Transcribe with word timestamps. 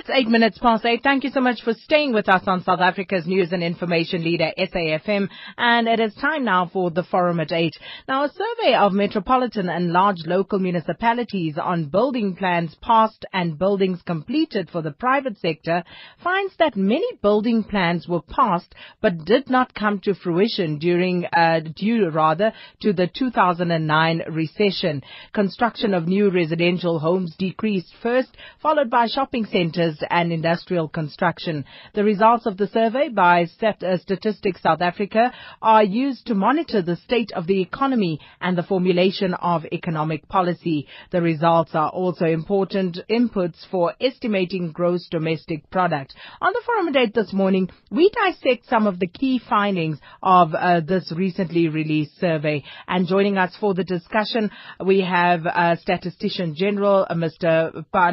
It's 0.00 0.08
eight 0.08 0.28
minutes 0.28 0.56
past 0.56 0.86
eight. 0.86 1.02
Thank 1.02 1.24
you 1.24 1.30
so 1.30 1.42
much 1.42 1.60
for 1.62 1.74
staying 1.74 2.14
with 2.14 2.26
us 2.26 2.44
on 2.46 2.64
South 2.64 2.80
Africa's 2.80 3.26
news 3.26 3.52
and 3.52 3.62
information 3.62 4.24
leader, 4.24 4.50
SAFM. 4.56 5.28
And 5.58 5.88
it 5.88 6.00
is 6.00 6.14
time 6.14 6.42
now 6.42 6.70
for 6.72 6.90
the 6.90 7.02
forum 7.02 7.38
at 7.38 7.52
eight. 7.52 7.74
Now, 8.08 8.24
a 8.24 8.30
survey 8.30 8.76
of 8.76 8.94
metropolitan 8.94 9.68
and 9.68 9.92
large 9.92 10.24
local 10.24 10.58
municipalities 10.58 11.58
on 11.62 11.90
building 11.90 12.34
plans 12.34 12.74
passed 12.80 13.26
and 13.34 13.58
buildings 13.58 14.00
completed 14.06 14.70
for 14.70 14.80
the 14.80 14.90
private 14.90 15.36
sector 15.36 15.84
finds 16.24 16.54
that 16.58 16.78
many 16.78 17.16
building 17.20 17.62
plans 17.62 18.08
were 18.08 18.22
passed 18.22 18.74
but 19.02 19.26
did 19.26 19.50
not 19.50 19.74
come 19.74 20.00
to 20.04 20.14
fruition 20.14 20.78
during, 20.78 21.26
uh, 21.26 21.60
due 21.76 22.08
rather 22.08 22.54
to 22.80 22.94
the 22.94 23.06
2009 23.06 24.22
recession. 24.30 25.02
Construction 25.34 25.92
of 25.92 26.08
new 26.08 26.30
residential 26.30 26.98
homes 26.98 27.36
decreased 27.38 27.92
first, 28.02 28.34
followed 28.62 28.88
by 28.88 29.06
shopping 29.06 29.44
centers 29.44 29.89
and 30.10 30.32
industrial 30.32 30.88
construction. 30.88 31.64
The 31.94 32.04
results 32.04 32.46
of 32.46 32.56
the 32.56 32.68
survey 32.68 33.08
by 33.08 33.46
uh, 33.62 33.96
Statistics 33.98 34.62
South 34.62 34.80
Africa 34.80 35.32
are 35.62 35.84
used 35.84 36.26
to 36.26 36.34
monitor 36.34 36.82
the 36.82 36.96
state 36.96 37.32
of 37.34 37.46
the 37.46 37.60
economy 37.60 38.20
and 38.40 38.56
the 38.56 38.62
formulation 38.62 39.34
of 39.34 39.64
economic 39.72 40.28
policy. 40.28 40.86
The 41.10 41.22
results 41.22 41.74
are 41.74 41.90
also 41.90 42.26
important 42.26 42.98
inputs 43.10 43.58
for 43.70 43.94
estimating 44.00 44.72
gross 44.72 45.08
domestic 45.10 45.70
product. 45.70 46.14
On 46.40 46.52
the 46.52 46.62
forum 46.64 46.92
date 46.92 47.14
this 47.14 47.32
morning, 47.32 47.70
we 47.90 48.10
dissect 48.10 48.68
some 48.68 48.86
of 48.86 48.98
the 48.98 49.06
key 49.06 49.40
findings 49.48 49.98
of 50.22 50.54
uh, 50.54 50.80
this 50.80 51.12
recently 51.16 51.68
released 51.68 52.18
survey. 52.18 52.62
And 52.86 53.06
joining 53.06 53.38
us 53.38 53.56
for 53.58 53.74
the 53.74 53.84
discussion, 53.84 54.50
we 54.84 55.00
have 55.00 55.46
uh, 55.46 55.76
Statistician 55.76 56.54
General 56.54 57.06
uh, 57.08 57.14
Mr. 57.14 57.84
Uh, 57.92 58.12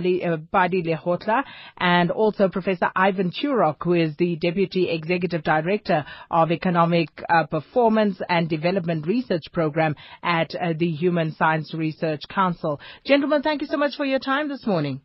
Lehohla 0.88 1.44
and 1.78 2.12
also 2.12 2.50
Professor 2.50 2.90
Ivan 2.96 3.32
Turok, 3.32 3.78
who 3.84 3.94
is 3.94 4.16
the 4.18 4.36
Deputy 4.36 4.90
Executive 4.90 5.44
Director 5.44 6.06
of 6.32 6.52
Economic 6.52 7.10
uh, 7.30 7.46
Performance 7.46 8.20
and 8.30 8.50
Development 8.50 9.06
Research 9.06 9.44
Program 9.52 9.96
at 10.24 10.54
uh, 10.56 10.74
the 10.78 10.90
Human 10.92 11.34
Science 11.34 11.74
Research 11.74 12.22
Council. 12.30 12.80
Gentlemen, 13.06 13.42
thank 13.42 13.62
you 13.62 13.68
so 13.68 13.78
much 13.78 13.96
for 13.96 14.06
your 14.06 14.20
time 14.20 14.50
this 14.50 14.66
morning. 14.66 15.02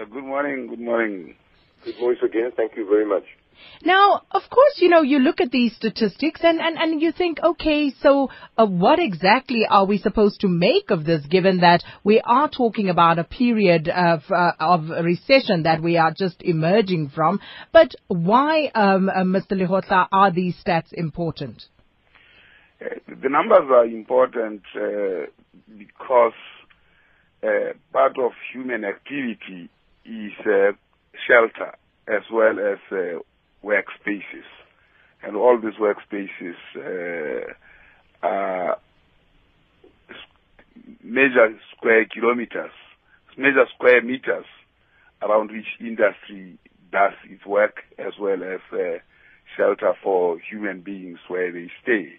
Uh, 0.00 0.04
good 0.04 0.24
morning. 0.24 0.68
Good 0.68 0.80
morning. 0.80 1.36
Good 1.84 1.96
voice 2.00 2.18
again. 2.24 2.50
Thank 2.56 2.72
you 2.76 2.86
very 2.88 3.06
much. 3.06 3.24
Now, 3.84 4.22
of 4.30 4.42
course, 4.48 4.74
you 4.76 4.88
know, 4.88 5.02
you 5.02 5.18
look 5.18 5.40
at 5.40 5.50
these 5.50 5.74
statistics 5.74 6.40
and, 6.44 6.60
and, 6.60 6.76
and 6.78 7.02
you 7.02 7.10
think, 7.10 7.38
okay, 7.42 7.92
so 8.00 8.30
uh, 8.56 8.66
what 8.66 9.00
exactly 9.00 9.66
are 9.68 9.84
we 9.84 9.98
supposed 9.98 10.40
to 10.40 10.48
make 10.48 10.90
of 10.90 11.04
this 11.04 11.26
given 11.26 11.58
that 11.60 11.82
we 12.04 12.20
are 12.24 12.48
talking 12.48 12.88
about 12.88 13.18
a 13.18 13.24
period 13.24 13.88
of, 13.88 14.22
uh, 14.30 14.52
of 14.60 14.88
recession 15.04 15.64
that 15.64 15.82
we 15.82 15.96
are 15.96 16.12
just 16.16 16.42
emerging 16.42 17.10
from? 17.12 17.40
But 17.72 17.94
why, 18.06 18.70
um, 18.74 19.08
uh, 19.08 19.22
Mr. 19.22 19.52
Lehohla, 19.52 20.06
are 20.12 20.30
these 20.30 20.54
stats 20.64 20.92
important? 20.92 21.64
Uh, 22.80 22.94
the 23.20 23.28
numbers 23.28 23.68
are 23.68 23.86
important 23.86 24.62
uh, 24.76 25.26
because 25.76 26.32
uh, 27.42 27.72
part 27.92 28.16
of 28.18 28.30
human 28.52 28.84
activity 28.84 29.68
is 30.04 30.32
shelter 31.26 31.74
as 32.08 32.22
well 32.32 32.58
as 32.58 32.78
workspaces. 33.64 34.48
And 35.22 35.36
all 35.36 35.58
these 35.60 35.74
workspaces 35.74 36.56
uh, 36.76 37.52
are 38.26 38.78
measure 41.02 41.58
square 41.76 42.06
kilometers, 42.06 42.72
measure 43.36 43.66
square 43.74 44.02
meters 44.02 44.46
around 45.20 45.50
which 45.50 45.66
industry 45.80 46.58
does 46.90 47.12
its 47.24 47.46
work 47.46 47.84
as 47.98 48.12
well 48.20 48.42
as 48.42 48.60
uh, 48.72 48.98
shelter 49.56 49.94
for 50.02 50.38
human 50.38 50.80
beings 50.80 51.18
where 51.28 51.52
they 51.52 51.70
stay. 51.82 52.12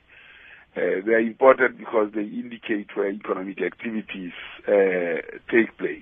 Uh, 0.76 1.06
they 1.06 1.14
are 1.14 1.20
important 1.20 1.78
because 1.78 2.12
they 2.16 2.24
indicate 2.24 2.88
where 2.96 3.12
economic 3.12 3.62
activities 3.62 4.32
uh, 4.68 5.22
take 5.52 5.78
place. 5.78 6.02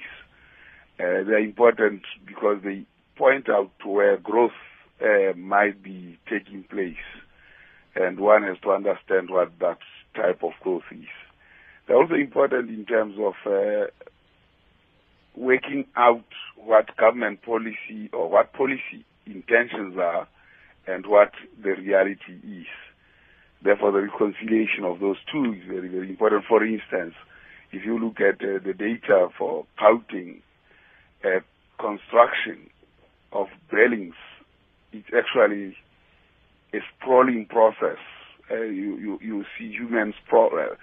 Uh, 0.99 1.23
they 1.27 1.33
are 1.33 1.39
important 1.39 2.03
because 2.25 2.57
they 2.63 2.85
point 3.17 3.49
out 3.49 3.69
to 3.83 3.89
where 3.89 4.17
growth 4.17 4.51
uh, 5.01 5.33
might 5.35 5.81
be 5.83 6.17
taking 6.29 6.63
place. 6.63 6.95
And 7.95 8.19
one 8.19 8.43
has 8.43 8.57
to 8.63 8.71
understand 8.71 9.29
what 9.29 9.51
that 9.59 9.79
type 10.15 10.43
of 10.43 10.51
growth 10.61 10.83
is. 10.91 11.07
They're 11.87 11.97
also 11.97 12.15
important 12.15 12.69
in 12.69 12.85
terms 12.85 13.15
of 13.19 13.33
uh, 13.45 13.87
working 15.35 15.85
out 15.95 16.23
what 16.55 16.95
government 16.97 17.41
policy 17.41 18.09
or 18.13 18.29
what 18.29 18.53
policy 18.53 19.05
intentions 19.25 19.97
are 19.97 20.27
and 20.87 21.05
what 21.05 21.31
the 21.61 21.71
reality 21.71 22.39
is. 22.43 22.67
Therefore, 23.63 23.91
the 23.91 24.01
reconciliation 24.01 24.83
of 24.83 24.99
those 24.99 25.17
two 25.31 25.53
is 25.53 25.67
very, 25.67 25.87
very 25.87 26.09
important. 26.09 26.45
For 26.47 26.65
instance, 26.65 27.13
if 27.71 27.85
you 27.85 27.99
look 27.99 28.19
at 28.19 28.35
uh, 28.41 28.59
the 28.65 28.73
data 28.73 29.27
for 29.37 29.65
counting 29.77 30.41
uh, 31.23 31.41
construction 31.79 32.69
of 33.31 33.47
dwellings 33.69 34.15
it's 34.91 35.07
actually 35.15 35.75
a 36.73 36.79
sprawling 36.95 37.45
process. 37.45 37.97
Uh, 38.49 38.55
you, 38.55 38.97
you, 38.97 39.19
you 39.21 39.45
see 39.57 39.71
human 39.71 40.13
sprawl, 40.25 40.51
uh, 40.53 40.75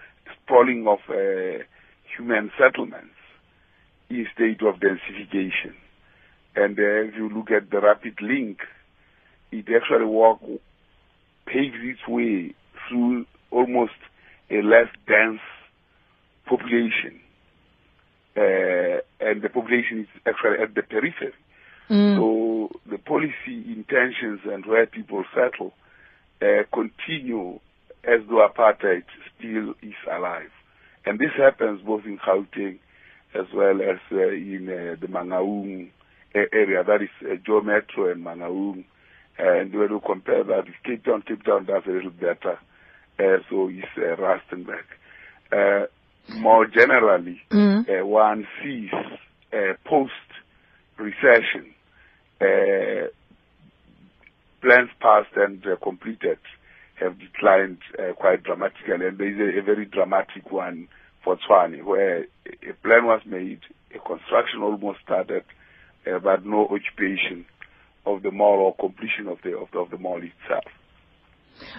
sprawling 0.43 0.87
of 0.87 0.99
uh, 1.09 1.63
human 2.17 2.51
settlements 2.59 3.15
in 4.09 4.27
state 4.35 4.63
of 4.63 4.77
densification. 4.77 5.75
And 6.57 6.79
uh, 6.79 7.09
if 7.09 7.15
you 7.15 7.29
look 7.29 7.51
at 7.51 7.71
the 7.71 7.81
rapid 7.81 8.21
link, 8.21 8.59
it 9.53 9.67
actually 9.75 10.07
walk, 10.07 10.41
paves 11.47 11.77
its 11.83 12.01
way 12.09 12.55
through 12.89 13.27
almost 13.51 13.93
a 14.51 14.63
less 14.63 14.89
dense 15.07 15.41
population. 16.47 17.21
Uh, 18.37 19.01
and 19.21 19.43
the 19.43 19.49
population 19.53 20.01
is 20.01 20.09
actually 20.27 20.63
at 20.63 20.75
the 20.75 20.83
periphery. 20.83 21.35
Mm. 21.91 22.17
So 22.17 22.48
the 22.91 22.99
policy 22.99 23.65
intentions 23.67 24.41
and 24.45 24.65
where 24.67 24.87
people 24.87 25.25
settle 25.35 25.73
uh, 26.41 26.63
continue 26.73 27.61
as 28.05 28.21
though 28.29 28.47
apartheid 28.47 29.05
still 29.37 29.75
is 29.83 29.95
alive. 30.11 30.51
And 31.05 31.19
this 31.19 31.33
happens 31.37 31.81
both 31.83 32.05
in 32.05 32.19
Gauteng 32.19 32.79
as 33.35 33.47
well 33.55 33.81
as 33.83 33.99
uh, 34.11 34.29
in 34.29 34.69
uh, 34.69 34.97
the 35.01 35.07
Mangaung 35.09 35.91
area, 36.35 36.85
that 36.85 37.03
is 37.03 37.09
uh, 37.23 37.37
Joe 37.45 37.61
Metro 37.61 38.11
and 38.11 38.25
Mangaung. 38.25 38.85
And 39.39 39.73
when 39.75 39.91
you 39.91 40.01
compare 40.05 40.45
that 40.45 40.65
with 40.67 40.75
Cape 40.85 41.05
Town, 41.05 41.23
Cape 41.23 41.45
Town 41.45 41.65
does 41.65 41.83
a 41.87 41.91
little 41.91 42.11
better. 42.11 42.59
Uh, 43.19 43.39
so 43.51 43.69
is 43.69 43.85
uh, 43.97 44.17
Rustenburg. 44.17 44.85
Uh, 45.51 45.87
more 46.35 46.67
generally, 46.67 47.41
mm. 47.51 47.89
uh, 47.89 48.07
one 48.07 48.47
sees 48.63 48.91
uh, 49.53 49.75
post-recession 49.85 51.67
uh, 51.67 51.78
plans 54.61 54.91
passed 55.01 55.35
and 55.37 55.65
uh, 55.67 55.77
completed 55.83 56.39
have 57.01 57.19
declined 57.19 57.79
uh, 57.99 58.13
quite 58.15 58.43
dramatically, 58.43 58.93
and 58.93 59.19
there 59.19 59.29
is 59.29 59.57
a, 59.57 59.61
a, 59.61 59.63
very 59.63 59.85
dramatic 59.85 60.51
one 60.51 60.89
for 61.23 61.37
Tshwane, 61.37 61.85
where 61.85 62.23
a 62.47 62.73
plan 62.83 63.07
was 63.07 63.21
made, 63.25 63.61
a 63.95 63.99
construction 63.99 64.63
almost 64.63 64.99
started, 65.05 65.45
uh, 66.07 66.19
but 66.19 66.45
no 66.45 66.65
occupation 66.65 67.47
of 68.05 68.23
the 68.23 68.31
mall 68.31 68.59
or 68.59 68.75
completion 68.75 69.29
of 69.29 69.39
the 69.45 69.57
of 69.57 69.69
the, 69.73 69.79
of 69.79 69.91
the 69.91 69.99
mall 69.99 70.19
itself. 70.19 70.65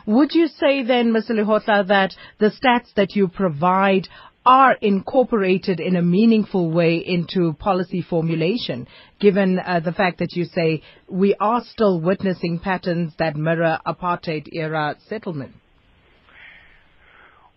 Would 0.06 0.34
you 0.34 0.48
say 0.48 0.84
then, 0.84 1.12
Mr. 1.14 1.32
Lehohla, 1.32 1.88
that 1.88 2.16
the 2.38 2.48
stats 2.52 2.94
that 2.96 3.16
you 3.16 3.28
provide 3.28 4.08
are 4.46 4.74
incorporated 4.82 5.80
in 5.80 5.96
a 5.96 6.02
meaningful 6.02 6.72
way 6.72 6.98
into 6.98 7.54
policy 7.54 8.02
formulation, 8.02 8.88
given 9.20 9.60
uh, 9.60 9.80
the 9.80 9.92
fact 9.92 10.20
that 10.20 10.34
you 10.34 10.46
say 10.46 10.82
we 11.08 11.36
are 11.40 11.62
still 11.64 12.00
witnessing 12.00 12.60
patterns 12.60 13.14
that 13.20 13.36
mirror 13.36 13.80
apartheid 13.86 14.48
era 14.54 14.96
settlement? 15.08 15.54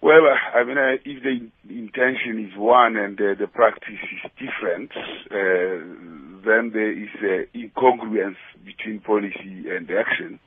Well, 0.03 0.23
I 0.27 0.65
mean, 0.65 0.77
uh, 0.77 0.99
if 1.05 1.23
the 1.23 1.73
intention 1.73 2.51
is 2.51 2.59
one 2.59 2.97
and 2.97 3.19
uh, 3.21 3.39
the 3.39 3.47
practice 3.47 3.87
is 3.93 4.31
different, 4.37 4.91
uh, 5.31 6.45
then 6.45 6.73
there 6.75 6.91
is 6.91 7.09
uh, 7.23 7.57
incongruence 7.57 8.35
between 8.65 8.99
policy 8.99 9.71
and 9.71 9.89
action. 9.89 10.41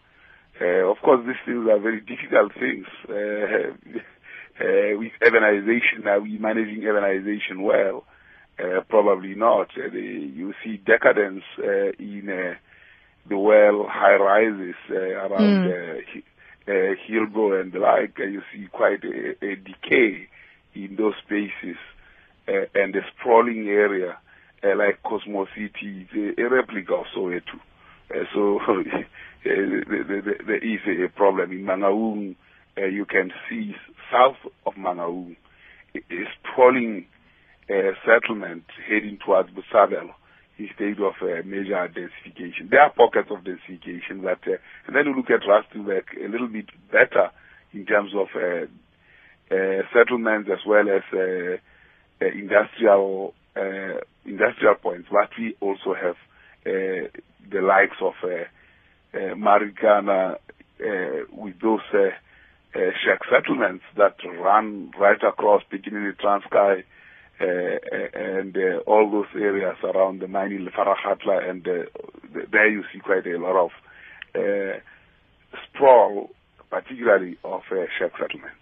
Uh, 0.59 0.91
of 0.91 0.97
course, 1.01 1.25
these 1.25 1.35
things 1.45 1.65
are 1.71 1.79
very 1.79 2.01
difficult 2.01 2.51
things. 2.59 2.85
Uh, 4.59 4.97
with 4.97 5.11
urbanization, 5.21 6.05
are 6.05 6.21
we 6.21 6.37
managing 6.37 6.81
urbanization 6.81 7.61
well? 7.61 8.05
Uh, 8.57 8.79
probably 8.87 9.35
not. 9.35 9.67
Uh, 9.77 9.89
the, 9.91 9.99
you 9.99 10.53
see 10.63 10.77
decadence 10.77 11.43
uh, 11.59 11.91
in 11.99 12.29
uh, 12.29 12.55
the 13.27 13.37
well 13.37 13.85
high 13.89 14.15
rises 14.15 14.75
uh, 14.89 14.95
around 14.95 15.67
mm. 15.67 16.23
uh, 16.67 16.71
Hillbrow 16.71 17.59
and 17.59 17.73
the 17.73 17.79
like. 17.79 18.17
you 18.17 18.41
see 18.53 18.67
quite 18.71 19.03
a, 19.03 19.45
a, 19.45 19.55
decay 19.55 20.29
in 20.73 20.95
those 20.95 21.15
spaces. 21.25 21.77
and 22.47 22.93
the 22.93 23.01
sprawling 23.11 23.67
area 23.67 24.17
like 24.63 25.03
Cosmo 25.03 25.47
City, 25.53 26.07
is 26.13 26.35
a 26.37 26.43
replica 26.49 26.93
of 26.93 27.05
Soweto. 27.13 27.59
so 28.33 28.59
there 29.43 30.63
is 30.63 30.79
a 30.87 31.09
problem 31.09 31.51
in 31.51 31.65
Mangaung. 31.65 32.35
you 32.77 33.05
can 33.05 33.33
see 33.49 33.75
south 34.11 34.37
of 34.65 34.73
Mangaung 34.75 35.35
a 35.95 36.23
sprawling 36.39 37.05
settlement 38.05 38.63
heading 38.87 39.17
towards 39.25 39.49
Botshabelo 39.49 40.13
instead 40.57 40.99
of 40.99 41.13
uh, 41.21 41.41
major 41.45 41.87
densification. 41.89 42.69
There 42.69 42.81
are 42.81 42.91
pockets 42.91 43.29
of 43.29 43.43
densification, 43.43 44.21
but 44.23 44.39
uh, 44.47 44.57
and 44.87 44.95
then 44.95 45.05
you 45.05 45.15
look 45.15 45.29
at 45.29 45.41
Rustenburg 45.41 46.03
a 46.23 46.29
little 46.29 46.47
bit 46.47 46.69
better 46.91 47.31
in 47.73 47.85
terms 47.85 48.11
of 48.15 48.27
uh, 48.35 48.65
uh 49.51 49.81
settlements 49.93 50.49
as 50.51 50.59
well 50.65 50.85
as 50.89 51.03
uh, 51.13 51.57
uh, 52.23 52.27
industrial 52.27 53.33
industrial 54.25 54.75
points. 54.81 55.07
But 55.11 55.29
we 55.37 55.55
also 55.61 55.93
have 55.93 56.15
the 56.63 57.61
likes 57.61 57.97
of 58.01 58.13
Marikana 59.13 60.37
with 61.31 61.59
those 61.61 61.81
shack 62.75 63.19
settlements 63.31 63.83
that 63.97 64.15
run 64.39 64.91
right 64.99 65.21
across, 65.23 65.63
beginning 65.69 66.05
in 66.05 66.13
Transkei, 66.13 66.83
uh, 67.39 67.45
and 68.13 68.55
uh, 68.55 68.77
all 68.87 69.11
those 69.11 69.27
areas 69.35 69.75
around 69.83 70.21
the 70.21 70.27
mining 70.27 70.67
Faraghatla, 70.67 71.49
and 71.49 71.67
uh, 71.67 71.83
there 72.51 72.69
you 72.69 72.83
see 72.93 72.99
quite 72.99 73.25
a 73.27 73.37
lot 73.37 73.55
of 73.55 73.71
sprawl, 75.67 76.29
particularly 76.69 77.37
of 77.43 77.61
shack 77.69 78.11
settlements. 78.19 78.55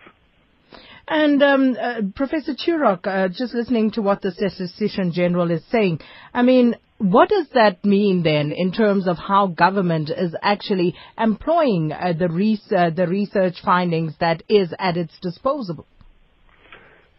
And 1.07 1.43
um, 1.43 1.77
uh, 1.79 2.01
Professor 2.15 2.53
Turok, 2.53 3.05
uh, 3.05 3.27
just 3.27 3.53
listening 3.53 3.91
to 3.91 4.01
what 4.01 4.21
the 4.21 4.31
Statistician 4.31 5.11
General 5.11 5.51
is 5.51 5.63
saying, 5.69 5.99
I 6.33 6.43
mean, 6.43 6.75
what 7.03 7.27
does 7.27 7.47
that 7.53 7.83
mean 7.83 8.23
then 8.23 8.53
in 8.55 8.71
terms 8.71 9.07
of 9.09 9.17
how 9.17 9.47
government 9.47 10.09
is 10.09 10.33
actually 10.41 10.95
employing 11.17 11.91
uh, 11.91 12.13
the, 12.17 12.29
res- 12.29 12.69
the 12.69 13.05
research 13.09 13.55
findings 13.63 14.13
that 14.21 14.41
is 14.47 14.73
at 14.79 14.95
its 14.95 15.13
disposal? 15.21 15.85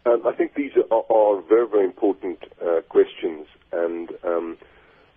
Um, 0.07 0.23
I 0.25 0.33
think 0.35 0.55
these 0.55 0.71
are, 0.91 1.03
are 1.15 1.41
very, 1.47 1.67
very 1.67 1.85
important 1.85 2.39
uh, 2.59 2.81
questions, 2.89 3.45
and 3.71 4.09
um, 4.23 4.57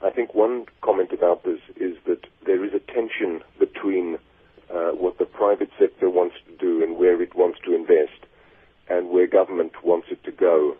I 0.04 0.10
think 0.10 0.34
one 0.34 0.66
comment 0.82 1.12
about 1.12 1.44
this 1.44 1.60
is 1.76 1.96
that 2.06 2.26
there 2.44 2.62
is 2.62 2.72
a 2.74 2.92
tension 2.92 3.40
between 3.58 4.18
uh, 4.70 4.90
what 4.90 5.16
the 5.18 5.24
private 5.24 5.70
sector 5.78 6.10
wants 6.10 6.36
to 6.46 6.56
do 6.58 6.82
and 6.82 6.98
where 6.98 7.22
it 7.22 7.34
wants 7.34 7.58
to 7.64 7.74
invest, 7.74 8.26
and 8.90 9.08
where 9.08 9.26
government 9.26 9.72
wants 9.82 10.08
it 10.10 10.22
to 10.24 10.32
go. 10.32 10.76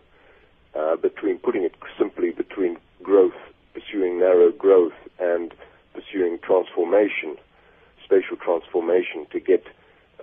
Uh, 0.75 0.95
between 0.95 1.39
putting 1.39 1.63
it 1.63 1.73
simply 1.97 2.29
between 2.29 2.77
growth, 3.01 3.33
pursuing 3.79 4.19
narrow 4.19 4.51
growth, 4.51 4.93
and 5.19 5.53
pursuing 5.93 6.39
transformation, 6.39 7.37
spatial 8.03 8.37
transformation 8.37 9.25
to 9.31 9.39
get 9.39 9.63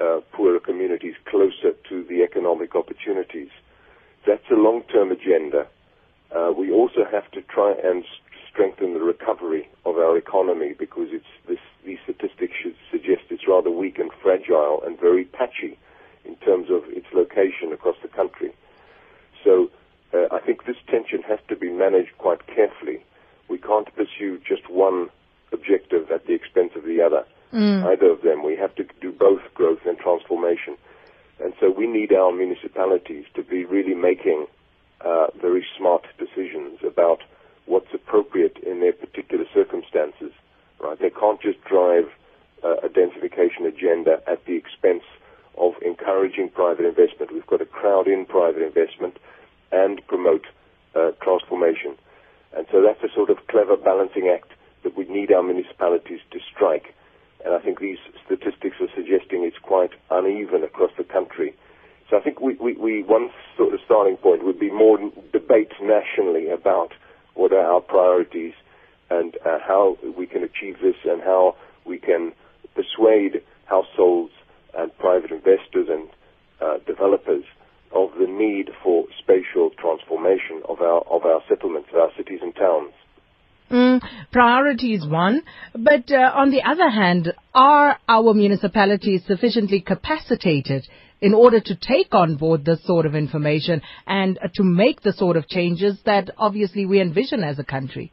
uh, 0.00 0.20
poorer 0.32 0.60
communities 0.60 1.14
closer 1.24 1.72
to 1.88 2.04
the 2.04 2.22
economic 2.22 2.74
opportunities. 2.74 3.48
That's 4.26 4.44
a 4.50 4.54
long-term 4.54 5.10
agenda. 5.12 5.66
Uh, 6.34 6.52
we 6.56 6.70
also 6.72 7.04
have 7.10 7.30
to 7.32 7.42
try 7.42 7.74
and 7.82 8.04
strengthen 8.50 8.94
the 8.94 9.00
recovery 9.00 9.68
of 9.84 9.96
our 9.96 10.16
economy 10.16 10.74
because 10.78 11.08
this, 11.46 11.58
these 11.84 11.98
statistics 12.04 12.54
suggest 12.90 13.22
it's 13.30 13.46
rather 13.46 13.70
weak 13.70 13.98
and 13.98 14.10
fragile 14.22 14.82
and 14.84 14.98
very 14.98 15.24
patchy 15.24 15.78
in 16.24 16.34
terms 16.36 16.68
of 16.70 16.82
its 16.88 17.06
location 17.14 17.72
across 17.72 17.96
the 18.02 18.08
country. 18.08 18.52
So 19.44 19.70
uh, 20.12 20.26
I 20.32 20.40
think 20.40 20.64
this 20.64 20.76
tension 20.88 21.22
has 21.22 21.38
to 21.48 21.56
be 21.56 21.70
managed 21.70 22.18
quite 22.18 22.46
carefully. 22.46 23.04
We 23.48 23.58
can't 23.58 23.88
pursue 23.94 24.40
just 24.46 24.68
one 24.68 25.08
objective 25.52 26.10
at 26.10 26.26
the 26.26 26.34
expense 26.34 26.72
of 26.76 26.84
the 26.84 27.00
other. 27.00 27.24
Mm. 27.52 27.84
Either 27.84 28.10
of 28.10 28.22
them. 28.22 28.42
We 28.44 28.56
have 28.56 28.74
to 28.74 28.84
do 29.00 29.12
both 29.12 29.40
growth 29.54 29.80
and 29.86 29.96
transformation. 29.98 30.76
And 31.42 31.54
so 31.60 31.70
we 31.70 31.86
need 31.86 32.12
our 32.12 32.32
municipalities 32.32 33.24
to 33.34 33.42
be 33.42 33.64
really 33.64 33.94
making 33.94 34.46
uh, 35.00 35.28
very 35.40 35.64
smart 35.76 36.04
decisions 36.18 36.80
about 36.84 37.22
what's 37.66 37.92
appropriate 37.92 38.58
in 38.58 38.80
their 38.80 38.92
particular 38.92 39.44
circumstances. 39.54 40.32
Right? 40.80 40.98
They 40.98 41.10
can't 41.10 41.40
just 41.40 41.62
drive 41.64 42.10
uh, 42.64 42.76
a 42.82 42.88
densification 42.88 43.66
agenda 43.66 44.22
at 44.26 44.44
the 44.46 44.54
expense 44.54 45.04
of 45.56 45.74
encouraging 45.82 46.50
private 46.50 46.84
investment. 46.84 47.32
We've 47.32 47.46
got 47.46 47.58
to 47.58 47.66
crowd 47.66 48.08
in 48.08 48.26
private 48.26 48.62
investment 48.62 49.18
and 49.72 50.06
promote 50.06 50.46
uh, 50.94 51.12
transformation. 51.22 51.96
And 52.56 52.66
so 52.72 52.82
that's 52.82 53.02
a 53.04 53.14
sort 53.14 53.30
of 53.30 53.46
clever 53.48 53.76
balancing 53.76 54.32
act 54.32 54.50
that 54.82 54.96
we 54.96 55.04
need 55.04 55.30
our 55.32 55.42
municipalities 55.42 56.20
to 56.32 56.38
strike 56.54 56.94
and 57.46 57.54
I 57.54 57.60
think 57.60 57.78
these 57.78 57.98
statistics 58.24 58.76
are 58.80 58.88
suggesting 58.96 59.44
it's 59.44 59.58
quite 59.62 59.90
uneven 60.10 60.64
across 60.64 60.90
the 60.98 61.04
country. 61.04 61.54
So 62.10 62.16
I 62.16 62.20
think 62.20 62.40
we, 62.40 62.54
we, 62.54 62.74
we 62.74 63.02
one 63.04 63.30
sort 63.56 63.72
of 63.72 63.80
starting 63.84 64.16
point 64.16 64.44
would 64.44 64.58
be 64.58 64.70
more 64.70 64.98
debate 65.32 65.70
nationally 65.80 66.48
about 66.50 66.92
what 67.34 67.52
are 67.52 67.60
our 67.64 67.80
priorities 67.80 68.54
and 69.10 69.36
uh, 69.46 69.58
how 69.64 69.96
we 70.18 70.26
can 70.26 70.42
achieve 70.42 70.78
this 70.82 70.96
and 71.04 71.22
how 71.22 71.54
we 71.84 71.98
can 71.98 72.32
persuade 72.74 73.42
households 73.66 74.32
and 74.76 74.96
private 74.98 75.30
investors 75.30 75.86
and 75.88 76.08
uh, 76.60 76.78
developers 76.84 77.44
of 77.92 78.10
the 78.18 78.26
need 78.26 78.70
for 78.82 79.04
spatial 79.18 79.70
transformation 79.78 80.62
of 80.68 80.80
our 80.80 81.02
of 81.10 81.24
our 81.24 81.42
settlements, 81.48 81.88
of 81.92 81.98
our 81.98 82.10
cities 82.16 82.40
and 82.42 82.54
towns. 82.54 82.92
Mm, 83.70 84.00
priority 84.30 84.94
is 84.94 85.06
one, 85.06 85.42
but 85.72 86.10
uh, 86.10 86.30
on 86.34 86.50
the 86.50 86.62
other 86.62 86.88
hand, 86.88 87.32
are 87.52 87.98
our 88.08 88.32
municipalities 88.32 89.24
sufficiently 89.26 89.80
capacitated 89.80 90.86
in 91.20 91.34
order 91.34 91.60
to 91.60 91.74
take 91.74 92.14
on 92.14 92.36
board 92.36 92.64
this 92.64 92.84
sort 92.84 93.06
of 93.06 93.14
information 93.14 93.82
and 94.06 94.38
uh, 94.38 94.48
to 94.54 94.62
make 94.62 95.02
the 95.02 95.12
sort 95.12 95.36
of 95.36 95.48
changes 95.48 95.98
that 96.04 96.30
obviously 96.38 96.86
we 96.86 97.00
envision 97.00 97.42
as 97.42 97.58
a 97.58 97.64
country? 97.64 98.12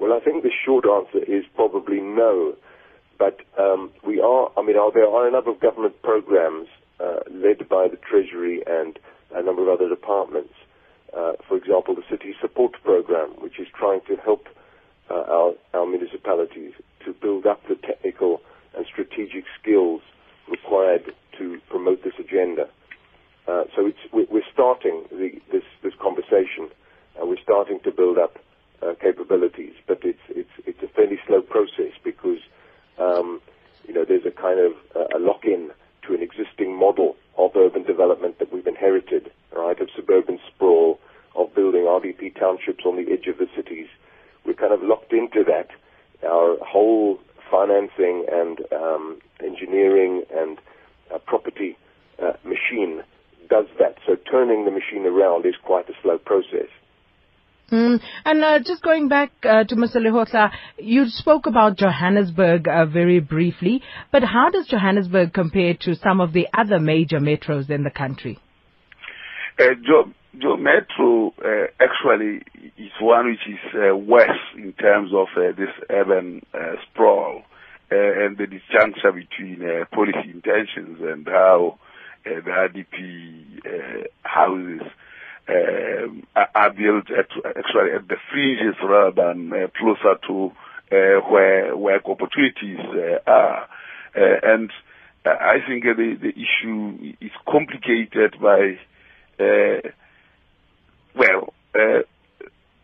Well, 0.00 0.12
I 0.12 0.24
think 0.24 0.42
the 0.42 0.52
short 0.64 0.84
answer 0.86 1.18
is 1.18 1.44
probably 1.54 2.00
no. 2.00 2.54
But 3.18 3.38
um, 3.58 3.90
we 4.06 4.20
are, 4.20 4.50
I 4.56 4.62
mean, 4.62 4.76
are, 4.76 4.92
there 4.92 5.08
are 5.08 5.26
a 5.26 5.32
number 5.32 5.50
of 5.50 5.60
government 5.60 6.00
programs 6.02 6.68
uh, 7.00 7.20
led 7.30 7.68
by 7.68 7.88
the 7.88 7.96
Treasury 7.96 8.62
and 8.66 8.98
a 9.34 9.42
number 9.42 9.62
of 9.62 9.68
other 9.68 9.88
departments. 9.88 10.54
Uh, 11.16 11.32
for 11.46 11.56
example, 11.56 11.94
the 11.94 12.04
City 12.10 12.34
Support 12.40 12.72
Program, 12.82 13.30
which 13.38 13.58
is 13.58 13.66
trying 13.74 14.00
to 14.08 14.16
help 14.16 14.46
uh, 15.10 15.14
our, 15.14 15.54
our 15.74 15.86
municipalities 15.86 16.72
to 17.04 17.12
build 17.12 17.46
up 17.46 17.66
the 17.68 17.76
technical 17.76 18.40
and 18.76 18.84
strategic 18.86 19.44
skills 19.60 20.02
required 20.48 21.14
to 21.38 21.60
promote 21.68 22.02
this 22.04 22.14
agenda. 22.18 22.68
Uh, 23.46 23.64
so 23.74 23.90
we're 24.12 24.42
starting 24.52 25.04
the, 25.10 25.40
this, 25.50 25.64
this 25.82 25.94
conversation, 26.00 26.68
and 27.18 27.28
we're 27.28 27.40
starting 27.42 27.80
to 27.80 27.90
build 27.90 28.18
up 28.18 28.38
uh, 28.82 28.92
capabilities, 29.00 29.72
but 29.86 29.98
it's, 30.04 30.20
it's, 30.28 30.50
it's 30.66 30.82
a 30.82 30.88
fairly 30.88 31.18
slow 31.26 31.40
process 31.40 31.92
because 32.04 32.38
um, 32.98 33.40
you 33.86 33.94
know, 33.94 34.04
there's 34.04 34.26
a 34.26 34.30
kind 34.30 34.60
of 34.60 34.72
uh, 34.94 35.16
a 35.16 35.18
lock-in 35.18 35.70
to 36.08 36.14
an 36.14 36.22
existing 36.22 36.76
model 36.76 37.16
of 37.36 37.54
urban 37.54 37.84
development 37.84 38.38
that 38.38 38.52
we've 38.52 38.66
inherited, 38.66 39.30
right, 39.54 39.78
of 39.80 39.88
suburban 39.94 40.40
sprawl, 40.48 40.98
of 41.36 41.54
building 41.54 41.82
RDP 41.82 42.38
townships 42.38 42.84
on 42.84 42.96
the 42.96 43.12
edge 43.12 43.26
of 43.28 43.38
the 43.38 43.46
cities, 43.54 43.86
we're 44.44 44.54
kind 44.54 44.72
of 44.72 44.82
locked 44.82 45.12
into 45.12 45.44
that. 45.44 45.68
Our 46.26 46.56
whole 46.64 47.20
financing 47.50 48.26
and 48.30 48.60
um, 48.72 49.20
engineering 49.44 50.24
and 50.34 50.58
uh, 51.14 51.18
property 51.18 51.76
uh, 52.20 52.32
machine 52.44 53.02
does 53.48 53.66
that. 53.78 53.98
So 54.06 54.16
turning 54.16 54.64
the 54.64 54.70
machine 54.70 55.06
around 55.06 55.46
is 55.46 55.54
quite 55.62 55.88
a 55.88 55.94
slow 56.02 56.18
process. 56.18 56.68
Mm. 57.70 58.00
And 58.24 58.42
uh, 58.44 58.58
just 58.60 58.82
going 58.82 59.08
back 59.08 59.30
uh, 59.42 59.64
to 59.64 59.76
Mr. 59.76 59.96
Lehohla, 59.96 60.50
you 60.78 61.06
spoke 61.06 61.46
about 61.46 61.76
Johannesburg 61.76 62.66
uh, 62.66 62.86
very 62.86 63.20
briefly, 63.20 63.82
but 64.10 64.22
how 64.22 64.48
does 64.50 64.66
Johannesburg 64.68 65.34
compare 65.34 65.74
to 65.82 65.94
some 65.96 66.20
of 66.20 66.32
the 66.32 66.46
other 66.56 66.78
major 66.78 67.18
metros 67.18 67.68
in 67.68 67.84
the 67.84 67.90
country? 67.90 68.38
Uh, 69.58 69.74
Joe, 69.84 70.10
Joe 70.40 70.56
Metro 70.56 71.34
uh, 71.44 71.66
actually 71.78 72.42
is 72.78 72.92
one 73.00 73.26
which 73.26 73.46
is 73.46 73.74
uh, 73.74 73.94
worse 73.96 74.38
in 74.56 74.72
terms 74.72 75.10
of 75.12 75.26
uh, 75.36 75.52
this 75.56 75.68
urban 75.90 76.42
sprawl 76.84 77.42
and 77.90 78.36
the 78.36 78.44
disjuncture 78.44 79.14
between 79.14 79.62
policy 79.92 80.30
intentions 80.30 80.98
and 81.00 81.26
how 81.26 81.78
the 82.24 82.42
RDP 82.46 84.06
houses 84.22 84.82
Uh, 85.48 86.44
are 86.54 86.70
built 86.70 87.10
at, 87.10 87.30
actually 87.56 87.92
at 87.94 88.06
the 88.06 88.16
fringes 88.30 88.76
rather 88.82 89.32
than 89.32 89.50
uh, 89.50 89.66
closer 89.78 90.18
to 90.26 90.52
uh, 90.92 91.20
where 91.30 91.74
where 91.74 92.06
opportunities 92.06 92.78
are. 93.26 93.66
and 94.14 94.70
I 95.24 95.56
think 95.66 95.84
the, 95.84 96.18
the 96.20 96.34
issue 96.36 97.14
is 97.20 97.30
complicated 97.46 98.36
by 98.40 98.78
uh, 99.40 99.88
well, 101.14 101.54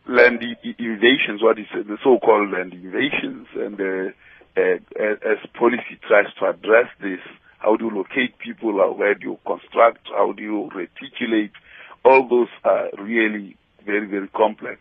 land 0.07 0.43
invasions, 0.79 1.43
what 1.43 1.59
is 1.59 1.67
the 1.73 1.99
so-called 2.03 2.51
land 2.51 2.73
invasions, 2.73 3.47
and 3.55 3.81
uh, 3.81 4.11
uh, 4.57 4.79
as 5.01 5.39
policy 5.59 5.99
tries 6.07 6.33
to 6.39 6.47
address 6.47 6.89
this, 7.01 7.21
how 7.59 7.77
do 7.77 7.87
you 7.87 7.91
locate 7.91 8.39
people, 8.39 8.75
where 8.97 9.15
do 9.15 9.27
you 9.27 9.39
construct, 9.47 10.07
how 10.09 10.33
do 10.33 10.43
you 10.43 10.71
reticulate, 10.75 11.53
all 12.05 12.29
those 12.29 12.49
are 12.65 12.91
really 12.99 13.57
very, 13.85 14.07
very 14.07 14.29
complex. 14.29 14.81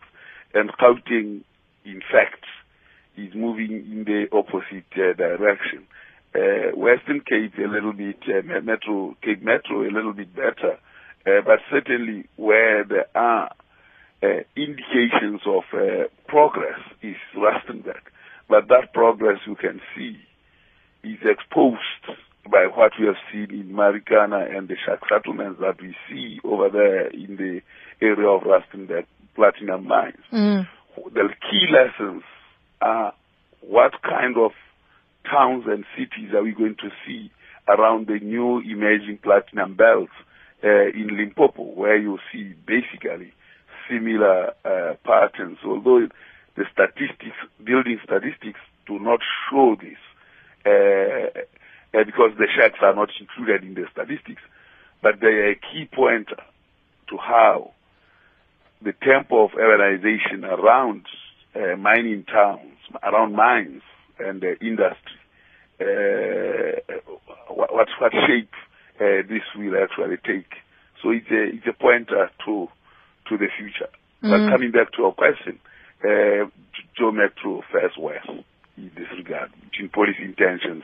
And 0.52 0.70
Gauteng, 0.72 1.42
in 1.84 2.00
fact, 2.12 2.44
is 3.16 3.34
moving 3.34 3.72
in 3.72 4.04
the 4.04 4.26
opposite 4.36 4.84
uh, 4.94 5.14
direction. 5.14 5.86
Uh, 6.34 6.76
Western 6.76 7.20
Cape 7.20 7.54
a 7.58 7.68
little 7.68 7.92
bit, 7.92 8.18
uh, 8.28 8.42
Metro 8.62 9.16
Cape 9.22 9.42
Metro 9.42 9.82
a 9.82 9.90
little 9.90 10.12
bit 10.12 10.34
better, 10.34 10.78
uh, 11.26 11.40
but 11.46 11.60
certainly 11.70 12.26
where 12.36 12.84
there 12.84 13.06
are 13.14 13.54
uh, 14.22 14.26
indications 14.56 15.40
of 15.46 15.62
uh, 15.72 16.08
progress 16.26 16.80
is 17.02 17.16
Rustenburg. 17.36 18.00
But 18.48 18.68
that 18.68 18.92
progress 18.92 19.38
you 19.46 19.54
can 19.54 19.80
see 19.96 20.18
is 21.04 21.18
exposed 21.22 22.18
by 22.50 22.66
what 22.66 22.92
we 22.98 23.06
have 23.06 23.16
seen 23.32 23.50
in 23.50 23.74
Marikana 23.74 24.56
and 24.56 24.68
the 24.68 24.76
shack 24.84 25.00
settlements 25.08 25.60
that 25.60 25.80
we 25.80 25.96
see 26.08 26.40
over 26.44 26.68
there 26.68 27.06
in 27.08 27.36
the 27.36 27.62
area 28.04 28.28
of 28.28 28.42
Rustenburg 28.42 29.06
platinum 29.34 29.86
mines. 29.86 30.22
Mm. 30.32 30.68
The 31.12 31.28
key 31.50 31.66
lessons 31.72 32.22
are 32.80 33.14
what 33.60 34.02
kind 34.02 34.36
of 34.36 34.52
towns 35.30 35.64
and 35.66 35.84
cities 35.96 36.34
are 36.34 36.42
we 36.42 36.52
going 36.52 36.76
to 36.76 36.90
see 37.06 37.30
around 37.66 38.06
the 38.06 38.18
new 38.20 38.60
emerging 38.60 39.18
platinum 39.22 39.74
belts 39.74 40.12
uh, 40.62 40.88
in 40.94 41.16
Limpopo, 41.16 41.62
where 41.62 41.96
you 41.96 42.18
see 42.32 42.54
basically 42.66 43.32
similar 43.88 44.52
uh, 44.64 44.94
patterns, 45.04 45.58
although 45.64 46.08
the 46.56 46.64
statistics, 46.72 47.36
building 47.62 47.98
statistics, 48.04 48.60
do 48.86 48.98
not 48.98 49.20
show 49.50 49.76
this 49.80 49.98
uh, 50.66 51.40
uh, 51.94 52.04
because 52.04 52.32
the 52.38 52.46
shacks 52.56 52.78
are 52.82 52.94
not 52.94 53.10
included 53.20 53.62
in 53.62 53.74
the 53.74 53.84
statistics. 53.92 54.42
But 55.02 55.20
they 55.20 55.26
are 55.26 55.50
a 55.50 55.54
key 55.54 55.88
point 55.92 56.28
to 56.28 57.16
how 57.16 57.72
the 58.82 58.92
tempo 58.92 59.44
of 59.44 59.52
urbanization 59.52 60.44
around 60.44 61.06
uh, 61.54 61.76
mining 61.76 62.24
towns, 62.24 62.78
around 63.02 63.34
mines 63.34 63.82
and 64.18 64.42
uh, 64.42 64.48
industry, 64.60 65.18
uh, 65.80 67.00
what, 67.48 67.70
what 68.00 68.12
shape 68.26 68.52
uh, 69.00 69.22
this 69.28 69.42
will 69.56 69.74
actually 69.82 70.16
take. 70.24 70.50
So 71.02 71.10
it's 71.10 71.30
a, 71.30 71.56
it's 71.56 71.66
a 71.66 71.72
pointer 71.72 72.30
to, 72.46 72.68
to 73.28 73.36
the 73.36 73.48
future. 73.58 73.90
Mm. 74.22 74.30
But 74.30 74.52
coming 74.52 74.70
back 74.70 74.92
to 74.92 74.98
your 74.98 75.12
question, 75.12 75.58
uh, 76.02 76.48
Joe 76.98 77.12
Metro 77.12 77.62
fares 77.70 77.92
well 77.98 78.44
in 78.76 78.90
this 78.96 79.08
regard 79.16 79.50
between 79.70 79.88
policy 79.90 80.24
intentions 80.24 80.82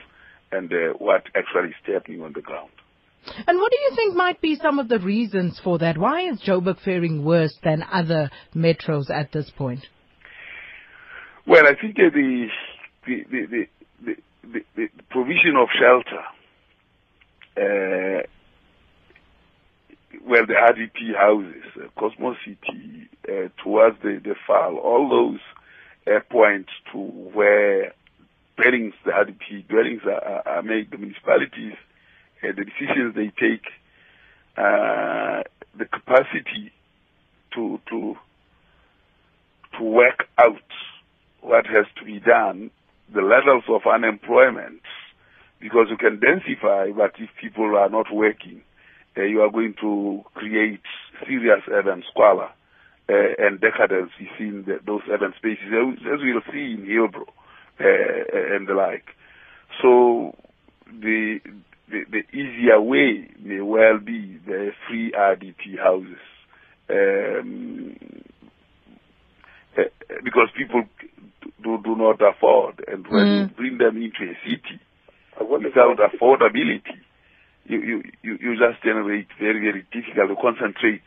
and 0.52 0.72
uh, 0.72 0.94
what 0.98 1.24
actually 1.34 1.70
is 1.70 1.74
happening 1.94 2.22
on 2.22 2.32
the 2.32 2.40
ground. 2.40 2.70
And 3.46 3.58
what 3.58 3.70
do 3.70 3.78
you 3.78 3.92
think 3.94 4.16
might 4.16 4.40
be 4.40 4.56
some 4.56 4.78
of 4.78 4.88
the 4.88 4.98
reasons 4.98 5.60
for 5.62 5.78
that? 5.78 5.98
Why 5.98 6.28
is 6.28 6.40
Joburg 6.40 6.80
faring 6.80 7.24
worse 7.24 7.56
than 7.62 7.84
other 7.92 8.30
metros 8.54 9.10
at 9.10 9.32
this 9.32 9.50
point? 9.50 9.86
Well, 11.46 11.66
I 11.66 11.74
think 11.80 11.96
uh, 11.98 12.10
the, 12.14 12.46
the, 13.06 13.24
the, 13.30 13.66
the, 14.04 14.14
the, 14.52 14.60
the 14.76 14.88
provision 15.10 15.56
of 15.56 15.68
shelter, 15.78 16.24
uh, 17.56 18.22
well, 20.26 20.46
the 20.46 20.54
RDP 20.54 21.14
houses, 21.16 21.64
uh, 21.76 21.88
Cosmos 21.98 22.36
City, 22.44 23.08
uh, 23.28 23.48
towards 23.62 23.96
the, 24.02 24.20
the 24.22 24.34
FAL, 24.46 24.76
all 24.76 25.08
those 25.08 25.40
uh, 26.06 26.20
point 26.30 26.66
to 26.92 26.98
where 26.98 27.94
dwellings, 28.60 28.94
the 29.04 29.10
RDP 29.10 29.66
dwellings 29.68 30.02
are, 30.04 30.42
are 30.46 30.62
made, 30.62 30.90
the 30.90 30.98
municipalities, 30.98 31.74
uh, 32.42 32.48
the 32.56 32.64
decisions 32.64 33.14
they 33.14 33.32
take, 33.40 33.64
uh, 34.56 35.42
the 35.78 35.86
capacity 35.86 36.72
to, 37.54 37.80
to, 37.88 38.16
to 39.78 39.84
work 39.84 40.26
out 40.38 40.56
what 41.40 41.66
has 41.66 41.86
to 41.98 42.04
be 42.04 42.20
done, 42.20 42.70
the 43.12 43.22
levels 43.22 43.64
of 43.68 43.82
unemployment, 43.90 44.82
because 45.60 45.86
you 45.90 45.96
can 45.96 46.20
densify, 46.20 46.94
but 46.94 47.12
if 47.18 47.30
people 47.40 47.76
are 47.76 47.88
not 47.88 48.06
working, 48.12 48.62
uh, 49.16 49.22
you 49.22 49.40
are 49.40 49.50
going 49.50 49.74
to 49.80 50.22
create 50.34 50.80
serious 51.26 51.60
urban 51.70 52.02
squalor 52.10 52.50
uh, 53.08 53.12
and 53.38 53.60
decadence 53.60 54.10
within 54.20 54.64
the, 54.66 54.78
those 54.86 55.02
urban 55.10 55.32
spaces, 55.36 55.66
as 55.72 56.20
we'll 56.22 56.42
see 56.52 56.74
in 56.74 56.86
Hillbrow 56.86 57.26
uh, 57.80 58.54
and 58.56 58.68
the 58.68 58.74
like. 58.74 59.04
So 59.82 60.36
the, 60.86 61.40
the, 61.88 62.04
the 62.10 62.36
easier 62.36 62.80
way 62.80 63.28
may 63.40 63.60
well 63.60 63.98
be 63.98 64.38
the 64.46 64.72
free 64.88 65.12
RDP 65.12 65.78
houses. 65.78 66.18
Um, 66.90 67.96
uh, 69.78 69.82
because 70.24 70.48
people 70.56 70.82
do, 71.62 71.78
do 71.84 71.96
not 71.96 72.20
afford, 72.20 72.84
and 72.88 73.06
when 73.06 73.26
Mm. 73.28 73.36
you 73.36 73.46
bring 73.56 73.78
them 73.78 73.96
into 73.96 74.24
a 74.30 74.34
city 74.44 74.80
I 75.40 75.44
wonder 75.44 75.68
if 75.68 75.74
without 75.74 75.98
affordability, 75.98 77.00
you, 77.64 77.80
you, 77.80 78.02
you, 78.22 78.38
you 78.40 78.56
just 78.58 78.82
generate 78.82 79.28
very, 79.38 79.60
very 79.60 79.86
difficult 79.92 80.28
to 80.28 80.36
concentrate 80.36 81.02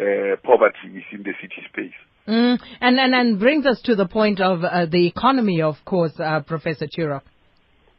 uh, 0.00 0.36
poverty 0.42 0.88
within 0.90 1.22
the 1.24 1.34
city 1.40 1.62
space. 1.68 1.94
Mm. 2.28 2.58
And, 2.80 2.98
and, 2.98 3.14
and 3.14 3.38
brings 3.38 3.66
us 3.66 3.80
to 3.84 3.96
the 3.96 4.06
point 4.06 4.40
of 4.40 4.62
uh, 4.62 4.86
the 4.86 5.06
economy, 5.06 5.62
of 5.62 5.76
course, 5.84 6.12
uh, 6.18 6.40
Professor 6.40 6.86
Turok. 6.86 7.22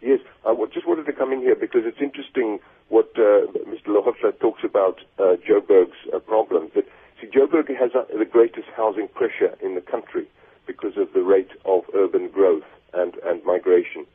Yes, 0.01 0.19
I 0.45 0.55
just 0.73 0.87
wanted 0.87 1.05
to 1.05 1.13
come 1.13 1.31
in 1.31 1.41
here 1.41 1.55
because 1.55 1.81
it's 1.85 2.01
interesting 2.01 2.59
what 2.89 3.09
uh, 3.15 3.47
Mr. 3.69 3.89
Lehohla 3.89 4.37
talks 4.39 4.61
about 4.63 4.99
uh, 5.19 5.35
Joburg's 5.47 5.97
uh, 6.13 6.19
problems. 6.19 6.71
That, 6.75 6.85
see, 7.19 7.27
Joburg 7.27 7.67
has 7.77 7.91
uh, 7.95 8.05
the 8.17 8.25
greatest 8.25 8.67
housing 8.75 9.07
pressure 9.07 9.55
in 9.61 9.75
the 9.75 9.81
country 9.81 10.27
because 10.65 10.93
of 10.97 11.13
the 11.13 11.21
rate 11.21 11.51
of 11.65 11.83
urban 11.95 12.29
growth 12.29 12.63
and, 12.93 13.13
and 13.25 13.43
migration. 13.45 14.05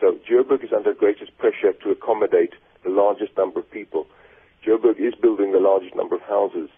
So 0.00 0.18
Joburg 0.30 0.64
is 0.64 0.70
under 0.76 0.94
greatest 0.94 1.36
pressure 1.38 1.72
to 1.82 1.90
accommodate 1.90 2.54
the 2.84 2.90
largest 2.90 3.36
number 3.36 3.60
of 3.60 3.70
people. 3.70 4.06
Joburg 4.66 4.98
is 4.98 5.14
building 5.20 5.52
the 5.52 5.60
largest 5.60 5.94
number 5.94 6.16
of 6.16 6.22
houses. 6.22 6.68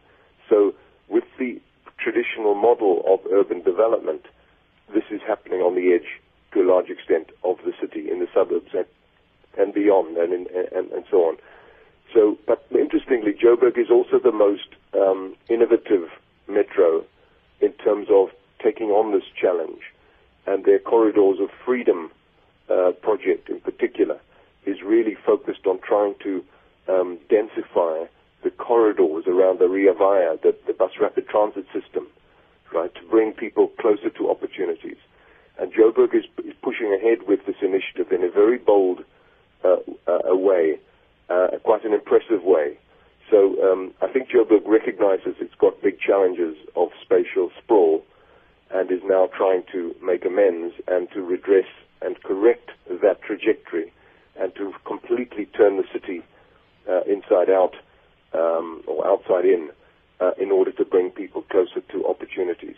So 0.49 0.75
with 1.09 1.25
the 1.39 1.61
traditional 1.99 2.55
model 2.55 3.03
of 3.07 3.21
urban 3.33 3.63
development, 3.63 4.27
this 4.93 5.05
is 5.11 5.21
happening 5.27 5.61
on 5.61 5.75
the 5.75 5.93
edge 5.93 6.21
to 6.53 6.63
a 6.63 6.67
large 6.67 6.89
extent 6.89 7.31
of 7.45 7.59
the 7.65 7.73
city 7.81 8.11
in 8.11 8.21
the 8.21 8.29
suburbs 8.33 8.71
and, 8.73 8.87
and 9.59 9.75
beyond 9.75 10.17
and, 10.17 10.33
in, 10.33 10.47
and, 10.75 10.91
and 10.93 11.05
so 11.11 11.19
on. 11.29 11.37
So, 12.15 12.39
but 12.47 12.65
interestingly, 12.71 13.33
Joburg 13.33 13.77
is 13.79 13.91
also 13.91 14.19
the 14.19 14.33
most 14.33 14.69
um, 14.95 15.37
innovative 15.49 16.09
metro 16.49 17.05
in 17.61 17.73
terms 17.73 18.09
of 18.11 18.29
taking 18.63 18.89
on 18.89 19.13
this 19.13 19.29
challenge. 19.39 19.83
And 20.47 20.65
their 20.65 20.79
corridors 20.79 21.39
of 21.41 21.51
freedom 21.65 22.11
uh, 22.71 22.93
project 23.03 23.51
in 23.51 23.61
particular 23.61 24.19
is 24.65 24.83
really 24.83 25.15
focused 25.15 25.67
on 25.67 25.81
trying 25.81 26.15
to 26.23 26.45
um, 26.89 27.19
densify 27.31 28.09
the 28.43 28.51
corridors 28.51 29.25
around 29.27 29.59
the 29.59 29.69
Rea 29.69 29.93
Vaya, 29.93 30.37
the, 30.43 30.57
bus 30.79 30.93
rapid 31.01 31.29
transit 31.29 31.67
system, 31.73 32.07
right, 32.73 32.95
to 32.95 33.03
bring 33.11 33.33
people 33.33 33.69
closer 33.81 34.11
to 34.11 34.31
opportunities. 34.31 34.97
And 35.59 35.73
Joburg 35.73 36.15
is, 36.15 36.25
is 36.45 36.55
pushing 36.63 36.95
ahead 36.95 37.27
with 37.27 37.45
this 37.47 37.57
initiative 37.61 38.13
in 38.13 38.23
a 38.23 38.31
very 38.31 38.59
bold 38.59 39.05
uh, 39.65 39.77
uh, 40.07 40.37
way, 40.37 40.79
uh, 41.29 41.49
quite 41.65 41.85
an 41.85 41.93
impressive 41.93 42.45
way. 42.45 42.79
So 43.31 43.57
um, 43.63 43.93
I 44.01 44.09
think 44.09 44.29
Joburg 44.31 44.67
recognizes 44.67 45.35
it's 45.41 45.55
got 45.57 45.83
big 45.83 46.01
challenges 46.01 46.57
of 46.77 46.89
spatial 47.03 47.51
sprawl 47.59 48.05
and 48.71 48.91
is 48.91 49.03
now 49.05 49.29
trying 49.37 49.65
to 49.73 49.95
make 50.03 50.25
amends 50.25 50.75
and 50.87 51.11
to 51.13 51.23
redress 51.23 51.67
and 52.01 52.21
correct 52.23 52.71
that 53.03 53.21
trajectory 53.23 53.93
and 54.39 54.55
to 54.55 54.73
completely 54.87 55.47
turn 55.47 55.77
the 55.77 55.85
city 55.93 56.23
uh, 56.89 57.01
inside 57.03 57.51
out 57.51 57.75
um, 58.33 58.83
or 58.87 59.07
outside 59.07 59.45
in 59.45 59.71
uh, 60.21 60.33
in 60.39 60.51
order 60.51 60.73
to 60.73 60.85
bring 60.85 61.11
people 61.11 61.43
closer 61.43 61.81
to 61.93 62.07
opportunities. 62.07 62.77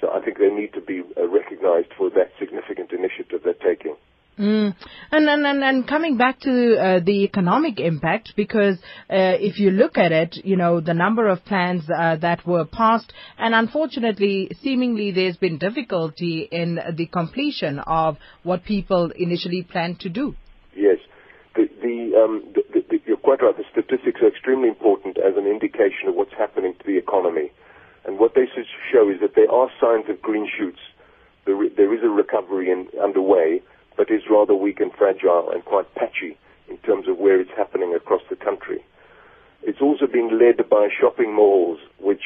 So 0.00 0.10
I 0.10 0.20
think 0.20 0.38
they 0.38 0.48
need 0.48 0.72
to 0.74 0.80
be 0.80 1.02
uh, 1.16 1.28
recognized 1.28 1.92
for 1.96 2.10
that 2.10 2.32
significant 2.38 2.92
initiative 2.92 3.40
they're 3.44 3.54
taking. 3.54 3.96
Mm. 4.38 4.74
And, 5.12 5.28
and, 5.28 5.46
and, 5.46 5.62
and 5.62 5.86
coming 5.86 6.16
back 6.16 6.40
to 6.40 6.76
uh, 6.76 7.00
the 7.04 7.22
economic 7.22 7.78
impact, 7.78 8.32
because 8.36 8.78
uh, 9.08 9.38
if 9.38 9.60
you 9.60 9.70
look 9.70 9.96
at 9.96 10.10
it, 10.10 10.36
you 10.44 10.56
know, 10.56 10.80
the 10.80 10.94
number 10.94 11.28
of 11.28 11.44
plans 11.44 11.84
uh, 11.88 12.16
that 12.16 12.44
were 12.44 12.64
passed, 12.64 13.12
and 13.38 13.54
unfortunately, 13.54 14.50
seemingly 14.60 15.12
there's 15.12 15.36
been 15.36 15.58
difficulty 15.58 16.48
in 16.50 16.80
the 16.96 17.06
completion 17.06 17.78
of 17.78 18.16
what 18.42 18.64
people 18.64 19.12
initially 19.16 19.62
planned 19.62 20.00
to 20.00 20.08
do. 20.08 20.34
Yes, 20.76 20.98
the, 21.54 21.68
the, 21.80 22.18
um, 22.18 22.52
the, 22.54 22.62
the, 22.72 22.73
the, 22.73 22.73
you're 22.73 22.73
quite 23.36 23.46
right. 23.46 23.56
The 23.56 23.64
statistics 23.70 24.20
are 24.22 24.28
extremely 24.28 24.68
important 24.68 25.18
as 25.18 25.36
an 25.36 25.46
indication 25.46 26.08
of 26.08 26.14
what's 26.14 26.34
happening 26.36 26.74
to 26.74 26.86
the 26.86 26.96
economy. 26.96 27.50
And 28.04 28.18
what 28.18 28.34
they 28.34 28.46
show 28.92 29.08
is 29.08 29.20
that 29.20 29.34
there 29.34 29.50
are 29.50 29.70
signs 29.80 30.08
of 30.08 30.20
green 30.20 30.48
shoots. 30.48 30.80
There, 31.46 31.56
there 31.76 31.92
is 31.94 32.02
a 32.02 32.08
recovery 32.08 32.70
in, 32.70 32.88
underway, 33.02 33.62
but 33.96 34.10
is 34.10 34.22
rather 34.30 34.54
weak 34.54 34.80
and 34.80 34.92
fragile 34.92 35.50
and 35.50 35.64
quite 35.64 35.92
patchy 35.94 36.36
in 36.68 36.78
terms 36.78 37.08
of 37.08 37.18
where 37.18 37.40
it's 37.40 37.50
happening 37.56 37.94
across 37.94 38.22
the 38.30 38.36
country. 38.36 38.84
It's 39.62 39.80
also 39.80 40.06
being 40.06 40.38
led 40.38 40.68
by 40.68 40.88
shopping 41.00 41.34
malls, 41.34 41.78
which 41.98 42.22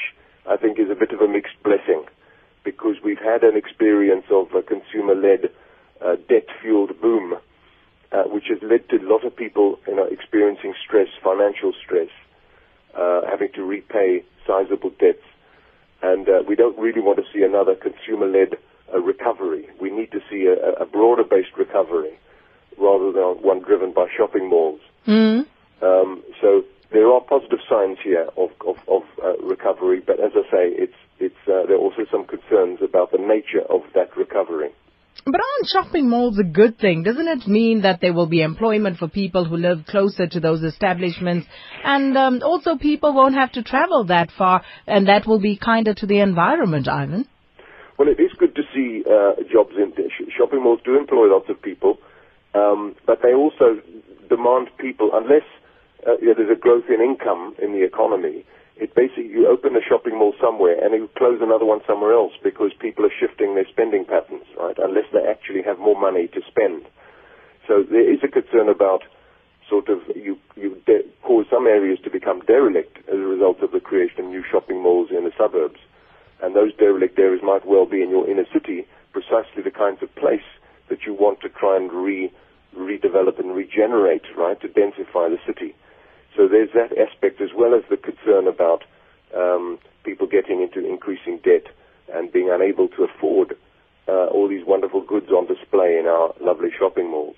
I 0.46 0.56
think 0.56 0.78
is 0.78 0.90
a 0.90 0.94
bit 0.94 1.12
of 1.12 1.20
a 1.20 1.28
mixed 1.28 1.62
blessing 1.62 2.04
because 2.64 2.96
we've 3.02 3.18
had 3.18 3.44
an 3.44 3.56
experience 3.56 4.26
of 4.30 4.52
a 4.52 4.62
consumer-led 4.62 5.50
uh, 6.04 6.16
debt-fueled 6.28 7.00
boom, 7.00 7.34
uh, 8.12 8.24
which 8.24 8.44
has 8.48 8.58
led 8.62 8.88
to 8.88 8.96
a 8.96 9.06
lot 9.08 9.24
of 9.24 9.36
people 9.36 9.78
you 9.86 9.96
know, 9.96 10.04
experiencing 10.04 10.74
stress, 10.84 11.08
financial 11.22 11.72
stress, 11.84 12.08
uh, 12.94 13.20
having 13.28 13.52
to 13.52 13.62
repay 13.62 14.24
sizable 14.46 14.90
debts. 14.98 15.22
And 16.00 16.28
uh, 16.28 16.42
we 16.46 16.54
don't 16.54 16.78
really 16.78 17.00
want 17.00 17.18
to 17.18 17.24
see 17.32 17.42
another 17.42 17.74
consumer-led 17.74 18.56
uh, 18.92 19.00
recovery. 19.00 19.68
We 19.80 19.90
need 19.90 20.12
to 20.12 20.20
see 20.30 20.46
a, 20.46 20.82
a 20.82 20.86
broader-based 20.86 21.56
recovery 21.56 22.18
rather 22.78 23.12
than 23.12 23.42
one 23.42 23.60
driven 23.60 23.92
by 23.92 24.06
shopping 24.16 24.48
malls. 24.48 24.80
Mm. 25.06 25.46
Um, 25.82 26.22
so 26.40 26.64
there 26.90 27.10
are 27.12 27.20
positive 27.20 27.58
signs 27.68 27.98
here 28.02 28.28
of, 28.36 28.50
of, 28.66 28.76
of 28.88 29.02
uh, 29.22 29.36
recovery, 29.38 30.00
but 30.00 30.20
as 30.20 30.32
I 30.34 30.42
say, 30.50 30.68
it's, 30.70 30.94
it's, 31.18 31.36
uh, 31.46 31.66
there 31.66 31.74
are 31.74 31.80
also 31.80 32.06
some 32.10 32.24
concerns 32.24 32.80
about 32.80 33.12
the 33.12 33.18
nature 33.18 33.62
of 33.68 33.82
that 33.94 34.16
recovery. 34.16 34.70
But 35.24 35.40
aren't 35.40 35.68
shopping 35.68 36.08
malls 36.08 36.38
a 36.38 36.44
good 36.44 36.78
thing? 36.78 37.02
Doesn't 37.02 37.28
it 37.28 37.46
mean 37.46 37.82
that 37.82 38.00
there 38.00 38.14
will 38.14 38.26
be 38.26 38.40
employment 38.40 38.98
for 38.98 39.08
people 39.08 39.44
who 39.44 39.56
live 39.56 39.84
closer 39.86 40.26
to 40.26 40.40
those 40.40 40.62
establishments? 40.62 41.46
And 41.84 42.16
um, 42.16 42.40
also 42.42 42.76
people 42.76 43.12
won't 43.12 43.34
have 43.34 43.52
to 43.52 43.62
travel 43.62 44.04
that 44.04 44.30
far, 44.36 44.62
and 44.86 45.08
that 45.08 45.26
will 45.26 45.40
be 45.40 45.56
kinder 45.56 45.92
to 45.94 46.06
the 46.06 46.20
environment, 46.20 46.88
Ivan. 46.88 47.28
Well, 47.98 48.08
it 48.08 48.20
is 48.20 48.30
good 48.38 48.54
to 48.54 48.62
see 48.74 49.02
uh, 49.04 49.42
jobs 49.52 49.74
in 49.76 49.92
sh- 50.08 50.30
shopping 50.36 50.62
malls 50.62 50.80
do 50.84 50.96
employ 50.96 51.26
lots 51.26 51.50
of 51.50 51.60
people, 51.60 51.98
um, 52.54 52.94
but 53.06 53.20
they 53.22 53.34
also 53.34 53.82
demand 54.28 54.68
people, 54.78 55.10
unless 55.12 55.42
uh, 56.06 56.12
you 56.20 56.28
know, 56.28 56.34
there's 56.36 56.56
a 56.56 56.60
growth 56.60 56.84
in 56.88 57.00
income 57.00 57.54
in 57.60 57.72
the 57.72 57.84
economy, 57.84 58.44
it 58.78 58.94
basically 58.94 59.26
you 59.26 59.48
open 59.48 59.74
a 59.74 59.82
shopping 59.82 60.18
mall 60.18 60.34
somewhere 60.40 60.78
and 60.78 60.94
you 60.94 61.10
close 61.18 61.40
another 61.42 61.64
one 61.64 61.80
somewhere 61.86 62.12
else 62.12 62.32
because 62.42 62.70
people 62.78 63.04
are 63.04 63.12
shifting 63.18 63.54
their 63.54 63.66
spending 63.66 64.04
patterns, 64.04 64.46
right? 64.58 64.78
Unless 64.78 65.10
they 65.12 65.26
actually 65.26 65.62
have 65.62 65.78
more 65.78 65.98
money 65.98 66.28
to 66.28 66.40
spend. 66.46 66.86
So 67.66 67.82
there 67.82 68.06
is 68.06 68.20
a 68.22 68.28
concern 68.28 68.68
about 68.68 69.02
sort 69.68 69.88
of 69.88 69.98
you 70.14 70.38
you 70.56 70.80
de- 70.86 71.04
cause 71.22 71.44
some 71.50 71.66
areas 71.66 71.98
to 72.04 72.10
become 72.10 72.40
derelict 72.46 72.96
as 73.08 73.18
a 73.18 73.28
result 73.28 73.60
of 73.60 73.72
the 73.72 73.80
creation 73.80 74.24
of 74.24 74.26
new 74.30 74.42
shopping 74.50 74.80
malls 74.82 75.10
in 75.10 75.24
the 75.24 75.32
suburbs, 75.36 75.80
and 76.42 76.54
those 76.56 76.74
derelict 76.76 77.18
areas 77.18 77.42
might 77.42 77.66
well 77.66 77.84
be 77.84 78.00
in 78.00 78.10
your 78.10 78.28
inner 78.30 78.46
city, 78.52 78.86
precisely 79.12 79.62
the 79.62 79.70
kinds 79.70 80.02
of 80.02 80.14
place 80.14 80.46
that 80.88 81.04
you 81.04 81.12
want 81.12 81.40
to 81.40 81.48
try 81.48 81.76
and 81.76 81.92
re 81.92 82.32
redevelop 82.76 83.38
and 83.38 83.54
regenerate, 83.54 84.24
right, 84.36 84.60
to 84.60 84.68
densify 84.68 85.28
the 85.28 85.38
city. 85.46 85.74
So 86.36 86.48
there's 86.48 86.70
that 86.74 86.96
aspect 86.96 87.40
as 87.40 87.50
well 87.56 87.74
as 87.74 87.82
the 87.90 87.96
concern 87.96 88.46
about 88.46 88.84
um, 89.34 89.78
people 90.04 90.26
getting 90.26 90.62
into 90.62 90.86
increasing 90.86 91.38
debt 91.42 91.66
and 92.12 92.32
being 92.32 92.50
unable 92.50 92.88
to 92.88 93.04
afford 93.04 93.56
uh, 94.08 94.26
all 94.26 94.48
these 94.48 94.64
wonderful 94.66 95.02
goods 95.02 95.30
on 95.30 95.46
display 95.46 95.98
in 95.98 96.06
our 96.06 96.34
lovely 96.40 96.70
shopping 96.78 97.10
malls. 97.10 97.36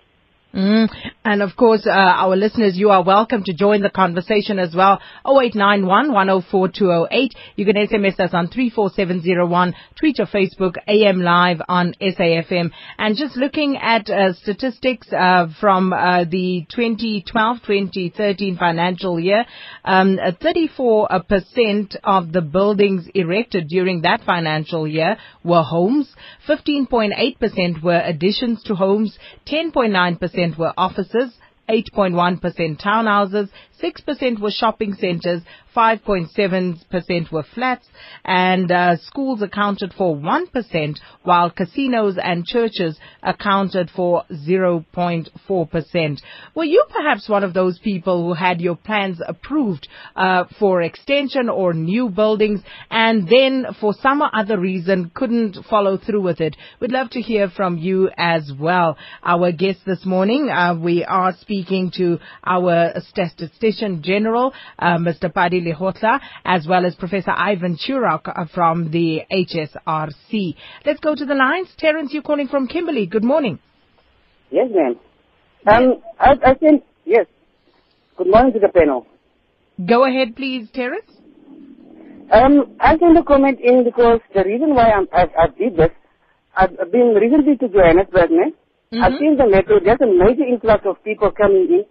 Mm. 0.55 0.89
And 1.23 1.43
of 1.43 1.55
course, 1.55 1.87
uh, 1.87 1.91
our 1.91 2.35
listeners, 2.35 2.79
you 2.79 2.89
are 2.89 3.05
welcome 3.05 3.45
to 3.45 3.53
join 3.53 3.83
the 3.83 3.91
conversation 3.91 4.59
as 4.59 4.75
well. 4.75 5.01
0891 5.27 6.13
104 6.15 6.69
208. 6.69 7.35
You 7.57 7.67
can 7.67 7.77
SMS 7.77 8.19
us 8.19 8.31
on 8.33 8.49
34701. 8.49 9.75
Tweet 9.99 10.19
or 10.19 10.25
Facebook 10.25 10.77
AM 10.89 11.21
Live 11.21 11.61
on 11.69 11.95
SAFM. 12.01 12.71
And 12.97 13.17
just 13.19 13.37
looking 13.37 13.77
at 13.77 14.09
uh, 14.09 14.33
statistics 14.33 15.13
uh, 15.13 15.49
from 15.61 15.93
uh, 15.93 16.25
the 16.25 16.65
2012-2013 16.75 18.59
financial 18.59 19.21
year, 19.21 19.45
um, 19.85 20.17
34% 20.17 21.97
of 22.03 22.33
the 22.33 22.41
buildings 22.41 23.07
erected 23.15 23.69
during 23.69 24.01
that 24.03 24.23
financial 24.25 24.89
year 24.89 25.19
were 25.45 25.63
homes. 25.63 26.15
15.8% 26.49 27.83
were 27.83 28.01
additions 28.03 28.63
to 28.63 28.75
homes. 28.75 29.19
10.9% 29.47 30.57
were 30.57 30.73
offices, 30.79 31.10
services 31.13 31.35
8.1% 31.71 32.83
townhouses, 32.83 33.49
6% 33.83 34.41
were 34.41 34.51
shopping 34.51 34.95
centers, 34.95 35.43
5.7% 35.75 37.33
were 37.33 37.45
flats, 37.55 37.87
and 38.25 38.71
uh, 38.71 38.97
schools 38.97 39.41
accounted 39.41 39.95
for 39.97 40.17
1%, 40.17 40.99
while 41.23 41.51
casinos 41.51 42.19
and 42.23 42.45
churches 42.45 42.99
accounted 43.23 43.89
for 43.95 44.25
0.4%. 44.49 46.21
Were 46.55 46.65
you 46.65 46.85
perhaps 46.91 47.29
one 47.29 47.45
of 47.45 47.55
those 47.55 47.79
people 47.79 48.27
who 48.27 48.35
had 48.35 48.61
your 48.61 48.77
plans 48.77 49.21
approved 49.27 49.89
uh, 50.17 50.45
for 50.59 50.83
extension 50.83 51.49
or 51.49 51.73
new 51.73 52.09
buildings, 52.09 52.61
and 52.91 53.29
then 53.29 53.67
for 53.81 53.95
some 54.03 54.23
other 54.23 54.59
reason 54.59 55.11
couldn't 55.15 55.57
follow 55.71 55.97
through 55.97 56.23
with 56.23 56.41
it? 56.41 56.57
We'd 56.81 56.93
love 56.93 57.11
to 57.11 57.21
hear 57.21 57.49
from 57.49 57.79
you 57.79 58.11
as 58.17 58.51
well. 58.59 58.99
Our 59.23 59.53
guest 59.53 59.81
this 59.87 60.05
morning, 60.05 60.51
uh, 60.51 60.75
we 60.75 61.05
are 61.05 61.33
speaking 61.41 61.60
to 61.67 62.19
our 62.45 62.93
statistician 63.09 64.03
general, 64.03 64.53
uh, 64.79 64.99
Mr. 64.99 65.33
Pali 65.33 65.61
Lehohla, 65.61 66.21
as 66.45 66.67
well 66.69 66.87
as 66.87 66.95
Professor 66.95 67.31
Ivan 67.31 67.77
Turok 67.77 68.23
uh, 68.27 68.47
from 68.55 68.91
the 68.91 69.23
HSRC. 69.33 70.55
Let's 70.85 71.01
go 71.01 71.15
to 71.15 71.25
the 71.25 71.35
lines. 71.35 71.69
Terence, 71.79 72.13
you're 72.13 72.23
calling 72.23 72.49
from 72.49 72.67
Kimberley. 72.67 73.07
Good 73.07 73.25
morning. 73.25 73.59
Yes, 74.51 74.69
ma'am. 74.75 74.97
Um, 75.67 76.03
I, 76.19 76.35
I 76.45 76.55
think, 76.55 76.85
yes. 77.05 77.27
Good 78.17 78.29
morning 78.29 78.53
to 78.55 78.59
the 78.59 78.69
panel. 78.69 79.07
Go 79.87 80.05
ahead, 80.05 80.37
please, 80.37 80.69
Terence. 80.75 81.11
Um, 82.33 82.77
I 82.79 82.95
want 82.95 83.17
to 83.17 83.25
comment 83.25 83.59
in 83.61 83.83
because 83.85 84.21
the 84.35 84.45
reason 84.45 84.75
why 84.75 84.93
I'm, 84.93 85.09
I, 85.13 85.23
I 85.37 85.47
did 85.59 85.77
this, 85.77 85.91
I've 86.57 86.71
I've 86.81 86.93
been 86.93 87.15
recently 87.15 87.57
to 87.57 87.69
Johannesburg, 87.69 88.31
man. 88.31 88.53
I've 88.93 89.13
mm-hmm. 89.13 89.19
seen 89.23 89.37
the 89.37 89.47
metro. 89.47 89.79
There's 89.79 90.01
a 90.03 90.07
major 90.07 90.43
influx 90.43 90.83
of 90.85 91.03
people 91.05 91.31
coming 91.31 91.69
in. 91.71 91.85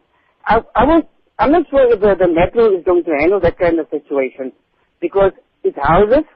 I, 0.45 0.59
I 0.75 0.83
want, 0.83 1.05
I'm 1.39 1.53
not 1.53 1.63
sure 1.69 1.93
if 1.93 2.01
the, 2.01 2.15
the 2.19 2.27
metro 2.27 2.75
is 2.77 2.83
going 2.83 3.05
to 3.05 3.11
handle 3.17 3.39
that 3.39 3.57
kind 3.57 3.79
of 3.79 3.87
situation 3.89 4.51
because 4.99 5.31
it's 5.63 5.77
houses, 5.81 6.27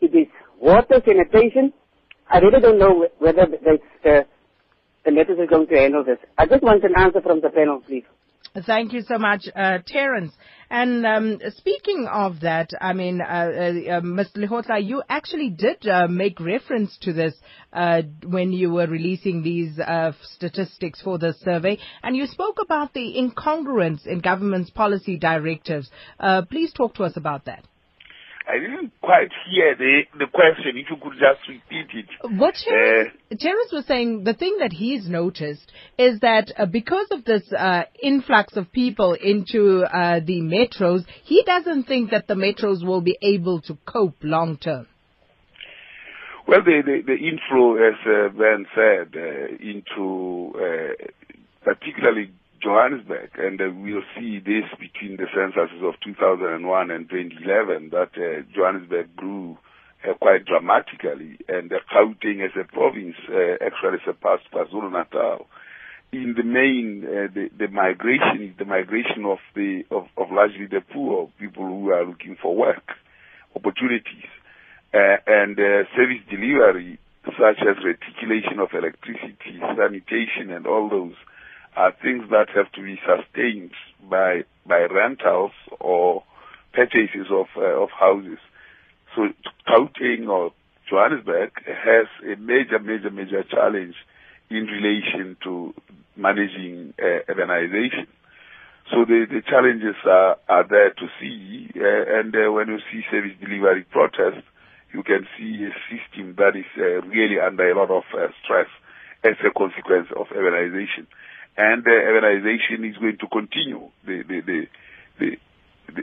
it 0.00 0.16
is 0.16 0.28
water, 0.58 1.02
sanitation. 1.04 1.74
I 2.30 2.38
really 2.38 2.60
don't 2.62 2.78
know 2.78 3.06
whether 3.18 3.44
the, 3.44 3.78
the, 4.02 4.26
the 5.04 5.12
metro 5.12 5.42
is 5.42 5.50
going 5.50 5.66
to 5.66 5.76
handle 5.76 6.04
this. 6.04 6.18
I 6.38 6.46
just 6.46 6.62
want 6.62 6.82
an 6.82 6.96
answer 6.96 7.20
from 7.20 7.42
the 7.42 7.50
panel, 7.50 7.82
please. 7.86 8.04
Thank 8.64 8.94
you 8.94 9.02
so 9.02 9.18
much, 9.18 9.48
uh, 9.54 9.78
Terence. 9.86 10.32
And 10.70 11.04
um, 11.06 11.40
speaking 11.56 12.06
of 12.10 12.40
that, 12.40 12.70
I 12.80 12.92
mean, 12.94 13.20
uh, 13.20 13.24
uh, 13.24 13.28
uh, 13.28 14.00
Mr. 14.00 14.36
Lehohla, 14.38 14.84
you 14.84 15.02
actually 15.08 15.50
did 15.50 15.86
uh, 15.86 16.08
make 16.08 16.40
reference 16.40 16.96
to 17.02 17.12
this 17.12 17.34
uh, 17.72 18.02
when 18.24 18.52
you 18.52 18.70
were 18.72 18.86
releasing 18.86 19.42
these 19.42 19.78
uh, 19.78 20.12
statistics 20.22 21.02
for 21.02 21.18
the 21.18 21.34
survey, 21.44 21.78
and 22.02 22.16
you 22.16 22.26
spoke 22.26 22.56
about 22.62 22.94
the 22.94 23.14
incongruence 23.16 24.06
in 24.06 24.20
government's 24.20 24.70
policy 24.70 25.18
directives. 25.18 25.90
Uh, 26.18 26.42
please 26.42 26.72
talk 26.72 26.94
to 26.94 27.04
us 27.04 27.16
about 27.16 27.44
that. 27.44 27.64
I 28.48 28.58
didn't 28.60 28.92
quite 29.00 29.30
hear 29.50 29.74
the, 29.76 30.02
the 30.18 30.26
question. 30.32 30.76
If 30.76 30.86
you 30.88 30.96
could 31.02 31.14
just 31.14 31.48
repeat 31.48 31.88
it. 31.94 32.38
What 32.38 32.54
Terence, 32.54 33.12
Terence 33.40 33.72
was 33.72 33.86
saying, 33.86 34.22
the 34.22 34.34
thing 34.34 34.58
that 34.60 34.72
he's 34.72 35.08
noticed 35.08 35.72
is 35.98 36.20
that 36.20 36.52
uh, 36.56 36.66
because 36.66 37.08
of 37.10 37.24
this 37.24 37.42
uh, 37.52 37.82
influx 38.00 38.56
of 38.56 38.70
people 38.70 39.14
into 39.14 39.82
uh, 39.82 40.20
the 40.24 40.40
metros, 40.42 41.04
he 41.24 41.42
doesn't 41.44 41.84
think 41.84 42.12
that 42.12 42.28
the 42.28 42.34
metros 42.34 42.86
will 42.86 43.00
be 43.00 43.18
able 43.20 43.60
to 43.62 43.76
cope 43.84 44.16
long 44.22 44.58
term. 44.58 44.86
Well, 46.46 46.62
the, 46.62 46.82
the, 46.86 47.02
the 47.04 47.16
inflow, 47.16 47.74
as 47.74 47.94
uh, 48.06 48.28
Ben 48.28 48.66
said, 48.76 49.16
uh, 49.16 49.56
into 49.58 50.52
uh, 50.54 51.06
particularly 51.64 52.30
Johannesburg, 52.66 53.30
and 53.38 53.60
uh, 53.60 53.70
we'll 53.70 54.02
see 54.18 54.40
this 54.40 54.66
between 54.80 55.16
the 55.16 55.30
censuses 55.30 55.86
of 55.86 55.94
2001 56.02 56.90
and 56.90 57.08
2011, 57.08 57.90
that 57.90 58.10
uh, 58.18 58.42
Johannesburg 58.52 59.14
grew 59.14 59.56
uh, 60.02 60.14
quite 60.14 60.44
dramatically, 60.46 61.38
and 61.48 61.72
uh, 61.72 61.78
Gauteng 61.94 62.44
as 62.44 62.50
a 62.58 62.64
province 62.66 63.14
uh, 63.30 63.62
actually 63.64 63.98
surpassed 64.04 64.50
KwaZulu-Natal. 64.52 65.46
In 66.12 66.34
the 66.36 66.42
main, 66.42 67.06
uh, 67.06 67.30
the, 67.32 67.50
the 67.56 67.68
migration 67.68 68.42
is 68.42 68.58
the 68.58 68.64
migration 68.64 69.24
of 69.26 69.38
the 69.54 69.84
of, 69.92 70.08
of 70.16 70.32
largely 70.32 70.66
the 70.66 70.80
poor 70.92 71.30
people 71.38 71.66
who 71.66 71.90
are 71.90 72.04
looking 72.04 72.36
for 72.42 72.56
work 72.56 72.98
opportunities 73.54 74.26
uh, 74.92 75.22
and 75.26 75.56
service 75.94 76.22
delivery, 76.28 76.98
such 77.24 77.62
as 77.62 77.78
reticulation 77.84 78.58
of 78.58 78.70
electricity, 78.74 79.62
sanitation, 79.78 80.50
and 80.50 80.66
all 80.66 80.88
those, 80.90 81.14
are 81.76 81.92
things 82.02 82.24
that 82.30 82.48
have 82.54 82.72
to 82.72 82.82
be 82.82 82.98
sustained 83.06 83.72
by 84.08 84.44
by 84.66 84.86
rentals 84.86 85.52
or 85.78 86.22
purchases 86.72 87.26
of 87.30 87.46
uh, 87.56 87.82
of 87.82 87.90
houses. 87.90 88.38
So 89.14 89.28
Gauteng 89.68 90.28
or 90.28 90.52
Johannesburg 90.88 91.50
has 91.66 92.06
a 92.22 92.36
major, 92.36 92.78
major, 92.78 93.10
major 93.10 93.42
challenge 93.42 93.94
in 94.50 94.66
relation 94.66 95.36
to 95.42 95.74
managing 96.16 96.94
uh, 96.98 97.30
urbanization. 97.32 98.06
So 98.90 99.04
the, 99.04 99.26
the 99.28 99.42
challenges 99.42 99.96
are, 100.04 100.38
are 100.48 100.66
there 100.68 100.90
to 100.90 101.06
see, 101.20 101.70
uh, 101.74 102.20
and 102.20 102.34
uh, 102.34 102.52
when 102.52 102.68
you 102.68 102.78
see 102.92 103.02
service 103.10 103.32
delivery 103.40 103.84
protests, 103.90 104.46
you 104.92 105.02
can 105.02 105.26
see 105.36 105.66
a 105.66 105.74
system 105.90 106.36
that 106.38 106.54
is 106.54 106.70
uh, 106.78 107.02
really 107.08 107.40
under 107.40 107.68
a 107.68 107.76
lot 107.76 107.90
of 107.90 108.04
uh, 108.14 108.28
stress 108.44 108.68
as 109.24 109.34
a 109.44 109.50
consequence 109.50 110.06
of 110.14 110.28
urbanization. 110.28 111.06
And 111.56 111.86
uh, 111.86 111.90
urbanization 111.90 112.88
is 112.88 112.96
going 112.98 113.18
to 113.18 113.26
continue. 113.28 113.88
The, 114.04 114.22
the, 114.28 114.40
the, 114.40 114.66
the 115.18 115.36
the, 115.86 116.02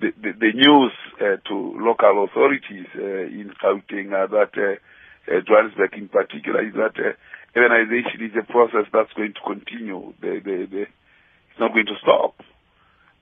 the, 0.00 0.12
the, 0.22 0.32
the 0.38 0.52
news 0.54 0.92
uh, 1.20 1.36
to 1.48 1.54
local 1.78 2.24
authorities 2.24 2.86
uh, 2.96 3.26
in 3.26 3.52
Gauteng 3.62 4.12
are 4.12 4.28
that 4.28 4.54
uh, 4.56 5.34
uh, 5.34 5.40
Johannesburg 5.46 5.94
in 5.94 6.08
particular 6.08 6.66
is 6.66 6.74
that 6.74 6.94
uh, 6.98 7.12
urbanization 7.58 8.22
is 8.24 8.32
a 8.38 8.44
process 8.44 8.86
that's 8.92 9.12
going 9.14 9.34
to 9.34 9.40
continue. 9.40 10.12
The, 10.20 10.40
the, 10.44 10.66
the, 10.70 10.82
it's 10.82 11.60
not 11.60 11.72
going 11.72 11.86
to 11.86 11.98
stop. 12.00 12.40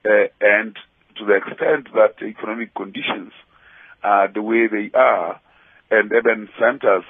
Uh, 0.05 0.27
and 0.41 0.75
to 1.17 1.25
the 1.25 1.35
extent 1.35 1.87
that 1.93 2.21
economic 2.21 2.73
conditions 2.75 3.31
are 4.03 4.31
the 4.31 4.41
way 4.41 4.67
they 4.67 4.91
are, 4.97 5.39
and 5.91 6.11
urban 6.11 6.49
centers 6.59 7.05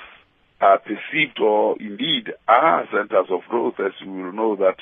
are 0.64 0.80
perceived 0.80 1.40
or 1.42 1.76
indeed 1.80 2.32
are 2.48 2.88
centers 2.92 3.28
of 3.30 3.42
growth, 3.50 3.76
as 3.80 3.92
you 4.02 4.12
will 4.12 4.32
know 4.32 4.56
that 4.56 4.78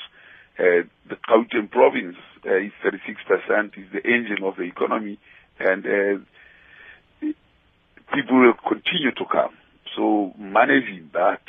uh, 0.58 0.86
the 1.08 1.16
Gauteng 1.28 1.70
province 1.70 2.16
uh, 2.46 2.56
is 2.56 2.72
36%, 2.84 3.78
is 3.78 3.90
the 3.92 4.06
engine 4.06 4.44
of 4.44 4.56
the 4.56 4.62
economy, 4.62 5.18
and 5.58 5.84
uh, 5.84 7.26
people 8.14 8.40
will 8.40 8.54
continue 8.68 9.10
to 9.10 9.24
come. 9.30 9.54
So 9.96 10.32
managing 10.38 11.10
that 11.14 11.42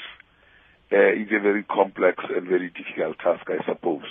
uh, 0.92 1.14
is 1.14 1.28
a 1.32 1.40
very 1.40 1.64
complex 1.64 2.24
and 2.36 2.48
very 2.48 2.70
difficult 2.70 3.20
task, 3.20 3.46
I 3.48 3.64
suppose. 3.66 4.06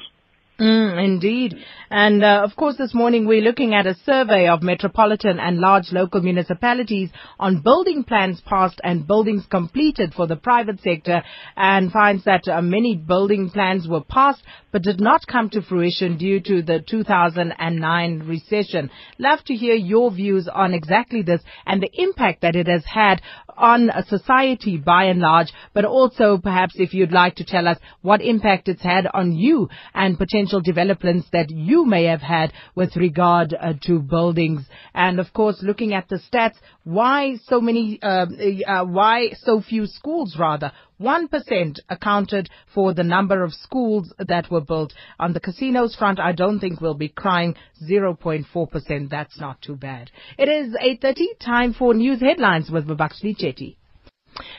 Mm, 0.61 1.03
indeed. 1.03 1.57
And 1.91 2.23
uh, 2.23 2.43
of 2.45 2.55
course, 2.57 2.77
this 2.77 2.95
morning 2.95 3.27
we're 3.27 3.43
looking 3.43 3.75
at 3.75 3.87
a 3.87 3.97
survey 4.05 4.49
of 4.49 4.63
metropolitan 4.63 5.39
and 5.41 5.59
large 5.59 5.91
local 5.93 6.21
municipalities 6.21 7.11
on 7.41 7.63
building 7.63 8.05
plans 8.05 8.41
passed 8.45 8.81
and 8.85 9.07
buildings 9.07 9.45
completed 9.51 10.13
for 10.15 10.27
the 10.27 10.37
private 10.37 10.81
sector 10.81 11.23
and 11.57 11.91
finds 11.91 12.25
that 12.25 12.47
uh, 12.49 12.61
many 12.61 12.97
building 12.97 13.51
plans 13.51 13.89
were 13.89 14.05
passed 14.05 14.43
but 14.73 14.83
did 14.83 15.01
not 15.01 15.27
come 15.27 15.51
to 15.51 15.63
fruition 15.63 16.17
due 16.17 16.41
to 16.41 16.63
the 16.63 16.81
2009 16.87 18.19
recession. 18.21 18.91
Love 19.19 19.45
to 19.45 19.55
hear 19.55 19.75
your 19.75 20.11
views 20.11 20.49
on 20.53 20.75
exactly 20.75 21.23
this 21.23 21.43
and 21.67 21.83
the 21.83 21.91
impact 21.95 22.43
that 22.43 22.57
it 22.57 22.67
has 22.67 22.85
had 22.87 23.21
on 23.57 23.91
society 24.09 24.79
by 24.79 25.05
and 25.05 25.21
large, 25.21 25.53
but 25.75 25.85
also 25.85 26.39
perhaps 26.39 26.75
if 26.77 26.95
you'd 26.95 27.13
like 27.13 27.37
to 27.37 27.45
tell 27.45 27.69
us 27.69 27.77
what 28.01 28.23
impact 28.23 28.69
it's 28.69 28.83
had 28.83 29.07
on 29.13 29.33
you 29.33 29.69
and 29.95 30.19
potential 30.43 30.61
developments 30.61 31.29
that 31.33 31.51
you 31.51 31.85
may 31.87 32.05
have 32.05 32.21
had 32.21 32.53
with 32.75 32.97
regard 32.97 33.55
uh, 33.55 33.75
to 33.81 34.01
buildings. 34.01 34.63
And 34.93 35.21
of 35.21 35.33
course, 35.33 35.63
looking 35.63 35.95
at 35.95 36.09
the 36.09 36.19
stats, 36.19 36.57
why 36.83 37.37
so 37.47 37.61
many, 37.61 38.01
uh, 38.03 38.27
uh, 38.67 38.85
why 38.85 39.31
so 39.35 39.61
few 39.61 39.87
schools 39.87 40.37
rather? 40.37 40.73
1% 41.01 41.79
accounted 41.89 42.49
for 42.75 42.93
the 42.93 43.05
number 43.05 43.45
of 43.45 43.53
schools 43.53 44.13
that 44.19 44.51
were 44.51 44.61
built. 44.61 44.93
On 45.21 45.33
the 45.33 45.41
casinos 45.41 45.95
front, 45.95 46.19
I 46.19 46.33
don't 46.33 46.59
think 46.59 46.81
we'll 46.81 46.95
be 46.95 47.09
crying 47.09 47.55
0.4%. 47.89 49.11
That's 49.11 49.41
not 49.41 49.63
too 49.63 49.77
bad. 49.77 50.11
It 50.39 50.49
is 50.49 50.75
8.30, 50.75 51.39
time 51.45 51.73
for 51.73 51.95
news 51.95 52.21
headlines 52.21 52.69
with 52.69 52.89
Babakshli 52.89 53.37
Chetty. 53.37 53.77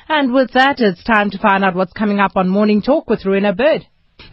And 0.07 0.33
with 0.33 0.51
that, 0.53 0.79
it's 0.79 1.03
time 1.03 1.29
to 1.31 1.37
find 1.37 1.63
out 1.63 1.75
what's 1.75 1.93
coming 1.93 2.19
up 2.19 2.37
on 2.37 2.47
Morning 2.47 2.81
Talk 2.81 3.09
with 3.09 3.23
Ruina 3.23 3.55
Bird. 3.55 3.87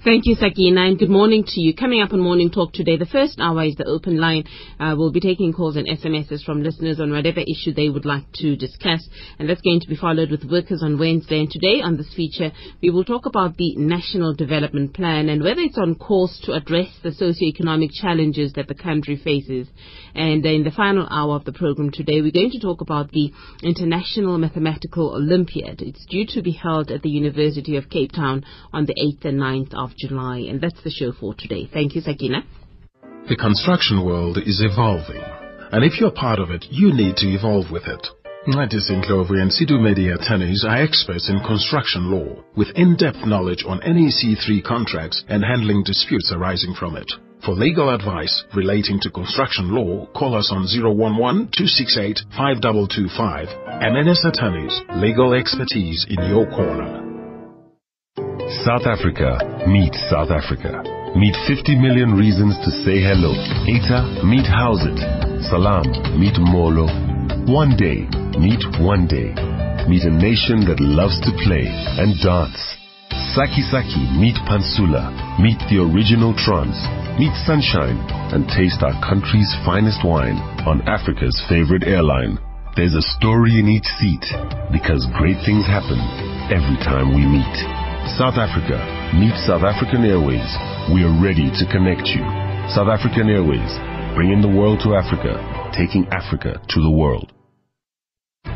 Thank 0.04 0.24
you, 0.24 0.34
Sakina, 0.34 0.86
and 0.86 0.98
good 0.98 1.10
morning 1.10 1.44
to 1.46 1.60
you. 1.60 1.74
Coming 1.74 2.00
up 2.00 2.12
on 2.12 2.20
Morning 2.20 2.50
Talk 2.50 2.72
today, 2.72 2.96
the 2.96 3.04
first 3.04 3.38
hour 3.38 3.64
is 3.64 3.76
the 3.76 3.84
open 3.84 4.18
line. 4.18 4.44
Uh, 4.78 4.94
we'll 4.96 5.12
be 5.12 5.20
taking 5.20 5.52
calls 5.52 5.76
and 5.76 5.86
SMSs 5.86 6.42
from 6.42 6.62
listeners 6.62 7.00
on 7.00 7.10
whatever 7.10 7.40
issue 7.40 7.74
they 7.74 7.90
would 7.90 8.06
like 8.06 8.24
to 8.36 8.56
discuss, 8.56 9.06
and 9.38 9.48
that's 9.48 9.60
going 9.60 9.80
to 9.80 9.88
be 9.88 9.96
followed 9.96 10.30
with 10.30 10.44
workers 10.50 10.82
on 10.82 10.98
Wednesday. 10.98 11.40
And 11.40 11.50
today 11.50 11.82
on 11.82 11.98
this 11.98 12.12
feature, 12.14 12.50
we 12.82 12.88
will 12.88 13.04
talk 13.04 13.26
about 13.26 13.58
the 13.58 13.76
National 13.76 14.34
Development 14.34 14.92
Plan 14.94 15.28
and 15.28 15.42
whether 15.42 15.60
it's 15.60 15.78
on 15.78 15.94
course 15.96 16.40
to 16.44 16.52
address 16.52 16.88
the 17.02 17.12
socio-economic 17.12 17.90
challenges 17.92 18.54
that 18.54 18.68
the 18.68 18.74
country 18.74 19.20
faces. 19.22 19.68
And 20.14 20.44
in 20.46 20.64
the 20.64 20.70
final 20.70 21.06
hour 21.10 21.36
of 21.36 21.44
the 21.44 21.52
program 21.52 21.90
today, 21.90 22.22
we're 22.22 22.32
going 22.32 22.52
to 22.52 22.60
talk 22.60 22.80
about 22.80 23.12
the 23.12 23.32
International 23.62 24.38
Mathematical 24.38 25.14
Olympiad. 25.14 25.82
It's 25.82 26.06
due 26.06 26.26
to 26.28 26.42
be 26.42 26.52
held 26.52 26.90
at 26.90 27.02
the 27.02 27.10
University 27.10 27.76
of 27.76 27.90
Cape 27.90 28.12
Town 28.12 28.44
on 28.72 28.86
the 28.86 28.94
8th 28.94 29.28
and 29.28 29.38
9th 29.38 29.69
of 29.74 29.94
July. 29.96 30.38
And 30.48 30.60
that's 30.60 30.82
the 30.82 30.90
show 30.90 31.12
for 31.12 31.34
today. 31.34 31.66
Thank 31.72 31.94
you, 31.94 32.00
Sakina. 32.00 32.44
The 33.28 33.36
construction 33.36 34.02
world 34.04 34.38
is 34.38 34.62
evolving. 34.62 35.22
And 35.72 35.84
if 35.84 36.00
you're 36.00 36.10
part 36.10 36.38
of 36.38 36.50
it, 36.50 36.66
you 36.70 36.92
need 36.92 37.16
to 37.16 37.28
evolve 37.28 37.70
with 37.70 37.86
it. 37.86 38.08
Mncedisi 38.46 38.96
Ndlovu 38.96 39.38
and 39.40 39.52
Sedumedi 39.52 40.14
attorneys 40.14 40.64
are 40.64 40.82
experts 40.82 41.28
in 41.28 41.40
construction 41.40 42.10
law 42.10 42.42
with 42.56 42.68
in-depth 42.74 43.26
knowledge 43.26 43.64
on 43.68 43.80
NEC 43.80 44.38
3 44.44 44.62
contracts 44.62 45.24
and 45.28 45.44
handling 45.44 45.82
disputes 45.84 46.32
arising 46.32 46.74
from 46.74 46.96
it. 46.96 47.12
For 47.44 47.52
legal 47.52 47.90
advice 47.94 48.44
relating 48.54 48.98
to 49.00 49.10
construction 49.10 49.74
law, 49.74 50.06
call 50.12 50.34
us 50.34 50.50
on 50.52 50.66
011-268-5225. 50.66 53.48
MNS 53.82 54.24
Attorneys, 54.26 54.82
legal 54.96 55.34
expertise 55.34 56.06
in 56.08 56.24
your 56.28 56.46
corner. 56.50 56.99
South 58.50 58.82
Africa 58.82 59.38
meet 59.70 59.94
South 60.10 60.34
Africa. 60.34 60.82
Meet 61.14 61.38
50 61.46 61.78
million 61.78 62.18
reasons 62.18 62.58
to 62.66 62.70
say 62.82 62.98
hello. 62.98 63.30
Eta, 63.70 64.26
meet 64.26 64.42
Howzit. 64.42 64.98
Salam, 65.46 65.86
meet 66.18 66.34
Molo. 66.50 66.90
One 67.46 67.78
day, 67.78 68.10
meet 68.42 68.58
one 68.82 69.06
day. 69.06 69.30
Meet 69.86 70.02
a 70.02 70.10
nation 70.10 70.66
that 70.66 70.82
loves 70.82 71.22
to 71.22 71.30
play 71.46 71.62
and 72.02 72.18
dance. 72.18 72.58
Saki 73.38 73.62
Saki, 73.70 74.02
meet 74.18 74.34
Pantsula. 74.50 75.14
Meet 75.38 75.62
the 75.70 75.86
original 75.86 76.34
trance. 76.34 76.78
Meet 77.22 77.38
Sunshine 77.46 78.02
and 78.34 78.50
taste 78.50 78.82
our 78.82 78.98
country's 78.98 79.54
finest 79.62 80.02
wine 80.02 80.42
on 80.66 80.82
Africa's 80.90 81.38
favorite 81.46 81.86
airline. 81.86 82.34
There's 82.74 82.98
a 82.98 83.10
story 83.14 83.62
in 83.62 83.70
each 83.70 83.86
seat 84.02 84.26
because 84.74 85.06
great 85.14 85.38
things 85.46 85.70
happen 85.70 86.02
every 86.50 86.82
time 86.82 87.14
we 87.14 87.22
meet. 87.22 87.79
South 88.18 88.34
Africa, 88.34 88.78
meet 89.14 89.34
South 89.46 89.62
African 89.62 90.04
Airways. 90.04 90.50
We 90.90 91.04
are 91.04 91.14
ready 91.22 91.46
to 91.46 91.64
connect 91.70 92.08
you. 92.10 92.24
South 92.74 92.88
African 92.88 93.30
Airways, 93.30 93.70
bringing 94.16 94.42
the 94.42 94.50
world 94.50 94.80
to 94.82 94.94
Africa, 94.94 95.38
taking 95.76 96.06
Africa 96.10 96.58
to 96.58 96.78
the 96.82 96.90
world. 96.90 97.32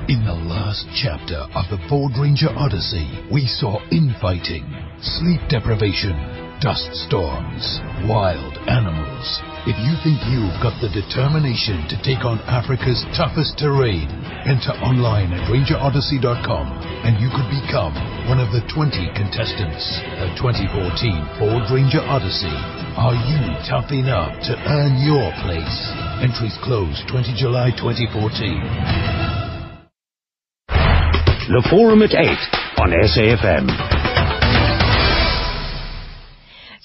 In 0.09 0.25
the 0.25 0.35
last 0.35 0.87
chapter 0.97 1.47
of 1.55 1.71
the 1.71 1.79
Ford 1.89 2.13
Ranger 2.19 2.51
Odyssey, 2.51 3.07
we 3.31 3.47
saw 3.47 3.79
infighting, 3.91 4.67
sleep 5.01 5.41
deprivation, 5.49 6.44
dust 6.65 6.89
storms, 7.05 7.61
wild 8.09 8.57
animals. 8.73 9.27
If 9.69 9.77
you 9.85 9.93
think 10.01 10.17
you've 10.33 10.57
got 10.65 10.73
the 10.81 10.89
determination 10.89 11.85
to 11.93 11.97
take 12.01 12.25
on 12.25 12.41
Africa's 12.49 13.05
toughest 13.13 13.61
terrain, 13.61 14.09
enter 14.49 14.73
online 14.81 15.37
at 15.37 15.45
rangerodyssey.com 15.53 16.67
and 17.05 17.21
you 17.21 17.29
could 17.37 17.53
become 17.53 17.93
one 18.33 18.41
of 18.41 18.49
the 18.49 18.65
20 18.73 18.97
contestants. 19.13 19.85
The 20.25 20.33
2014 20.41 21.37
Ford 21.37 21.69
Ranger 21.69 22.01
Odyssey. 22.01 22.57
Are 22.97 23.13
you 23.13 23.45
tough 23.69 23.93
enough 23.93 24.33
to 24.49 24.57
earn 24.65 25.05
your 25.05 25.29
place? 25.45 25.77
Entries 26.25 26.57
close 26.65 26.97
20 27.13 27.37
July 27.37 27.77
2014. 27.77 28.09
The 31.53 31.61
Forum 31.69 32.01
at 32.01 32.17
8 32.17 32.25
on 32.81 32.89
SAFM. 33.05 34.04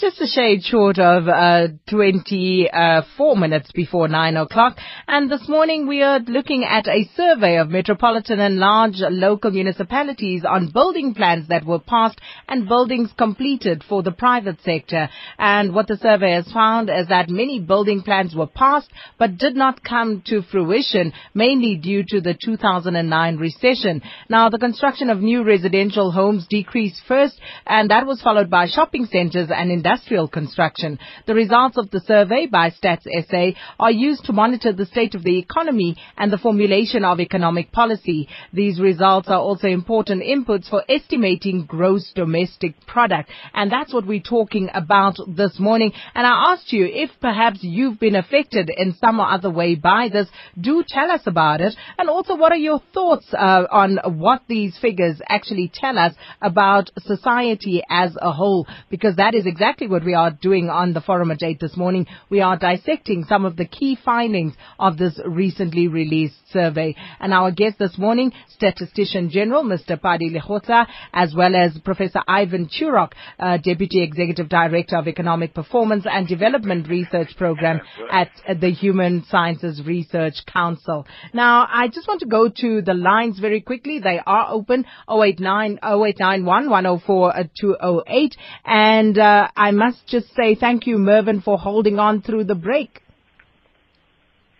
Just 0.09 0.21
a 0.21 0.27
shade 0.27 0.63
short 0.63 0.97
of 0.97 1.27
uh, 1.27 1.67
24 1.87 3.35
minutes 3.35 3.71
before 3.71 4.07
9 4.07 4.37
o'clock. 4.37 4.77
And 5.07 5.29
this 5.29 5.47
morning 5.47 5.87
we 5.87 6.01
are 6.01 6.19
looking 6.19 6.63
at 6.63 6.87
a 6.87 7.07
survey 7.15 7.57
of 7.59 7.69
metropolitan 7.69 8.39
and 8.39 8.57
large 8.57 8.95
local 8.97 9.51
municipalities 9.51 10.43
on 10.49 10.71
building 10.71 11.13
plans 11.13 11.49
that 11.49 11.63
were 11.63 11.77
passed 11.77 12.19
and 12.47 12.67
buildings 12.67 13.11
completed 13.19 13.83
for 13.87 14.01
the 14.01 14.11
private 14.11 14.59
sector. 14.63 15.09
And 15.37 15.75
what 15.75 15.87
the 15.87 15.97
survey 15.97 16.31
has 16.31 16.51
found 16.51 16.89
is 16.89 17.09
that 17.09 17.29
many 17.29 17.59
building 17.59 18.01
plans 18.01 18.33
were 18.33 18.47
passed 18.47 18.89
but 19.19 19.37
did 19.37 19.55
not 19.55 19.83
come 19.83 20.23
to 20.25 20.41
fruition, 20.41 21.13
mainly 21.35 21.75
due 21.75 22.03
to 22.07 22.19
the 22.19 22.35
2009 22.43 23.37
recession. 23.37 24.01
Now, 24.27 24.49
the 24.49 24.57
construction 24.57 25.11
of 25.11 25.19
new 25.19 25.43
residential 25.43 26.11
homes 26.11 26.47
decreased 26.49 27.03
first, 27.07 27.39
and 27.67 27.91
that 27.91 28.07
was 28.07 28.23
followed 28.23 28.49
by 28.49 28.65
shopping 28.65 29.05
centers 29.05 29.49
and 29.55 29.71
industrial 29.71 29.98
industrial 29.99 30.29
construction. 30.29 30.97
The 31.27 31.35
results 31.35 31.77
of 31.77 31.91
the 31.91 31.99
survey 31.99 32.45
by 32.45 32.69
Stats 32.69 33.03
SA 33.03 33.59
are 33.79 33.91
used 33.91 34.23
to 34.25 34.33
monitor 34.33 34.71
the 34.71 34.85
state 34.85 35.13
of 35.13 35.23
the 35.23 35.37
economy 35.37 35.97
and 36.17 36.31
the 36.31 36.37
formulation 36.37 37.03
of 37.03 37.19
economic 37.19 37.71
policy. 37.73 38.29
These 38.53 38.79
results 38.79 39.27
are 39.27 39.39
also 39.39 39.67
important 39.67 40.23
inputs 40.23 40.69
for 40.69 40.83
estimating 40.87 41.65
gross 41.65 42.11
domestic 42.15 42.75
product. 42.87 43.29
And 43.53 43.69
that's 43.69 43.93
what 43.93 44.07
we're 44.07 44.21
talking 44.21 44.69
about 44.73 45.17
this 45.27 45.59
morning. 45.59 45.91
And 46.15 46.25
I 46.25 46.53
asked 46.53 46.71
you 46.71 46.85
if 46.89 47.09
perhaps 47.19 47.59
you've 47.61 47.99
been 47.99 48.15
affected 48.15 48.71
in 48.75 48.95
some 49.01 49.19
or 49.19 49.29
other 49.29 49.49
way 49.49 49.75
by 49.75 50.07
this. 50.11 50.27
Do 50.59 50.83
tell 50.87 51.11
us 51.11 51.21
about 51.25 51.59
it. 51.59 51.75
And 51.97 52.09
also, 52.09 52.37
what 52.37 52.53
are 52.53 52.57
your 52.57 52.81
thoughts 52.93 53.25
uh, 53.33 53.65
on 53.69 53.99
what 54.17 54.43
these 54.47 54.77
figures 54.79 55.21
actually 55.27 55.71
tell 55.73 55.97
us 55.97 56.13
about 56.41 56.89
society 56.99 57.83
as 57.89 58.15
a 58.21 58.31
whole? 58.31 58.65
Because 58.89 59.17
that 59.17 59.35
is 59.35 59.45
exactly 59.45 59.88
what 59.89 60.05
we 60.05 60.13
are 60.13 60.31
doing 60.31 60.69
on 60.69 60.93
the 60.93 61.01
forum 61.01 61.31
at 61.31 61.43
8 61.43 61.59
this 61.59 61.75
morning. 61.75 62.07
We 62.29 62.41
are 62.41 62.57
dissecting 62.57 63.25
some 63.25 63.45
of 63.45 63.55
the 63.55 63.65
key 63.65 63.97
findings 64.03 64.53
of 64.79 64.97
this 64.97 65.19
recently 65.25 65.87
released 65.87 66.35
survey. 66.51 66.95
And 67.19 67.33
our 67.33 67.51
guest 67.51 67.79
this 67.79 67.97
morning, 67.97 68.31
Statistician 68.49 69.29
General, 69.29 69.63
Mr. 69.63 69.99
Pali 69.99 70.29
Lekgotla, 70.29 70.87
as 71.13 71.33
well 71.35 71.55
as 71.55 71.77
Professor 71.83 72.21
Ivan 72.27 72.67
Turok, 72.69 73.11
uh, 73.39 73.57
Deputy 73.57 74.01
Executive 74.01 74.49
Director 74.49 74.97
of 74.97 75.07
Economic 75.07 75.53
Performance 75.53 76.05
and 76.09 76.27
Development 76.27 76.87
Research 76.87 77.35
Program 77.37 77.81
at 78.11 78.29
the 78.59 78.69
Human 78.71 79.23
Sciences 79.29 79.81
Research 79.85 80.35
Council. 80.51 81.05
Now, 81.33 81.67
I 81.69 81.87
just 81.87 82.07
want 82.07 82.21
to 82.21 82.27
go 82.27 82.49
to 82.49 82.81
the 82.81 82.93
lines 82.93 83.39
very 83.39 83.61
quickly. 83.61 83.99
They 83.99 84.19
are 84.25 84.47
open 84.49 84.85
089 85.09 85.79
0891 85.83 86.69
104 86.69 87.33
208. 87.59 88.35
And 88.65 89.17
uh, 89.17 89.47
I 89.55 89.68
must 89.71 90.07
just 90.07 90.33
say 90.35 90.55
thank 90.55 90.87
you, 90.87 90.97
Mervyn, 90.97 91.41
for 91.41 91.57
holding 91.57 91.99
on 91.99 92.21
through 92.21 92.45
the 92.45 92.55
break. 92.55 93.01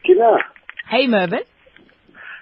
Kina. 0.06 0.38
Hey, 0.90 1.08
Mervyn. 1.08 1.42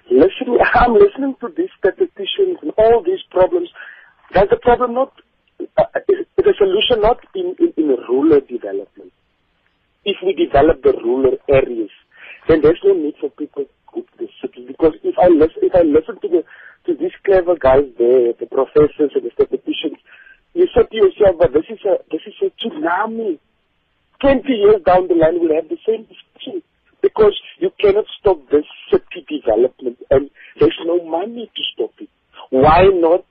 Listen, 0.10 0.58
I'm 0.74 0.94
listening 0.94 1.36
to 1.42 1.50
these 1.56 1.70
statisticians 1.78 2.58
and 2.62 2.72
all 2.78 3.04
these 3.06 3.20
problems. 3.30 3.70
There's 4.34 4.48
a 4.52 4.58
problem 4.58 4.94
not, 4.94 5.14
uh, 5.78 5.84
the 6.38 6.54
solution 6.58 7.02
not 7.02 7.20
in, 7.36 7.56
in, 7.60 7.74
in 7.76 7.88
rural 8.08 8.40
development. 8.40 9.12
If 10.06 10.18
we 10.26 10.34
develop 10.34 10.82
the 10.84 10.94
rural 11.04 11.38
areas, 11.50 11.90
then 12.48 12.62
there's 12.62 12.80
no 12.84 12.94
need 12.94 13.16
for 13.20 13.30
people 13.32 13.66
to 13.94 14.06
the 14.18 14.28
city. 14.42 14.66
Because 14.68 14.94
if 15.04 15.16
I 15.20 15.28
listen, 15.28 15.60
if 15.62 15.76
I 15.76 15.82
listen 15.82 16.20
to 16.22 16.28
the 16.28 16.44
to 16.86 16.96
these 16.96 17.12
clever 17.26 17.56
guys 17.60 17.84
there, 17.98 18.34
the 18.40 18.46
professors 18.46 19.12
and 19.14 19.24
the 19.24 19.32
statisticians, 19.34 20.00
you 20.58 20.66
say 20.74 20.82
to 20.90 20.96
yourself, 20.96 21.38
but 21.38 21.54
this 21.54 21.70
is 21.70 21.80
a 21.86 22.02
this 22.10 22.22
is 22.26 22.34
a 22.42 22.50
tsunami. 22.58 23.38
Twenty 24.20 24.54
years 24.54 24.82
down 24.84 25.08
the 25.08 25.14
line, 25.14 25.38
we'll 25.40 25.54
have 25.54 25.70
the 25.70 25.78
same 25.86 26.10
discussion 26.10 26.64
because 27.02 27.38
you 27.60 27.70
cannot 27.80 28.06
stop 28.20 28.42
this 28.50 28.66
city 28.90 29.22
development 29.30 29.98
and 30.10 30.32
there's 30.60 30.80
no 30.86 31.04
money 31.06 31.52
to 31.56 31.62
stop 31.74 31.94
it. 32.00 32.10
Why 32.50 32.90
not 32.92 33.26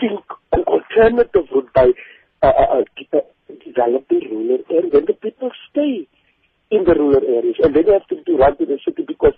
think 0.00 0.20
an 0.52 0.64
alternative 0.64 1.46
route 1.54 1.72
by 1.72 1.86
uh, 2.42 2.46
uh, 2.46 2.82
uh, 3.14 3.20
developing 3.64 4.26
rural 4.30 4.58
areas? 4.68 4.90
Then 4.92 5.04
the 5.06 5.14
people 5.14 5.50
stay 5.70 6.08
in 6.72 6.82
the 6.84 6.94
rural 6.98 7.22
areas 7.22 7.56
and 7.62 7.76
then 7.76 7.84
you 7.86 7.92
have 7.92 8.08
to, 8.08 8.24
to 8.24 8.36
run 8.36 8.56
to 8.58 8.66
the 8.66 8.78
city 8.84 9.04
because 9.06 9.34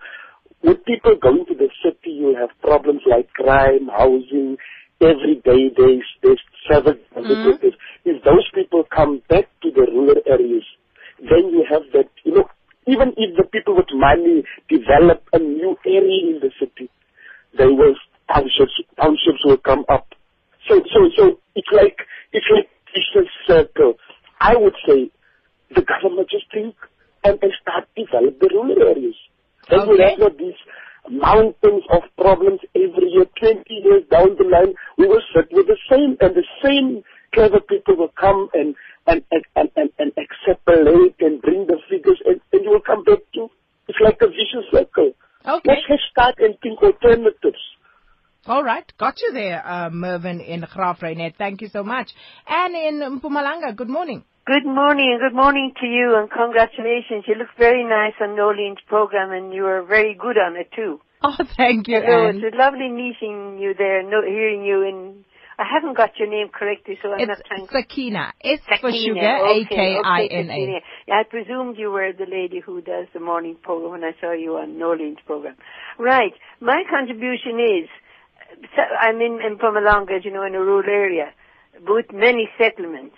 with 0.63 0.83
people 0.87 1.17
going 1.21 1.45
to 1.47 1.55
the 1.55 1.69
city, 1.85 2.17
you 2.17 2.35
have 2.41 2.49
problems 2.63 3.03
like 3.05 3.31
crime, 3.35 3.91
housing, 3.93 4.57
every 5.05 5.37
day 5.45 5.71
there's, 5.77 6.05
there's 6.23 6.41
service. 6.69 7.01
Mm-hmm. 7.17 7.67
If 8.05 8.25
those 8.25 8.49
people 8.55 8.85
come 8.95 9.23
back 9.29 9.49
to 9.63 9.71
the 9.71 9.87
rural 9.93 10.21
areas, 10.27 10.65
then 11.21 11.53
you 11.53 11.65
have 11.71 11.83
that, 11.93 12.11
you 12.25 12.35
know, 12.35 12.49
even 12.87 13.15
if 13.17 13.37
the 13.37 13.45
people 13.45 13.77
with 13.77 13.89
money 13.95 14.45
develop 14.69 15.23
a 15.33 15.39
new 15.39 15.77
area 15.87 16.37
in 16.37 16.41
the 16.41 16.51
city, 16.61 16.91
they 17.57 17.67
will 17.67 17.95
townships 18.29 18.77
townships 19.01 19.43
will 19.45 19.57
come 19.57 19.85
up. 19.89 20.07
So 20.69 20.81
so 20.93 21.09
so 21.17 21.39
it's 21.55 21.69
like 21.73 21.97
it's 22.33 22.47
like 22.55 22.69
vicious 22.93 23.31
circle. 23.47 23.95
I 24.41 24.57
would 24.57 24.75
say 24.87 25.11
the 25.75 25.83
government 25.83 26.29
just 26.31 26.45
think 26.53 26.75
and, 27.25 27.39
and 27.43 27.53
start 27.63 27.89
develop 27.97 28.39
the 28.41 28.51
rural 28.53 28.83
areas. 28.83 29.17
Then 29.71 29.81
okay. 29.81 29.91
we 29.91 30.01
have 30.01 30.19
not 30.19 30.39
these 30.39 30.61
mountains 31.11 31.85
of 31.91 32.03
problems 32.17 32.61
every 32.75 33.09
year. 33.11 33.27
Twenty 33.39 33.75
years 33.85 34.03
down 34.11 34.37
the 34.39 34.45
line, 34.45 34.75
we 34.99 35.07
will 35.07 35.23
sit 35.35 35.49
with 35.53 35.67
the 35.67 35.79
same 35.91 36.17
and 36.21 36.35
the 36.35 36.45
same 36.63 37.03
clever 37.33 37.61
people 37.61 37.97
will 37.97 38.13
come 38.19 38.49
and 38.55 38.75
and 39.07 39.23
and 39.31 39.45
and, 39.57 39.71
and, 39.77 39.91
and 39.99 40.13
extrapolate 40.17 41.17
and 41.21 41.43
bring 41.43 41.67
the 41.67 41.79
figures, 41.91 42.21
and, 42.25 42.41
and 42.53 42.65
you 42.65 42.71
will 42.71 42.81
come 42.81 43.05
back 43.05 43.19
to 43.35 43.49
it's 43.89 43.99
like 44.03 44.19
a 44.23 44.29
vicious 44.29 44.65
circle. 44.73 45.13
Okay. 45.47 45.61
Let's, 45.67 45.83
let's 45.91 46.03
start 46.11 46.37
and 46.39 46.59
think 46.63 46.83
alternatives. 46.83 47.59
All 48.47 48.63
right, 48.63 48.85
got 48.99 49.21
you 49.21 49.33
there, 49.33 49.67
uh, 49.67 49.89
Mervyn 49.91 50.41
in 50.41 50.63
Graaff-Reinet. 50.63 51.37
Thank 51.37 51.63
you 51.63 51.69
so 51.69 51.83
much. 51.83 52.11
And 52.47 52.75
in 52.75 53.21
Mpumalanga, 53.21 53.75
good 53.75 53.89
morning. 53.89 54.25
Good 54.47 54.67
morning, 54.67 55.17
and 55.17 55.21
good 55.21 55.35
morning 55.35 55.73
to 55.81 55.87
you, 55.87 56.17
and 56.17 56.31
congratulations. 56.31 57.25
You 57.27 57.35
look 57.37 57.49
very 57.59 57.83
nice 57.83 58.13
on 58.21 58.37
Noeleen's 58.37 58.83
program, 58.87 59.33
and 59.33 59.55
you 59.55 59.65
are 59.65 59.83
very 59.83 60.15
good 60.15 60.37
on 60.37 60.57
it 60.57 60.69
too. 60.77 61.01
Oh, 61.23 61.35
thank 61.57 61.89
you, 61.89 61.99
so 62.07 62.29
Anne. 62.29 62.43
It's 62.45 62.55
lovely 62.55 62.91
meeting 62.91 63.57
you 63.59 63.73
there, 63.73 64.03
no, 64.03 64.21
hearing 64.21 64.63
you 64.63 64.83
in 64.83 65.25
I 65.59 65.65
haven't 65.73 65.97
got 65.97 66.19
your 66.19 66.29
name 66.29 66.49
correctly, 66.53 66.99
so 67.01 67.13
I'm 67.13 67.21
it's 67.21 67.29
not 67.29 67.39
trying. 67.47 67.69
Sakina. 67.71 68.35
S 68.43 68.59
Sakina. 68.69 68.81
for 68.81 68.93
sugar. 68.93 69.39
Okay, 69.49 69.63
A 69.63 69.65
K 69.65 69.99
I 70.05 70.25
N. 70.27 70.81
Yeah, 71.07 71.15
I 71.15 71.23
presumed 71.23 71.79
you 71.79 71.91
were 71.91 72.13
the 72.13 72.27
lady 72.27 72.61
who 72.61 72.83
does 72.83 73.07
the 73.15 73.21
morning 73.21 73.57
program 73.63 73.93
when 73.93 74.05
I 74.05 74.13
saw 74.21 74.33
you 74.33 74.57
on 74.57 74.79
Noeleen's 74.79 75.21
program. 75.25 75.57
Right. 75.99 76.33
My 76.61 76.83
contribution 76.91 77.61
is, 77.61 77.89
I'm 79.01 79.21
in, 79.21 79.39
in 79.47 79.57
Mpumalanga, 79.59 80.25
you 80.25 80.33
know, 80.33 80.45
in 80.45 80.55
a 80.55 80.61
rural 80.61 80.89
area, 80.89 81.33
with 81.87 82.13
many 82.13 82.49
settlements. 82.59 83.17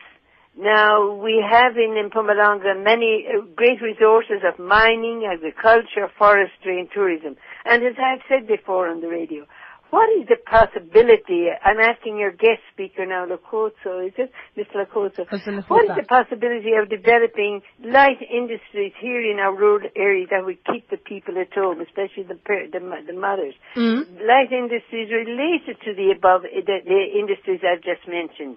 Now, 0.58 1.12
we 1.12 1.44
have 1.44 1.76
in 1.76 1.92
Mpumalanga 2.08 2.82
many 2.82 3.26
uh, 3.28 3.44
great 3.54 3.82
resources 3.82 4.40
of 4.42 4.58
mining, 4.58 5.28
agriculture, 5.30 6.08
forestry, 6.18 6.80
and 6.80 6.88
tourism. 6.90 7.36
And 7.66 7.84
as 7.84 7.94
I've 8.00 8.24
said 8.26 8.48
before 8.48 8.88
on 8.88 9.02
the 9.02 9.08
radio, 9.08 9.44
what 9.90 10.08
is 10.18 10.26
the 10.28 10.36
possibility? 10.36 11.46
I'm 11.62 11.78
asking 11.78 12.18
your 12.18 12.32
guest 12.32 12.64
speaker 12.72 13.06
now, 13.06 13.26
Lekgotla, 13.26 14.08
is 14.08 14.14
it? 14.18 14.32
Mr. 14.56 14.84
Lekgotla. 14.84 15.28
What 15.68 15.84
is 15.84 15.94
the 15.94 16.08
possibility 16.08 16.72
of 16.80 16.88
developing 16.88 17.62
light 17.84 18.18
industries 18.22 18.92
here 19.00 19.20
in 19.20 19.38
our 19.38 19.54
rural 19.54 19.88
areas 19.94 20.28
that 20.32 20.44
would 20.44 20.58
keep 20.64 20.90
the 20.90 20.96
people 20.96 21.38
at 21.38 21.52
home, 21.52 21.80
especially 21.80 22.24
the 22.24 22.38
the, 22.72 22.80
the 23.06 23.12
mothers? 23.12 23.54
Mm-hmm. 23.76 24.26
Light 24.26 24.50
industries 24.50 25.12
related 25.12 25.76
to 25.84 25.94
the 25.94 26.12
above, 26.16 26.42
the, 26.42 26.78
the 26.82 27.02
industries 27.12 27.60
I've 27.62 27.84
just 27.84 28.08
mentioned. 28.08 28.56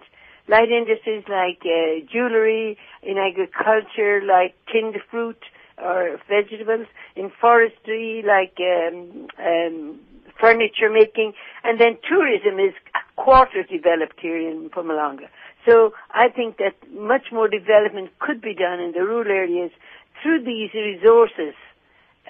Light 0.49 0.71
industries 0.71 1.23
like 1.29 1.61
uh, 1.61 2.03
jewelry, 2.11 2.75
in 3.03 3.17
agriculture, 3.19 4.21
like 4.25 4.55
tinned 4.71 4.95
fruit 5.11 5.37
or 5.77 6.19
vegetables, 6.27 6.87
in 7.15 7.31
forestry, 7.39 8.23
like 8.25 8.57
um, 8.59 9.27
um, 9.37 9.99
furniture 10.41 10.89
making, 10.89 11.33
and 11.63 11.79
then 11.79 11.97
tourism 12.07 12.59
is 12.59 12.73
a 12.95 13.21
quarter 13.21 13.61
developed 13.63 14.19
here 14.19 14.37
in 14.37 14.69
Mpumalanga. 14.69 15.29
So 15.67 15.93
I 16.11 16.29
think 16.29 16.57
that 16.57 16.73
much 16.91 17.27
more 17.31 17.47
development 17.47 18.09
could 18.17 18.41
be 18.41 18.55
done 18.55 18.79
in 18.79 18.93
the 18.93 19.01
rural 19.01 19.29
areas 19.29 19.71
through 20.23 20.43
these 20.45 20.73
resources 20.73 21.53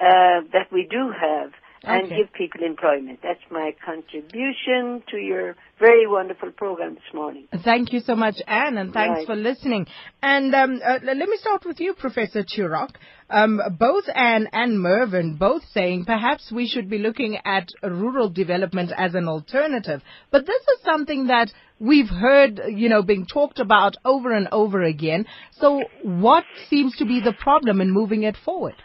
uh, 0.02 0.42
that 0.52 0.68
we 0.72 0.88
do 0.90 1.12
have 1.12 1.52
and 1.84 2.06
Okay. 2.06 2.18
give 2.18 2.34
people 2.34 2.64
employment. 2.64 3.20
That's 3.22 3.40
my 3.50 3.74
contribution 3.86 5.02
to 5.12 5.18
your 5.18 5.56
very 5.80 6.08
wonderful 6.08 6.52
program 6.52 6.96
this 6.96 7.14
morning. 7.14 7.48
Thank 7.64 7.94
you 7.94 8.02
so 8.02 8.16
much, 8.16 8.36
Anne, 8.48 8.78
and 8.78 8.94
thanks 8.94 9.20
Right. 9.20 9.28
for 9.28 9.36
listening. 9.36 9.88
And 10.22 10.54
um, 10.54 10.82
uh, 10.84 11.00
let 11.04 11.18
me 11.18 11.38
start 11.38 11.66
with 11.66 11.80
you, 11.80 11.94
Professor 11.94 12.44
Turok. 12.44 12.96
Um, 13.30 13.62
both 13.78 14.06
Anne 14.14 14.50
and 14.52 14.80
Mervyn 14.80 15.36
both 15.36 15.64
saying 15.72 16.06
perhaps 16.06 16.52
we 16.52 16.68
should 16.68 16.90
be 16.90 16.98
looking 16.98 17.38
at 17.46 17.70
rural 17.84 18.28
development 18.30 18.92
as 18.98 19.14
an 19.16 19.28
alternative. 19.28 20.02
But 20.32 20.46
this 20.48 20.62
is 20.76 20.82
something 20.84 21.28
that 21.28 21.54
we've 21.80 22.10
heard, 22.10 22.60
you 22.68 22.90
know, 22.90 23.04
being 23.04 23.26
talked 23.26 23.60
about 23.60 23.96
over 24.04 24.32
and 24.34 24.48
over 24.52 24.82
again. 24.82 25.28
So 25.52 25.84
what 26.02 26.44
seems 26.70 26.96
to 26.98 27.06
be 27.06 27.22
the 27.22 27.34
problem 27.34 27.80
in 27.82 27.92
moving 27.92 28.24
it 28.24 28.36
forward? 28.44 28.76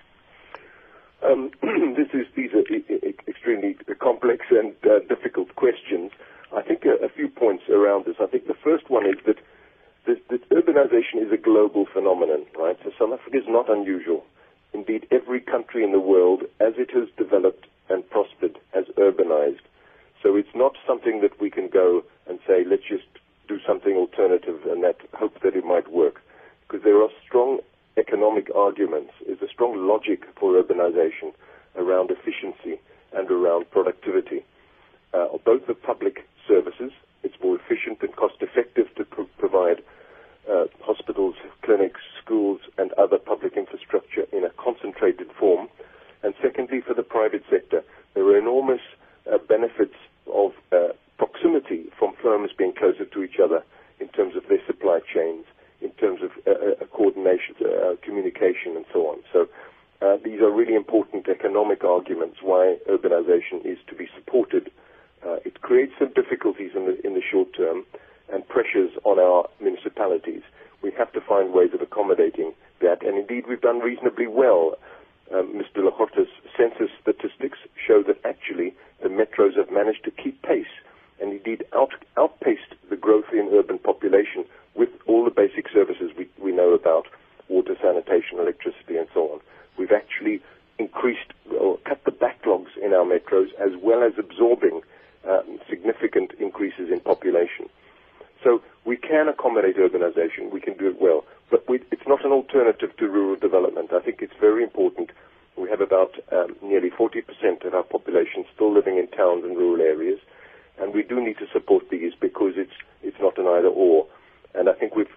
Um, 1.25 1.51
this 1.97 2.09
is, 2.13 2.27
these 2.37 2.51
are 2.53 2.65
extremely 3.27 3.77
complex 4.01 4.47
and 4.51 4.75
uh, 4.85 5.01
difficult 5.09 5.55
questions. 5.57 6.13
I 6.55 6.63
think 6.63 6.85
a, 6.85 7.05
a 7.05 7.09
few 7.09 7.29
points 7.29 7.65
around 7.71 8.05
this. 8.05 8.17
I 8.21 8.27
think 8.27 8.47
the 8.47 8.55
first 8.63 8.91
one 8.91 9.07
is 9.07 9.17
that 9.27 9.39
urbanization 10.51 11.25
is 11.25 11.33
a 11.33 11.37
global 11.37 11.87
phenomenon, 11.93 12.45
right? 12.59 12.77
So 12.85 12.91
South 12.99 13.19
Africa 13.19 13.39
is 13.39 13.49
not 13.49 13.71
unusual. 13.71 14.25
Indeed, 14.73 15.07
every 15.11 15.41
country 15.41 15.83
in 15.83 15.93
the 15.93 16.01
world, 16.01 16.43
as 16.61 16.75
it 16.77 16.91
has 16.93 17.09
developed 17.17 17.67
and 17.89 18.09
prospered, 18.11 18.59
has 18.75 18.85
urbanized. 18.99 19.65
So 20.23 20.37
it's 20.37 20.55
not 20.55 20.77
something 20.87 21.21
that 21.23 21.41
we 21.41 21.51
can 21.51 21.69
go 21.69 22.05
and 22.29 22.39
say, 22.47 22.65
let's 22.65 22.83
just 22.89 23.05
do 23.49 23.59
something 23.67 23.95
alternative 23.97 24.61
and 24.67 24.83
that 24.85 24.97
hope 25.13 25.41
that 25.43 25.57
it 25.57 25.65
might 25.65 25.91
work. 25.91 26.21
because 26.67 26.83
there 26.85 27.01
are 27.01 27.11
strong 27.27 27.59
economic 27.97 28.49
arguments, 28.55 29.13
is 29.27 29.41
a 29.43 29.49
strong 29.49 29.87
logic 29.87 30.25
for 30.39 30.61
urbanization 30.61 31.33
around 31.77 32.11
efficiency 32.11 32.81
and 33.13 33.31
around 33.31 33.71
productivity 33.71 34.45
uh, 35.15 35.29
both 35.45 35.67
the 35.67 35.75
public 35.75 36.27
services. 36.47 36.91
It's 37.23 37.37
more 37.43 37.57
efficient 37.57 38.03
and 38.03 38.15
cost 38.17 38.35
effective 38.41 38.93
to 38.97 39.05
pro- 39.05 39.29
provide 39.39 39.83
uh, 40.51 40.65
hospitals, 40.83 41.37
clinics, 41.63 42.01
schools, 42.23 42.61
and 42.77 42.93
other 42.95 43.19
public 43.19 43.57
infrastructure 43.57 44.27
in 44.33 44.45
a 44.45 44.51
concentrated 44.51 45.31
form. 45.39 45.69
And 46.23 46.35
secondly, 46.43 46.81
for 46.81 46.95
the 46.95 47.03
private 47.03 47.45
sector, 47.51 47.83
there 48.15 48.25
are 48.25 48.39
enormous 48.39 48.81
uh, 49.31 49.39
benefits 49.39 49.95
of 50.33 50.53
uh, 50.73 50.89
proximity 51.17 51.87
from 51.99 52.15
firms 52.23 52.51
being 52.57 52.75
closer 52.77 53.05
to 53.05 53.23
each 53.23 53.39
other 53.43 53.63
in 54.01 54.09
terms 54.09 54.37
of 54.37 54.43
their 54.49 54.65
supply 54.67 55.01
chains, 55.15 55.45
in 55.85 55.91
terms 55.93 56.21
of 56.23 56.31
uh, 56.47 56.51
uh 56.51 56.87
coordination, 56.87 57.55
uh, 57.61 57.95
communication, 58.03 58.77
and 58.77 58.85
so 58.93 59.07
on. 59.07 59.19
So 59.33 59.49
uh, 60.03 60.17
these 60.25 60.41
are 60.41 60.51
really 60.51 60.75
important 60.75 61.29
economic 61.29 61.85
arguments 61.85 62.39
why 62.43 62.79
urbanization 62.91 63.65
is 63.65 63.79
to 63.89 63.95
be 63.95 64.09
supported. 64.17 64.71
it 65.45 65.61
creates 65.61 65.93
some 65.99 66.11
difficulties 66.15 66.73
in 66.75 66.85
the, 66.89 66.95
in 67.07 67.13
the 67.15 67.23
short 67.31 67.49
term 67.55 67.85
and 68.33 68.47
pressures 68.49 68.93
on 69.05 69.19
our 69.19 69.49
municipalities. 69.61 70.43
We 70.83 70.91
have 70.99 71.13
to 71.13 71.21
find 71.21 71.53
ways 71.53 71.73
of 71.75 71.81
accommodating 71.81 72.53
that, 72.81 73.05
and 73.07 73.17
indeed 73.17 73.45
we've 73.49 73.61
done 73.61 73.81
reasonably 73.81 74.27
well. 74.27 74.77
Um, 75.33 75.47
Mr. 75.61 75.79
Lehohla's 75.87 76.33
census 76.57 76.91
statistics 77.01 77.59
show 77.87 78.03
that 78.03 78.19
actually 78.25 78.75
the 79.03 79.09
metros 79.09 79.57
have 79.57 79.71
managed 79.71 80.05
to 80.05 80.11
keep 80.11 80.43
pace 80.43 80.75
and 81.21 81.33
indeed 81.33 81.65
out, 81.75 81.93
outpaced 82.17 82.75
the 82.91 82.97
growth 82.97 83.33
in 83.33 83.49
urban 83.53 83.79
population 83.79 84.45
with 84.75 84.91
all 85.07 85.25
the 85.25 85.31
basic 85.31 85.69
services 85.73 86.11
we, 86.17 86.29
we 86.43 86.53
know 86.53 86.73
about 86.73 87.07
water, 87.49 87.77
sanitation, 87.81 88.39
electricity, 88.39 88.97
and 88.97 89.09
so 89.13 89.33
on. 89.33 89.41
We've 89.79 89.93
actually 89.93 90.41
increased 90.79 91.33
or 91.59 91.79
cut 91.79 92.05
the 92.05 92.11
backlogs 92.11 92.77
in 92.83 92.93
our 92.93 93.05
metros 93.05 93.49
as 93.61 93.71
well 93.81 94.03
as 94.03 94.13
absorbing 94.19 94.83
uh, 95.29 95.43
significant 95.69 96.33
increases 96.39 96.91
in 96.91 97.01
population. 97.01 97.69
So 98.43 98.63
we 98.85 98.97
can 98.97 99.29
accommodate 99.29 99.77
urbanization, 99.77 100.51
we 100.53 100.61
can 100.61 100.77
do 100.77 100.89
it 100.89 101.01
well, 101.01 101.25
but 101.51 101.67
we, 101.69 101.81
it's 101.91 102.07
not 102.07 102.25
an 102.25 102.33
alternative 102.33 102.95
to 102.99 103.09
rural 103.09 103.37
development. 103.37 103.93
I 103.93 104.01
think 104.01 104.21
it's 104.21 104.35
very 104.39 104.63
important. 104.63 105.11
We 105.57 105.71
have 105.71 105.81
about 105.81 106.13
um, 106.33 106.57
nearly 106.63 106.91
40% 106.91 107.65
of 107.65 107.75
our 107.75 107.85
population 107.85 108.45
still 108.55 108.73
living 108.73 108.99
in 108.99 109.07
towns 109.09 109.45
and 109.45 109.57
rural 109.57 109.81
areas, 109.81 110.19
and 110.79 110.93
we 110.93 111.03
do 111.03 111.25
need 111.25 111.39
to 111.39 111.47
support 111.53 111.89
these 111.91 112.13
because 112.21 112.55
it's 112.57 112.75
it's 113.03 113.17
not 113.21 113.39
an 113.39 113.47
either 113.47 113.69
or. 113.69 114.07
And 114.55 114.69
I 114.69 114.73
think 114.73 114.95
we've 114.95 115.13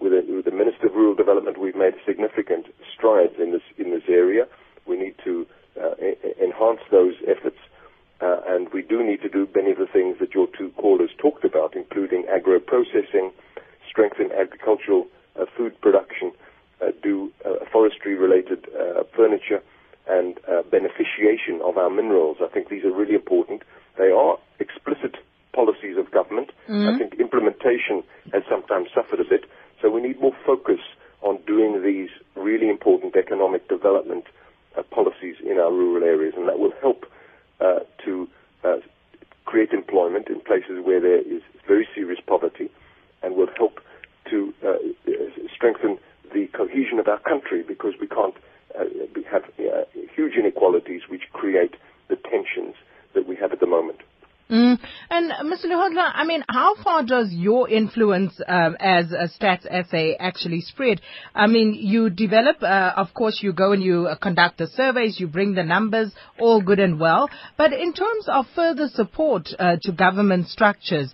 with, 0.00 0.12
a, 0.12 0.22
with 0.32 0.44
the 0.44 0.52
Minister 0.52 0.86
of 0.86 0.94
Rural 0.94 1.14
Development, 1.14 1.58
we've 1.58 1.76
made 1.76 1.94
significant 2.06 2.66
strides 2.94 3.34
in 3.38 3.52
this 3.52 3.62
in 3.78 3.90
this 3.90 4.04
area. 4.08 4.46
We 4.86 4.96
need 4.96 5.14
to 5.24 5.46
uh, 5.80 5.94
enhance 6.40 6.80
those 6.90 7.14
efforts 7.26 7.58
uh, 8.20 8.40
and 8.46 8.68
we 8.72 8.82
do 8.82 9.04
need 9.04 9.22
to 9.22 9.28
do 9.28 9.48
many 9.54 9.70
of 9.70 9.78
the 9.78 9.86
things 9.86 10.16
that 10.18 10.34
your 10.34 10.48
two 10.58 10.70
callers 10.70 11.10
talked 11.18 11.44
about, 11.44 11.76
including 11.76 12.24
agro-processing, 12.28 13.30
strengthen 13.88 14.32
agricultural 14.32 15.06
uh, 15.38 15.44
food 15.56 15.80
production, 15.80 16.32
uh, 16.82 16.86
do 17.02 17.30
uh, 17.44 17.64
forestry-related 17.72 18.66
uh, 18.74 19.04
furniture, 19.14 19.62
and 20.08 20.40
beneficiation 20.70 21.60
of 21.62 21.76
our 21.76 21.90
minerals. 21.90 22.38
I 22.40 22.48
think 22.48 22.70
these 22.70 22.82
are 22.82 22.90
really 22.90 23.14
important. 23.14 23.62
They 23.98 24.10
are 24.10 24.38
explicit 24.58 25.16
policies 25.58 25.96
of 25.98 26.06
government. 26.12 26.50
Mm-hmm. 26.68 26.88
I 26.88 26.98
think 26.98 27.18
implementation 27.18 28.04
has 28.32 28.42
sometimes 28.48 28.86
suffered 28.94 29.18
a 29.18 29.28
bit. 29.28 29.44
So 29.82 29.90
we 29.90 30.00
need 30.00 30.20
more 30.20 30.36
focus 30.46 30.82
on 31.22 31.38
doing 31.46 31.82
these 31.82 32.10
really 32.36 32.68
important 32.68 33.16
economic 33.16 33.66
development 33.68 34.24
policies 34.90 35.36
in 35.42 35.58
our 35.58 35.72
rural 35.72 36.04
areas, 36.04 36.34
and 36.36 36.48
that 36.48 36.58
will 36.58 36.74
help 36.80 37.06
uh, 37.60 37.80
to 38.04 38.28
uh, 38.62 38.76
create 39.44 39.72
employment 39.72 40.28
in 40.28 40.40
places 40.40 40.78
where 40.84 41.00
there 41.00 41.18
is 41.18 41.42
very 41.66 41.88
serious 41.94 42.20
poverty 42.24 42.70
and 43.22 43.34
will 43.34 43.50
help 43.56 43.80
to 44.30 44.54
uh, 44.64 44.74
strengthen 45.54 45.98
the 46.34 46.46
cohesion 46.48 46.98
of 46.98 47.08
our 47.08 47.18
country 47.20 47.64
because 47.66 47.94
we 48.00 48.06
can't 48.06 48.34
uh, 48.78 48.84
have 49.30 49.44
uh, 49.58 49.84
huge 50.14 50.34
inequalities 50.38 51.02
which 51.08 51.22
create 51.32 51.74
the 52.08 52.16
tensions 52.16 52.74
that 53.14 53.26
we 53.26 53.34
have 53.34 53.52
at 53.52 53.60
the 53.60 53.66
moment. 53.66 53.98
Mm. 54.50 54.78
And 55.10 55.30
Mr. 55.52 55.66
Lehohla, 55.66 56.10
I 56.14 56.17
mean, 56.28 56.44
how 56.48 56.74
far 56.84 57.04
does 57.04 57.32
your 57.32 57.68
influence 57.68 58.38
um, 58.46 58.76
as 58.78 59.12
a 59.12 59.28
Stats 59.28 59.64
SA 59.90 60.12
actually 60.20 60.60
spread? 60.60 61.00
I 61.34 61.46
mean, 61.46 61.74
you 61.74 62.10
develop, 62.10 62.62
uh, 62.62 62.92
of 62.96 63.14
course, 63.14 63.40
you 63.42 63.52
go 63.52 63.72
and 63.72 63.82
you 63.82 64.06
uh, 64.06 64.16
conduct 64.16 64.58
the 64.58 64.66
surveys, 64.66 65.18
you 65.18 65.26
bring 65.26 65.54
the 65.54 65.64
numbers, 65.64 66.12
all 66.38 66.60
good 66.62 66.78
and 66.78 67.00
well. 67.00 67.30
But 67.56 67.72
in 67.72 67.92
terms 67.94 68.26
of 68.28 68.44
further 68.54 68.88
support 68.88 69.48
uh, 69.58 69.76
to 69.82 69.92
government 69.92 70.48
structures, 70.48 71.12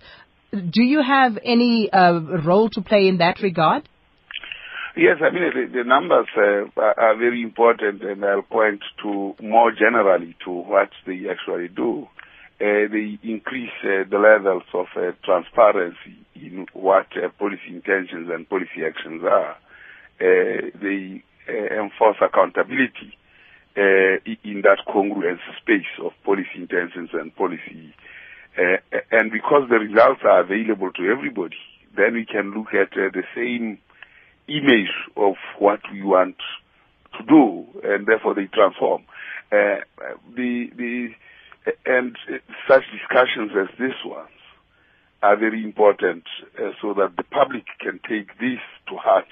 do 0.51 0.83
you 0.83 1.01
have 1.01 1.37
any 1.43 1.89
uh, 1.91 2.19
role 2.45 2.69
to 2.71 2.81
play 2.81 3.07
in 3.07 3.17
that 3.17 3.41
regard? 3.41 3.87
Yes, 4.97 5.17
I 5.21 5.33
mean, 5.33 5.43
the, 5.53 5.79
the 5.79 5.83
numbers 5.83 6.27
uh, 6.37 6.81
are 6.81 7.17
very 7.17 7.41
important, 7.41 8.01
and 8.01 8.23
I'll 8.23 8.43
point 8.43 8.81
to 9.03 9.35
more 9.41 9.71
generally 9.71 10.35
to 10.45 10.51
what 10.51 10.89
they 11.05 11.23
actually 11.29 11.67
do 11.67 12.07
they 12.59 13.19
increase 13.23 13.71
uh, 13.83 14.03
the 14.09 14.17
levels 14.17 14.63
of 14.73 14.87
uh, 14.95 15.11
transparency 15.23 16.15
in 16.35 16.65
what 16.73 17.07
uh, 17.17 17.27
policy 17.37 17.67
intentions 17.69 18.29
and 18.31 18.47
policy 18.49 18.85
actions 18.85 19.23
are. 19.23 19.57
Uh, 20.21 20.69
they 20.81 21.21
uh, 21.49 21.83
enforce 21.83 22.17
accountability 22.21 23.17
in 23.77 24.61
that 24.63 24.77
congruence 24.87 25.39
space 25.61 25.83
of 26.01 26.13
policy 26.23 26.47
intentions 26.55 27.09
and 27.11 27.35
policy. 27.35 27.93
and 29.11 29.31
because 29.33 29.67
the 29.69 29.75
results 29.75 30.21
are 30.23 30.39
available 30.39 30.89
to 30.93 31.11
everybody, 31.11 31.57
then 31.97 32.13
we 32.13 32.25
can 32.25 32.53
look 32.53 32.73
at 32.73 32.91
the 32.91 33.23
same 33.35 33.77
image 34.47 34.93
of 35.17 35.33
what 35.59 35.81
we 35.91 36.01
want 36.03 36.37
to 37.19 37.25
do, 37.25 37.65
and 37.83 38.07
therefore 38.07 38.33
they 38.33 38.45
transform. 38.45 39.03
the 39.51 40.69
the 40.77 41.09
and 41.85 42.17
such 42.67 42.83
discussions 42.91 43.51
as 43.59 43.67
this 43.77 43.95
ones 44.05 44.29
are 45.23 45.37
very 45.37 45.63
important 45.63 46.23
uh, 46.59 46.69
so 46.81 46.93
that 46.93 47.13
the 47.17 47.23
public 47.23 47.65
can 47.79 47.99
take 48.07 48.27
this 48.39 48.59
to 48.87 48.95
heart, 48.95 49.27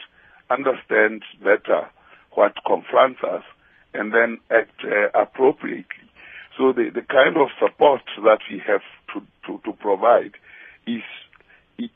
understand 0.50 1.22
better 1.44 1.90
what 2.32 2.54
confronts 2.66 3.20
us, 3.24 3.44
and 3.94 4.12
then 4.14 4.40
act 4.50 4.82
uh, 4.84 5.10
appropriately. 5.14 6.10
So 6.58 6.74
the, 6.74 6.90
the 6.94 7.02
kind 7.02 7.38
of 7.38 7.50
support 7.60 8.02
that 8.24 8.40
we 8.50 8.62
have 8.66 8.82
to, 9.14 9.22
to, 9.48 9.62
to 9.66 9.74
provide 9.78 10.34
is 10.88 11.02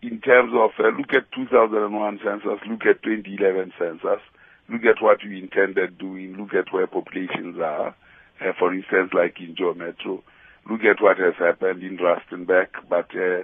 in 0.01 0.19
terms 0.21 0.53
of 0.55 0.71
uh, 0.79 0.89
look 0.97 1.13
at 1.13 1.31
2001 1.35 2.19
census, 2.23 2.59
look 2.69 2.85
at 2.85 3.01
2011 3.03 3.73
census, 3.79 4.21
look 4.69 4.85
at 4.85 5.01
what 5.01 5.19
we 5.23 5.39
intended 5.39 5.97
doing, 5.97 6.35
look 6.37 6.53
at 6.53 6.73
where 6.73 6.87
populations 6.87 7.57
are, 7.59 7.95
uh, 8.41 8.53
for 8.57 8.73
instance, 8.73 9.11
like 9.13 9.39
in 9.39 9.55
Joe 9.55 9.73
Metro, 9.73 10.23
look 10.69 10.81
at 10.81 11.01
what 11.01 11.17
has 11.17 11.35
happened 11.39 11.83
in 11.83 11.97
Rustenburg, 11.97 12.67
but 12.89 13.09
uh, 13.15 13.43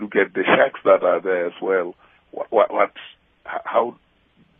look 0.00 0.16
at 0.16 0.34
the 0.34 0.44
shacks 0.44 0.80
that 0.84 1.02
are 1.02 1.20
there 1.20 1.46
as 1.46 1.52
well. 1.60 1.94
What, 2.30 2.50
what, 2.50 2.72
what 2.72 2.92
how, 3.44 3.96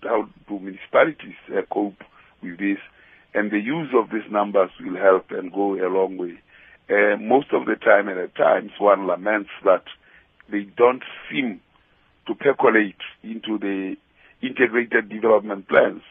how 0.02 0.28
do 0.48 0.58
municipalities 0.58 1.36
uh, 1.50 1.62
cope 1.72 2.02
with 2.42 2.58
this? 2.58 2.78
And 3.32 3.50
the 3.50 3.60
use 3.60 3.88
of 3.94 4.10
these 4.10 4.30
numbers 4.30 4.70
will 4.80 4.96
help 4.96 5.30
and 5.30 5.52
go 5.52 5.74
a 5.74 5.86
long 5.88 6.16
way. 6.16 6.40
Uh, 6.90 7.16
most 7.16 7.46
of 7.52 7.66
the 7.66 7.76
time, 7.76 8.08
and 8.08 8.18
at 8.18 8.34
times, 8.34 8.72
one 8.80 9.06
laments 9.06 9.50
that 9.64 9.84
they 10.50 10.66
don't 10.76 11.04
seem 11.30 11.60
to 12.26 12.34
percolate 12.34 12.96
into 13.22 13.58
the 13.58 13.94
integrated 14.42 15.08
development 15.08 15.68
plans. 15.68 16.02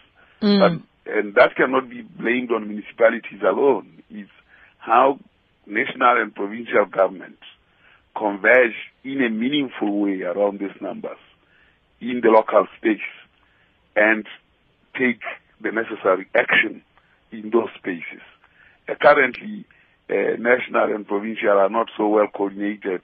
Mm. 0.42 0.84
And 1.06 1.36
that 1.36 1.56
cannot 1.56 1.90
be 1.90 2.02
blamed 2.02 2.52
on 2.52 2.68
municipalities 2.68 3.42
alone. 3.42 4.04
It's 4.10 4.30
how 4.78 5.20
national 5.66 6.22
and 6.22 6.34
provincial 6.34 6.86
governments 6.86 7.44
converge 8.18 8.76
in 9.04 9.24
a 9.24 9.30
meaningful 9.30 10.00
way 10.00 10.22
around 10.22 10.60
these 10.60 10.82
numbers 10.82 11.18
in 12.02 12.22
the 12.22 12.30
local 12.30 12.68
space 12.78 13.00
and 13.96 14.26
take 14.98 15.22
the 15.62 15.72
necessary 15.72 16.28
action 16.36 16.82
in 17.32 17.50
those 17.52 17.70
spaces. 17.78 18.24
Uh, 18.88 18.96
currently, 19.02 19.66
uh, 20.10 20.36
national 20.40 20.96
and 20.96 21.08
provincial 21.08 21.50
are 21.50 21.70
not 21.70 21.88
so 21.98 22.08
well 22.08 22.28
coordinated 22.34 23.02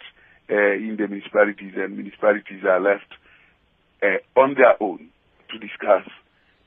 uh, 0.50 0.74
in 0.74 0.96
the 0.98 1.08
municipalities, 1.08 1.74
and 1.76 1.96
municipalities 1.96 2.64
are 2.64 2.80
left 2.80 3.12
uh, 4.02 4.40
on 4.40 4.56
their 4.56 4.82
own 4.82 5.10
to 5.52 5.60
discuss 5.60 6.08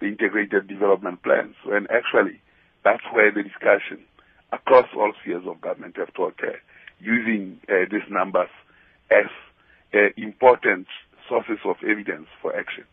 the 0.00 0.06
integrated 0.06 0.68
development 0.68 1.22
plans. 1.22 1.54
And 1.66 1.88
actually, 1.90 2.40
that's 2.84 3.02
where 3.12 3.32
the 3.32 3.42
discussion 3.42 4.04
across 4.52 4.86
all 4.96 5.12
spheres 5.20 5.44
of 5.46 5.60
government 5.60 5.96
have 5.96 6.12
to 6.14 6.22
occur, 6.24 6.58
using 7.00 7.60
uh, 7.68 7.84
these 7.90 8.08
numbers 8.10 8.48
as 9.10 9.26
uh, 9.94 10.08
important 10.16 10.86
sources 11.28 11.58
of 11.64 11.76
evidence 11.82 12.26
for 12.40 12.56
action. 12.56 12.84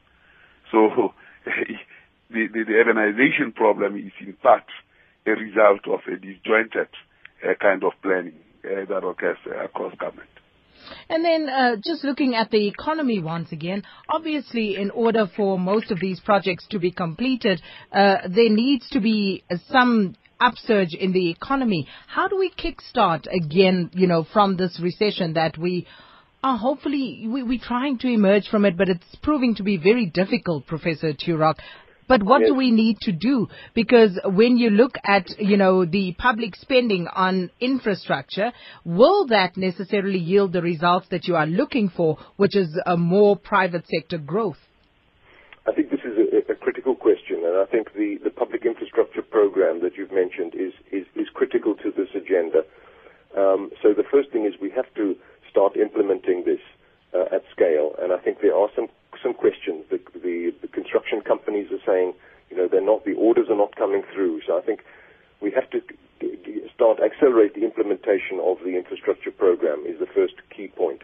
So 0.71 1.13
the 2.29 2.47
urbanization 2.53 3.53
problem 3.53 3.97
is 3.97 4.11
in 4.19 4.33
part 4.33 4.65
a 5.25 5.31
result 5.31 5.87
of 5.87 6.01
a 6.11 6.17
disjointed 6.17 6.89
uh, 7.43 7.53
kind 7.59 7.83
of 7.83 7.93
planning 8.01 8.39
uh, 8.63 8.85
that 8.85 9.05
occurs 9.05 9.37
across 9.63 9.95
government. 9.95 10.29
And 11.09 11.23
then 11.23 11.49
uh, 11.49 11.75
just 11.83 12.03
looking 12.03 12.35
at 12.35 12.51
the 12.51 12.67
economy 12.67 13.19
once 13.19 13.51
again, 13.51 13.83
obviously 14.09 14.75
in 14.75 14.91
order 14.91 15.29
for 15.35 15.59
most 15.59 15.91
of 15.91 15.99
these 15.99 16.19
projects 16.19 16.65
to 16.71 16.79
be 16.79 16.91
completed, 16.91 17.61
uh, 17.91 18.27
there 18.27 18.49
needs 18.49 18.89
to 18.91 18.99
be 18.99 19.43
some 19.71 20.15
upsurge 20.39 20.93
in 20.93 21.13
the 21.13 21.29
economy. 21.29 21.87
How 22.07 22.27
do 22.27 22.37
we 22.37 22.51
kickstart 22.51 23.25
again, 23.33 23.89
you 23.93 24.07
know, 24.07 24.25
from 24.31 24.57
this 24.57 24.79
recession 24.81 25.33
that 25.33 25.57
we 25.57 25.87
are 26.43 26.57
hopefully, 26.57 27.25
we, 27.27 27.41
we're 27.41 27.59
trying 27.59 27.97
to 27.99 28.07
emerge 28.07 28.47
from 28.49 28.65
it, 28.65 28.77
but 28.77 28.87
it's 28.87 29.15
proving 29.23 29.55
to 29.55 29.63
be 29.63 29.77
very 29.77 30.05
difficult, 30.05 30.67
Professor 30.67 31.13
Turok. 31.13 31.55
But 32.07 32.23
what 32.23 32.41
yes. 32.41 32.49
do 32.49 32.55
we 32.55 32.71
need 32.71 32.99
to 33.01 33.11
do? 33.11 33.47
Because 33.73 34.19
when 34.25 34.57
you 34.57 34.69
look 34.69 34.95
at, 35.03 35.27
you 35.39 35.57
know, 35.57 35.85
the 35.85 36.15
public 36.17 36.55
spending 36.55 37.07
on 37.07 37.49
infrastructure, 37.59 38.51
will 38.83 39.27
that 39.27 39.57
necessarily 39.57 40.19
yield 40.19 40.53
the 40.53 40.61
results 40.61 41.07
that 41.09 41.27
you 41.27 41.35
are 41.35 41.47
looking 41.47 41.89
for, 41.89 42.17
which 42.37 42.55
is 42.55 42.69
a 42.85 42.95
more 42.95 43.35
private 43.35 43.85
sector 43.87 44.17
growth? 44.17 44.57
I 45.67 45.73
think 45.73 45.89
this 45.89 46.01
is 46.05 46.13
a, 46.17 46.51
a 46.51 46.55
critical 46.55 46.93
question, 46.93 47.41
and 47.43 47.57
I 47.57 47.65
think 47.65 47.93
the, 47.93 48.19
the 48.23 48.29
public 48.29 48.65
infrastructure 48.65 49.23
program 49.23 49.81
that 49.81 49.97
you've 49.97 50.11
mentioned 50.11 50.53
is, 50.53 50.73
is, 50.91 51.07
is 51.15 51.27
critical 51.33 51.73
to 51.75 51.89
this 51.89 52.09
agenda. 52.13 52.61
Um, 53.35 53.71
so 53.81 53.93
the 53.93 54.05
first 54.11 54.31
thing 54.31 54.45
is 54.45 54.53
we 54.61 54.69
have 54.75 54.93
to 54.95 55.15
start 55.49 55.75
implementing 55.75 56.43
this 56.45 56.61
uh, 57.15 57.35
at 57.35 57.43
scale, 57.51 57.95
and 58.01 58.11
I 58.11 58.17
think 58.17 58.41
there 58.41 58.55
are 58.55 58.69
some 58.75 58.87
some 59.23 59.33
questions. 59.33 59.85
The, 59.89 59.99
the, 60.13 60.53
the 60.61 60.67
construction 60.67 61.21
companies 61.21 61.71
are 61.71 61.79
saying, 61.85 62.13
you 62.49 62.57
know, 62.57 62.67
they're 62.67 62.81
not, 62.81 63.05
the 63.05 63.13
orders 63.13 63.47
are 63.49 63.55
not 63.55 63.75
coming 63.75 64.03
through. 64.13 64.41
So 64.45 64.57
I 64.57 64.61
think 64.61 64.83
we 65.41 65.51
have 65.51 65.69
to 65.71 65.81
start 66.73 66.99
accelerate 66.99 67.55
the 67.55 67.63
implementation 67.63 68.39
of 68.43 68.57
the 68.63 68.75
infrastructure 68.75 69.31
program 69.31 69.83
is 69.87 69.99
the 69.99 70.05
first 70.05 70.35
key 70.55 70.67
point. 70.67 71.01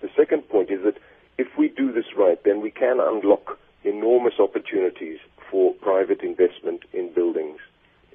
The 0.00 0.08
second 0.16 0.48
point 0.48 0.70
is 0.70 0.82
that 0.84 0.96
if 1.38 1.48
we 1.58 1.68
do 1.68 1.92
this 1.92 2.06
right, 2.16 2.42
then 2.44 2.60
we 2.60 2.70
can 2.70 2.98
unlock 3.00 3.58
enormous 3.84 4.34
opportunities 4.38 5.18
for 5.50 5.74
private 5.74 6.20
investment 6.22 6.82
in 6.92 7.12
buildings, 7.14 7.60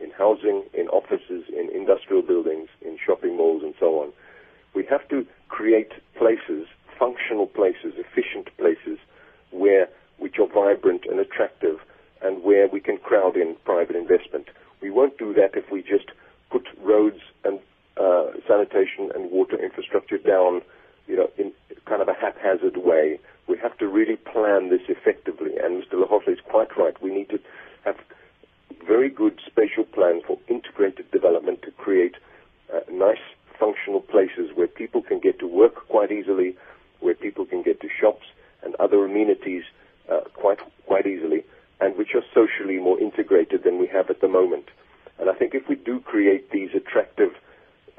in 0.01 0.11
housing, 0.11 0.63
in 0.73 0.87
offices, 0.89 1.43
in 1.49 1.69
industrial 1.73 2.21
buildings, 2.21 2.69
in 2.81 2.97
shopping 3.03 3.37
malls, 3.37 3.63
and 3.63 3.73
so 3.79 4.01
on. 4.01 4.11
We 4.73 4.85
have 4.89 5.07
to 5.09 5.25
create 5.49 5.91
places, 6.17 6.67
functional 6.97 7.47
places, 7.47 7.93
efficient 7.97 8.55
places 8.57 8.99
where 9.51 9.89
which 10.17 10.39
are 10.39 10.47
vibrant 10.47 11.05
and 11.09 11.19
attractive 11.19 11.79
and 12.21 12.43
where 12.43 12.67
we 12.67 12.79
can 12.79 12.97
crowd 12.97 13.35
in 13.35 13.55
private 13.65 13.95
investment. 13.95 14.47
We 14.81 14.89
won't 14.89 15.17
do 15.17 15.33
that 15.33 15.55
if 15.55 15.71
we 15.71 15.81
just 15.81 16.11
put 16.49 16.67
roads 16.81 17.19
and 17.43 17.59
uh, 17.97 18.27
sanitation 18.47 19.11
and 19.13 19.31
water 19.31 19.61
infrastructure 19.61 20.17
down, 20.17 20.61
you 21.07 21.15
know, 21.15 21.29
in 21.37 21.51
kind 21.85 22.01
of 22.01 22.07
a 22.07 22.13
haphazard 22.13 22.77
way. 22.77 23.19
We 23.47 23.57
have 23.59 23.77
to 23.77 23.87
really 23.87 24.15
plan 24.15 24.69
this 24.69 24.81
effectively. 24.87 25.51
And 25.61 25.83
Mr. 25.83 25.93
Lehohla 26.01 26.33
is 26.33 26.39
quite 26.49 26.75
right. 26.77 26.99
We 27.01 27.13
need 27.13 27.29
to 27.29 27.39
have 27.83 27.97
very 28.87 29.09
good 29.09 29.39
spatial 29.45 29.83
plans 29.83 30.23
for 30.25 30.37
integrated 30.47 31.09
development 31.11 31.61
to 31.63 31.71
create 31.71 32.15
uh, 32.73 32.79
nice 32.91 33.21
functional 33.59 34.01
places 34.01 34.51
where 34.55 34.67
people 34.67 35.01
can 35.01 35.19
get 35.19 35.39
to 35.39 35.47
work 35.47 35.87
quite 35.87 36.11
easily, 36.11 36.55
where 37.05 37.13
people 37.27 37.45
can 37.45 37.61
get 37.61 37.79
to 37.81 37.89
shops, 38.01 38.25
and 38.63 38.75
other 38.75 39.05
amenities 39.05 39.63
uh, 40.11 40.21
quite 40.33 40.59
quite 40.87 41.05
easily, 41.05 41.41
and 41.79 41.95
which 41.95 42.13
are 42.15 42.25
socially 42.33 42.77
more 42.87 42.99
integrated 42.99 43.63
than 43.63 43.79
we 43.79 43.87
have 43.87 44.09
at 44.09 44.19
the 44.21 44.27
moment. 44.27 44.65
And 45.19 45.29
I 45.29 45.33
think 45.33 45.53
if 45.53 45.69
we 45.69 45.75
do 45.75 45.99
create 45.99 46.51
these 46.51 46.71
attractive, 46.75 47.31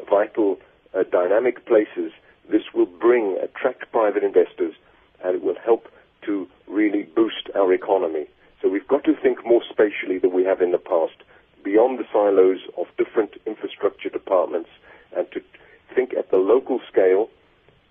vital, 0.08 0.58
uh, 0.92 1.04
dynamic 1.18 1.64
places, 1.66 2.10
this 2.50 2.62
will 2.74 2.86
bring 2.86 3.38
attract 3.42 3.90
private 3.92 4.24
investors, 4.24 4.74
and 5.22 5.36
it 5.36 5.42
will 5.42 5.60
help 5.64 5.88
to 6.26 6.48
really 6.66 7.04
boost 7.04 7.48
our 7.54 7.72
economy. 7.72 8.26
So 8.60 8.68
we've 8.68 8.88
got 8.88 9.04
to 9.04 9.14
think 9.14 9.44
more 9.46 9.62
spatially 9.70 10.18
than 10.18 10.32
we 10.32 10.44
have 10.44 10.60
in 10.60 10.72
the 10.72 10.78
past, 10.78 11.18
beyond 11.62 11.98
the 11.98 12.06
silos 12.12 12.60
of 12.76 12.86
different 12.98 13.32
infrastructure 13.46 14.08
departments, 14.08 14.70
and 15.16 15.30
to 15.32 15.40
think 15.94 16.14
at 16.14 16.30
the 16.30 16.36
local 16.36 16.80
scale 16.90 17.28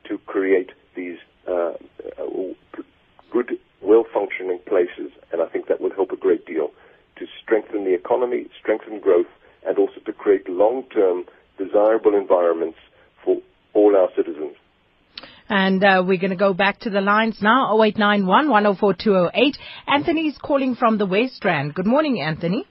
to 0.08 0.18
create 0.20 0.72
these 0.96 1.18
uh, 1.48 1.74
good, 3.32 3.52
well-functioning 3.82 4.60
places, 4.68 5.12
and 5.32 5.42
I 5.42 5.48
think 5.48 5.68
that 5.68 5.82
would 5.82 5.94
help 5.94 6.12
a 6.12 6.18
great 6.18 6.46
deal 6.46 6.72
to 7.18 7.26
strengthen 7.42 7.86
the 7.86 7.94
economy, 7.94 8.48
strengthen 8.60 9.00
growth, 9.00 9.28
and 9.66 9.78
also 9.78 10.00
to 10.06 10.14
create 10.14 10.48
long-term 10.50 11.26
desirable 11.58 12.16
environments 12.16 12.78
for 13.24 13.38
all 13.74 13.96
our 13.96 14.10
citizens. 14.16 14.56
And 15.48 15.84
uh, 15.84 16.04
we're 16.06 16.18
going 16.18 16.32
to 16.32 16.36
go 16.36 16.54
back 16.54 16.80
to 16.82 16.90
the 16.90 17.02
lines 17.02 17.38
now, 17.42 17.76
0891 17.80 18.50
104 18.50 18.94
208. 18.96 19.58
Anthony's 19.88 20.38
calling 20.40 20.76
from 20.76 20.98
the 20.98 21.06
West 21.06 21.46
Rand. 21.46 21.76
Good 21.76 21.86
morning, 21.86 22.20
Anthony. 22.20 22.66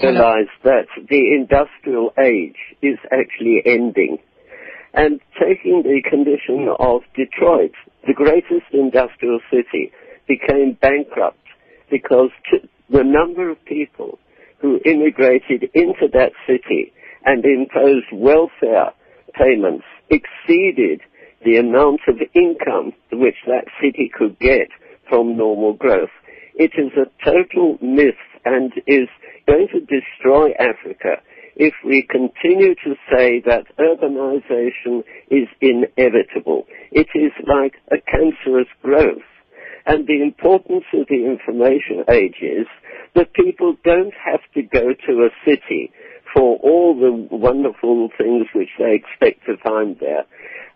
Realize 0.00 0.48
that 0.64 0.86
the 1.08 1.34
industrial 1.34 2.12
age 2.18 2.56
is 2.80 2.98
actually 3.12 3.62
ending 3.64 4.18
and 4.94 5.20
taking 5.40 5.82
the 5.82 6.02
condition 6.08 6.68
of 6.78 7.02
Detroit, 7.14 7.72
the 8.06 8.14
greatest 8.14 8.66
industrial 8.72 9.40
city, 9.50 9.92
became 10.28 10.76
bankrupt 10.80 11.38
because 11.90 12.30
the 12.90 13.04
number 13.04 13.50
of 13.50 13.64
people 13.64 14.18
who 14.60 14.80
immigrated 14.84 15.70
into 15.74 16.08
that 16.12 16.32
city 16.46 16.92
and 17.24 17.44
imposed 17.44 18.06
welfare 18.12 18.92
payments 19.34 19.84
exceeded 20.10 21.00
the 21.44 21.56
amount 21.56 22.00
of 22.08 22.16
income 22.34 22.92
which 23.12 23.36
that 23.46 23.64
city 23.80 24.10
could 24.16 24.38
get 24.38 24.68
from 25.08 25.36
normal 25.36 25.72
growth. 25.72 26.10
It 26.54 26.72
is 26.76 26.92
a 26.96 27.24
total 27.24 27.78
myth 27.80 28.14
and 28.44 28.72
is 28.86 29.08
going 29.46 29.68
to 29.72 29.80
destroy 29.80 30.52
Africa 30.58 31.22
if 31.56 31.74
we 31.84 32.06
continue 32.08 32.74
to 32.76 32.94
say 33.10 33.40
that 33.44 33.66
urbanization 33.78 35.04
is 35.30 35.48
inevitable. 35.60 36.64
It 36.90 37.08
is 37.14 37.32
like 37.46 37.74
a 37.90 37.96
cancerous 38.00 38.68
growth. 38.82 39.22
And 39.84 40.06
the 40.06 40.22
importance 40.22 40.84
of 40.94 41.08
the 41.08 41.26
information 41.26 42.04
age 42.08 42.36
is 42.40 42.66
that 43.14 43.34
people 43.34 43.76
don't 43.84 44.14
have 44.14 44.40
to 44.54 44.62
go 44.62 44.94
to 44.94 45.12
a 45.26 45.30
city 45.44 45.92
for 46.32 46.56
all 46.58 46.94
the 46.94 47.36
wonderful 47.36 48.08
things 48.16 48.46
which 48.54 48.70
they 48.78 48.94
expect 48.94 49.44
to 49.46 49.56
find 49.62 49.96
there. 50.00 50.24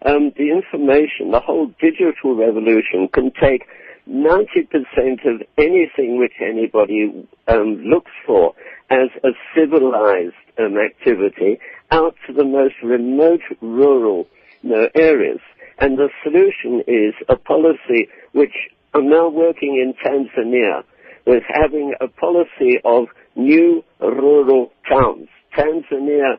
Um, 0.05 0.33
the 0.37 0.51
information, 0.53 1.31
the 1.31 1.41
whole 1.41 1.71
digital 1.81 2.37
revolution 2.37 3.09
can 3.13 3.33
take 3.41 3.63
90% 4.09 5.27
of 5.27 5.43
anything 5.59 6.19
which 6.19 6.35
anybody 6.41 7.27
um, 7.49 7.83
looks 7.85 8.13
for 8.27 8.55
as 8.91 9.09
a 9.25 9.31
civilized 9.55 10.35
um, 10.59 10.77
activity 10.79 11.59
out 11.91 12.15
to 12.27 12.33
the 12.33 12.45
most 12.45 12.75
remote 12.83 13.41
rural 13.61 14.27
you 14.63 14.71
know, 14.71 14.89
areas. 14.95 15.41
And 15.79 15.99
the 15.99 16.09
solution 16.23 16.83
is 16.87 17.15
a 17.29 17.37
policy 17.37 18.09
which 18.33 18.55
I'm 18.95 19.11
now 19.11 19.29
working 19.29 19.77
in 19.77 19.95
Tanzania 20.05 20.85
with 21.27 21.43
having 21.49 21.95
a 22.01 22.09
policy 22.09 22.79
of 22.85 23.09
new 23.35 23.85
rural 24.01 24.73
towns. 24.89 25.29
Tanzania, 25.57 26.39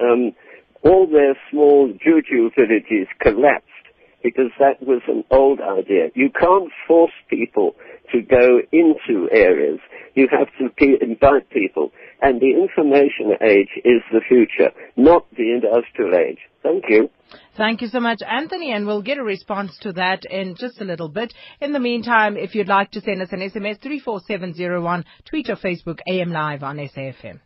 um, 0.00 0.32
all 0.82 1.06
their 1.06 1.36
small 1.50 1.88
juju 1.88 2.50
villages 2.56 3.08
collapsed 3.20 3.71
because 4.22 4.50
that 4.58 4.82
was 4.86 5.02
an 5.08 5.24
old 5.30 5.60
idea. 5.60 6.08
You 6.14 6.30
can't 6.30 6.70
force 6.86 7.12
people 7.28 7.74
to 8.12 8.20
go 8.22 8.60
into 8.70 9.28
areas. 9.30 9.80
You 10.14 10.28
have 10.30 10.48
to 10.58 10.96
invite 11.02 11.48
people. 11.50 11.90
And 12.20 12.40
the 12.40 12.52
information 12.52 13.32
age 13.42 13.70
is 13.84 14.02
the 14.12 14.20
future, 14.26 14.70
not 14.96 15.26
the 15.36 15.52
industrial 15.54 16.14
age. 16.14 16.38
Thank 16.62 16.84
you. 16.88 17.10
Thank 17.56 17.80
you 17.80 17.88
so 17.88 18.00
much, 18.00 18.20
Anthony, 18.26 18.72
and 18.72 18.86
we'll 18.86 19.02
get 19.02 19.18
a 19.18 19.24
response 19.24 19.76
to 19.80 19.92
that 19.94 20.24
in 20.30 20.54
just 20.56 20.80
a 20.80 20.84
little 20.84 21.08
bit. 21.08 21.34
In 21.60 21.72
the 21.72 21.80
meantime, 21.80 22.36
if 22.36 22.54
you'd 22.54 22.68
like 22.68 22.90
to 22.92 23.00
send 23.00 23.22
us 23.22 23.32
an 23.32 23.40
SMS, 23.40 23.80
34701, 23.82 25.04
tweet 25.24 25.48
or 25.50 25.56
Facebook, 25.56 25.98
AM 26.06 26.30
Live 26.30 26.62
on 26.62 26.76
SAFM. 26.76 27.40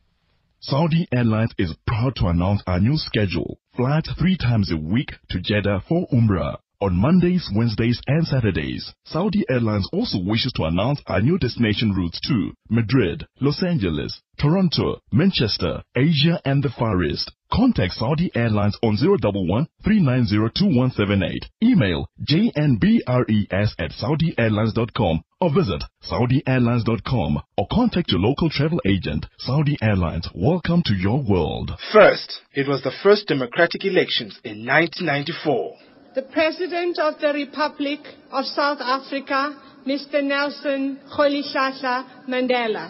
Saudi 0.61 1.07
Airlines 1.12 1.53
is 1.59 1.74
proud 1.87 2.16
to 2.16 2.27
announce 2.27 2.62
a 2.66 2.81
new 2.81 2.97
schedule. 2.97 3.59
Flights 3.77 4.12
three 4.18 4.37
times 4.37 4.72
a 4.72 4.77
week 4.77 5.12
to 5.31 5.41
Jeddah 5.41 5.85
for 5.89 6.07
Umrah. 6.12 6.57
On 6.79 6.95
Mondays, 6.95 7.49
Wednesdays, 7.55 7.99
and 8.07 8.27
Saturdays. 8.27 8.93
Saudi 9.07 9.47
Airlines 9.49 9.89
also 9.95 10.18
wishes 10.18 10.53
to 10.57 10.64
announce 10.64 11.01
our 11.07 11.22
new 11.22 11.39
destination 11.39 11.95
routes 11.95 12.20
to 12.29 12.53
Madrid, 12.68 13.27
Los 13.41 13.62
Angeles, 13.62 14.20
Toronto, 14.39 15.01
Manchester, 15.11 15.83
Asia, 15.97 16.39
and 16.45 16.62
the 16.62 16.68
Far 16.68 17.03
East. 17.03 17.33
Contact 17.51 17.95
Saudi 17.95 18.31
Airlines 18.35 18.77
on 18.83 18.99
011 19.01 19.66
390 19.85 21.41
Email 21.62 22.07
jnbres 22.29 23.70
at 23.79 23.93
saudiairlines.com 23.93 25.22
or 25.41 25.55
visit 25.55 25.83
saudiairlines.com 26.03 27.41
or 27.57 27.66
contact 27.72 28.11
your 28.11 28.20
local 28.20 28.51
travel 28.51 28.81
agent. 28.87 29.24
Saudi 29.39 29.79
Airlines, 29.81 30.29
welcome 30.35 30.83
to 30.85 30.93
your 30.95 31.22
world. 31.22 31.70
First, 31.91 32.43
it 32.53 32.68
was 32.68 32.83
the 32.83 32.93
first 33.03 33.29
democratic 33.29 33.87
elections 33.87 34.39
in 34.45 34.66
1994. 34.66 35.77
The 36.17 36.23
President 36.23 36.99
of 36.99 37.21
the 37.21 37.31
Republic 37.35 38.01
of 38.33 38.47
South 38.47 38.79
Africa, 38.81 39.55
Mr. 39.87 40.25
Nelson 40.25 40.99
Rolihlahla 41.12 42.25
Mandela. 42.27 42.89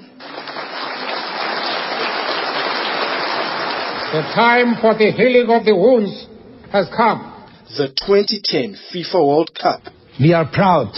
The 4.12 4.22
time 4.33 4.77
for 4.81 4.95
the 4.95 5.11
healing 5.11 5.51
of 5.51 5.64
the 5.66 5.74
wounds 5.74 6.29
has 6.70 6.87
come. 6.97 7.35
The 7.77 7.89
2010 8.07 8.79
FIFA 8.95 9.27
World 9.27 9.51
Cup. 9.61 9.81
We 10.20 10.33
are 10.33 10.49
proud. 10.49 10.95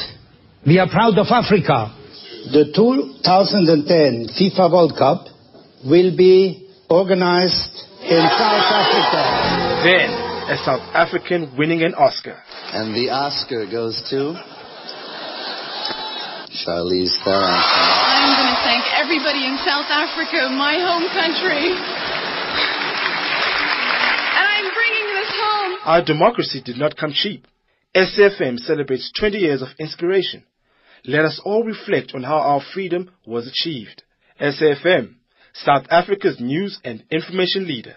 We 0.66 0.78
are 0.78 0.88
proud 0.90 1.16
of 1.16 1.28
Africa. 1.30 1.96
The 2.52 2.70
2010 2.76 4.36
FIFA 4.36 4.70
World 4.70 4.92
Cup 4.98 5.28
will 5.82 6.14
be 6.14 6.68
organized 6.90 7.72
in 8.04 8.20
South 8.20 8.68
Africa. 8.68 9.80
Then, 9.82 10.17
a 10.48 10.56
South 10.64 10.80
African 10.96 11.52
winning 11.58 11.82
an 11.82 11.92
Oscar. 11.92 12.40
And 12.72 12.94
the 12.94 13.10
Oscar 13.12 13.66
goes 13.68 14.00
to 14.08 14.32
Charlize 16.64 17.12
Theron. 17.20 17.52
I'm 17.52 18.32
going 18.32 18.56
to 18.56 18.60
thank 18.64 18.84
everybody 18.96 19.44
in 19.44 19.60
South 19.60 19.92
Africa, 19.92 20.48
my 20.48 20.80
home 20.80 21.04
country. 21.12 21.68
And 24.32 24.46
I'm 24.48 24.72
bringing 24.72 25.08
this 25.20 25.28
home. 25.36 25.76
Our 25.84 26.02
democracy 26.02 26.62
did 26.64 26.78
not 26.78 26.96
come 26.96 27.12
cheap. 27.12 27.46
SFM 27.94 28.58
celebrates 28.58 29.12
20 29.20 29.36
years 29.36 29.60
of 29.60 29.68
inspiration. 29.78 30.44
Let 31.04 31.26
us 31.26 31.38
all 31.44 31.62
reflect 31.62 32.12
on 32.14 32.22
how 32.22 32.38
our 32.38 32.62
freedom 32.72 33.10
was 33.26 33.46
achieved. 33.46 34.02
SFM, 34.40 35.16
South 35.52 35.84
Africa's 35.90 36.40
news 36.40 36.80
and 36.84 37.04
information 37.10 37.66
leader. 37.66 37.96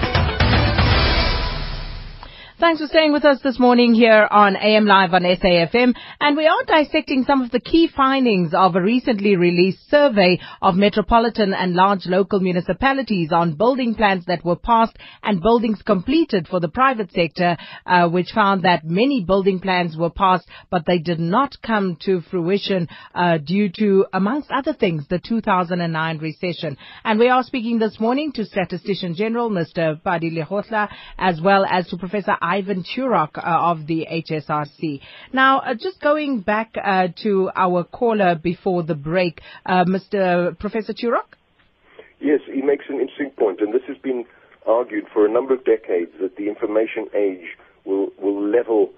Thanks 2.61 2.79
for 2.79 2.85
staying 2.85 3.11
with 3.11 3.25
us 3.25 3.39
this 3.41 3.57
morning 3.57 3.95
here 3.95 4.27
on 4.29 4.55
AM 4.55 4.85
Live 4.85 5.15
on 5.15 5.23
SAFM. 5.23 5.95
And 6.19 6.37
we 6.37 6.45
are 6.45 6.63
dissecting 6.67 7.23
some 7.23 7.41
of 7.41 7.49
the 7.49 7.59
key 7.59 7.87
findings 7.87 8.53
of 8.53 8.75
a 8.75 8.81
recently 8.81 9.35
released 9.35 9.89
survey 9.89 10.39
of 10.61 10.75
metropolitan 10.75 11.55
and 11.55 11.73
large 11.73 12.05
local 12.05 12.39
municipalities 12.39 13.31
on 13.31 13.55
building 13.55 13.95
plans 13.95 14.25
that 14.27 14.45
were 14.45 14.55
passed 14.55 14.95
and 15.23 15.41
buildings 15.41 15.81
completed 15.81 16.47
for 16.47 16.59
the 16.59 16.67
private 16.67 17.11
sector, 17.11 17.57
uh, 17.87 18.07
which 18.07 18.29
found 18.29 18.61
that 18.61 18.85
many 18.85 19.23
building 19.23 19.59
plans 19.59 19.97
were 19.97 20.11
passed, 20.11 20.47
but 20.69 20.85
they 20.85 20.99
did 20.99 21.19
not 21.19 21.59
come 21.65 21.97
to 22.01 22.21
fruition 22.29 22.87
uh, 23.15 23.39
due 23.39 23.71
to, 23.79 24.05
amongst 24.13 24.51
other 24.51 24.73
things, 24.73 25.07
the 25.09 25.17
2009 25.17 26.19
recession. 26.19 26.77
And 27.03 27.17
we 27.17 27.27
are 27.27 27.41
speaking 27.41 27.79
this 27.79 27.99
morning 27.99 28.31
to 28.33 28.45
Statistician 28.45 29.15
General, 29.15 29.49
Mr. 29.49 29.99
Pali 30.03 30.29
Lehohla, 30.29 30.89
as 31.17 31.41
well 31.41 31.65
as 31.67 31.87
to 31.87 31.97
Professor 31.97 32.37
Ivan 32.51 32.83
Turok 32.83 33.37
uh, 33.37 33.71
of 33.71 33.87
the 33.87 34.07
HSRC. 34.11 34.99
Now, 35.31 35.59
uh, 35.59 35.73
just 35.73 36.01
going 36.01 36.41
back 36.41 36.75
uh, 36.75 37.07
to 37.23 37.49
our 37.55 37.85
caller 37.85 38.35
before 38.35 38.83
the 38.83 38.95
break, 38.95 39.39
uh, 39.65 39.85
Mr. 39.85 40.57
Professor 40.59 40.93
Turok? 40.93 41.29
Yes, 42.19 42.41
he 42.53 42.61
makes 42.61 42.85
an 42.89 42.99
interesting 42.99 43.31
point, 43.39 43.61
and 43.61 43.73
this 43.73 43.83
has 43.87 43.97
been 43.99 44.25
argued 44.67 45.05
for 45.13 45.25
a 45.25 45.31
number 45.31 45.53
of 45.53 45.63
decades 45.63 46.11
that 46.19 46.35
the 46.35 46.49
information 46.49 47.07
age 47.15 47.57
will, 47.85 48.09
will 48.21 48.43
level 48.45 48.89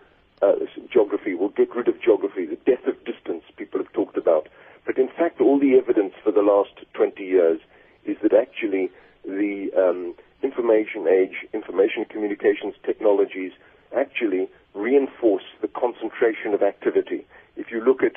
uh, 0.41 0.53
geography, 0.91 1.35
will 1.35 1.53
get 1.55 1.73
rid 1.75 1.87
of 1.87 2.01
geography, 2.01 2.47
the 2.47 2.57
death 2.65 2.85
of 2.87 2.95
distance 3.05 3.43
people 3.55 3.79
have 3.79 3.93
talked 3.93 4.17
about. 4.17 4.49
But 4.83 4.97
in 4.97 5.09
fact, 5.09 5.39
all 5.39 5.59
the 5.59 5.75
evidence 5.77 6.13
for 6.23 6.31
the 6.31 6.41
last 6.41 6.73
20 6.93 7.23
years 7.23 7.59
is 8.03 8.17
that 8.23 8.33
actually 8.33 8.89
the 9.23 9.69
um, 9.77 10.15
information 10.43 11.07
age, 11.07 11.47
information 11.53 12.05
communications 12.05 12.75
technologies 12.85 13.51
actually 13.95 14.49
reinforce 14.73 15.43
the 15.61 15.67
concentration 15.67 16.53
of 16.53 16.61
activity. 16.61 17.25
If 17.55 17.71
you 17.71 17.83
look 17.83 18.01
at 18.03 18.15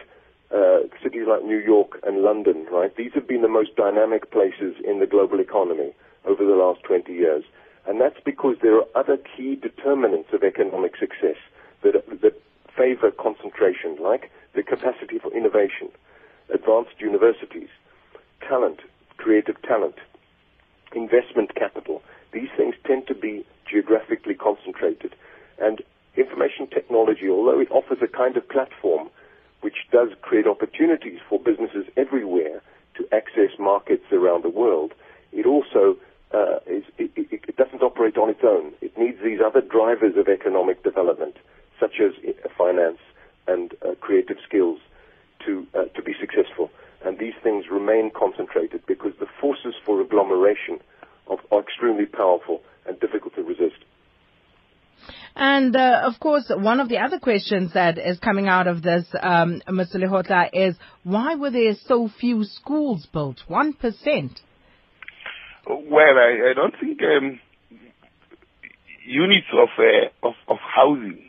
uh, 0.54 0.88
cities 1.02 1.26
like 1.28 1.44
New 1.44 1.58
York 1.58 2.00
and 2.02 2.22
London, 2.22 2.66
right, 2.70 2.94
these 2.96 3.12
have 3.14 3.26
been 3.28 3.42
the 3.42 3.48
most 3.48 3.76
dynamic 3.76 4.30
places 4.30 4.74
in 4.84 5.00
the 5.00 5.06
global 5.06 5.40
economy 5.40 5.92
over 6.24 6.44
the 6.44 6.54
last 6.54 6.82
20 6.84 7.12
years. 7.12 7.44
And 7.86 8.00
that's 8.00 8.18
because 8.24 8.56
there 8.62 8.76
are 8.76 8.86
other 8.94 9.16
key 9.16 9.54
determinants 9.54 10.30
of 10.32 10.42
economic 10.42 10.96
success 10.96 11.36
that, 11.82 12.02
that 12.22 12.40
favor 12.76 13.10
concentration, 13.10 13.96
like 14.00 14.30
the 14.54 14.62
capacity 14.62 15.18
for 15.18 15.32
innovation, 15.32 15.88
advanced 16.52 16.98
universities, 17.00 17.68
talent, 18.40 18.80
creative 19.16 19.60
talent, 19.62 19.96
investment 20.94 21.54
capital, 21.54 22.02
these 22.36 22.50
things 22.54 22.74
tend 22.86 23.06
to 23.06 23.14
be 23.14 23.46
geographically 23.66 24.34
concentrated. 24.34 25.16
And 25.58 25.80
information 26.16 26.66
technology, 26.66 27.30
although 27.30 27.58
it 27.60 27.70
offers 27.70 27.98
a 28.02 28.06
kind 28.08 28.36
of 28.36 28.46
platform 28.46 29.08
which 29.62 29.88
does 29.90 30.10
create 30.20 30.46
opportunities 30.46 31.18
for 31.28 31.40
businesses 31.40 31.86
everywhere 31.96 32.60
to 32.96 33.08
access 33.10 33.58
markets 33.58 34.04
around 34.12 34.44
the 34.44 34.50
world, 34.50 34.92
it 35.32 35.46
also 35.46 35.96
uh, 36.32 36.58
is, 36.66 36.84
it, 36.98 37.10
it, 37.16 37.56
doesn't 37.56 37.82
operate 37.82 38.18
on 38.18 38.28
its 38.28 38.44
own. 38.44 38.74
It 38.82 38.96
needs 38.98 39.18
these 39.24 39.40
other 39.40 39.62
drivers 39.62 40.16
of 40.18 40.28
economic 40.28 40.82
development, 40.82 41.36
such 41.80 42.00
as 42.00 42.12
uh, 42.22 42.48
finance 42.56 42.98
and 43.48 43.72
uh, 43.82 43.94
creative 44.00 44.36
skills, 44.46 44.78
to 45.46 45.66
uh, 45.74 45.84
to 45.94 46.02
be 46.02 46.14
successful. 46.20 46.70
And 47.04 47.18
these 47.18 47.34
things 47.42 47.70
remain 47.70 48.10
concentrated 48.10 48.84
because 48.86 49.12
the 49.20 49.28
forces 49.40 49.74
for 49.84 50.00
agglomeration 50.00 50.80
extremely 51.96 52.06
powerful 52.06 52.62
and 52.86 52.98
difficult 53.00 53.34
to 53.34 53.42
resist. 53.42 53.84
And 55.34 55.76
uh, 55.76 56.02
of 56.04 56.18
course, 56.18 56.44
one 56.48 56.80
of 56.80 56.88
the 56.88 56.98
other 56.98 57.18
questions 57.18 57.74
that 57.74 57.98
is 57.98 58.18
coming 58.18 58.48
out 58.48 58.66
of 58.66 58.82
this, 58.82 59.04
um, 59.20 59.60
Mr. 59.68 59.96
Lehohla, 59.96 60.48
is 60.52 60.76
why 61.04 61.34
were 61.34 61.50
there 61.50 61.74
so 61.86 62.08
few 62.20 62.44
schools 62.44 63.06
built? 63.12 63.40
One 63.46 63.74
percent. 63.74 64.40
Well, 65.68 66.16
I, 66.16 66.50
I 66.50 66.54
don't 66.54 66.74
think 66.80 67.00
um, 67.02 67.38
units 69.04 69.48
of, 69.52 69.68
uh, 69.78 70.28
of, 70.28 70.34
of 70.48 70.56
housing 70.58 71.22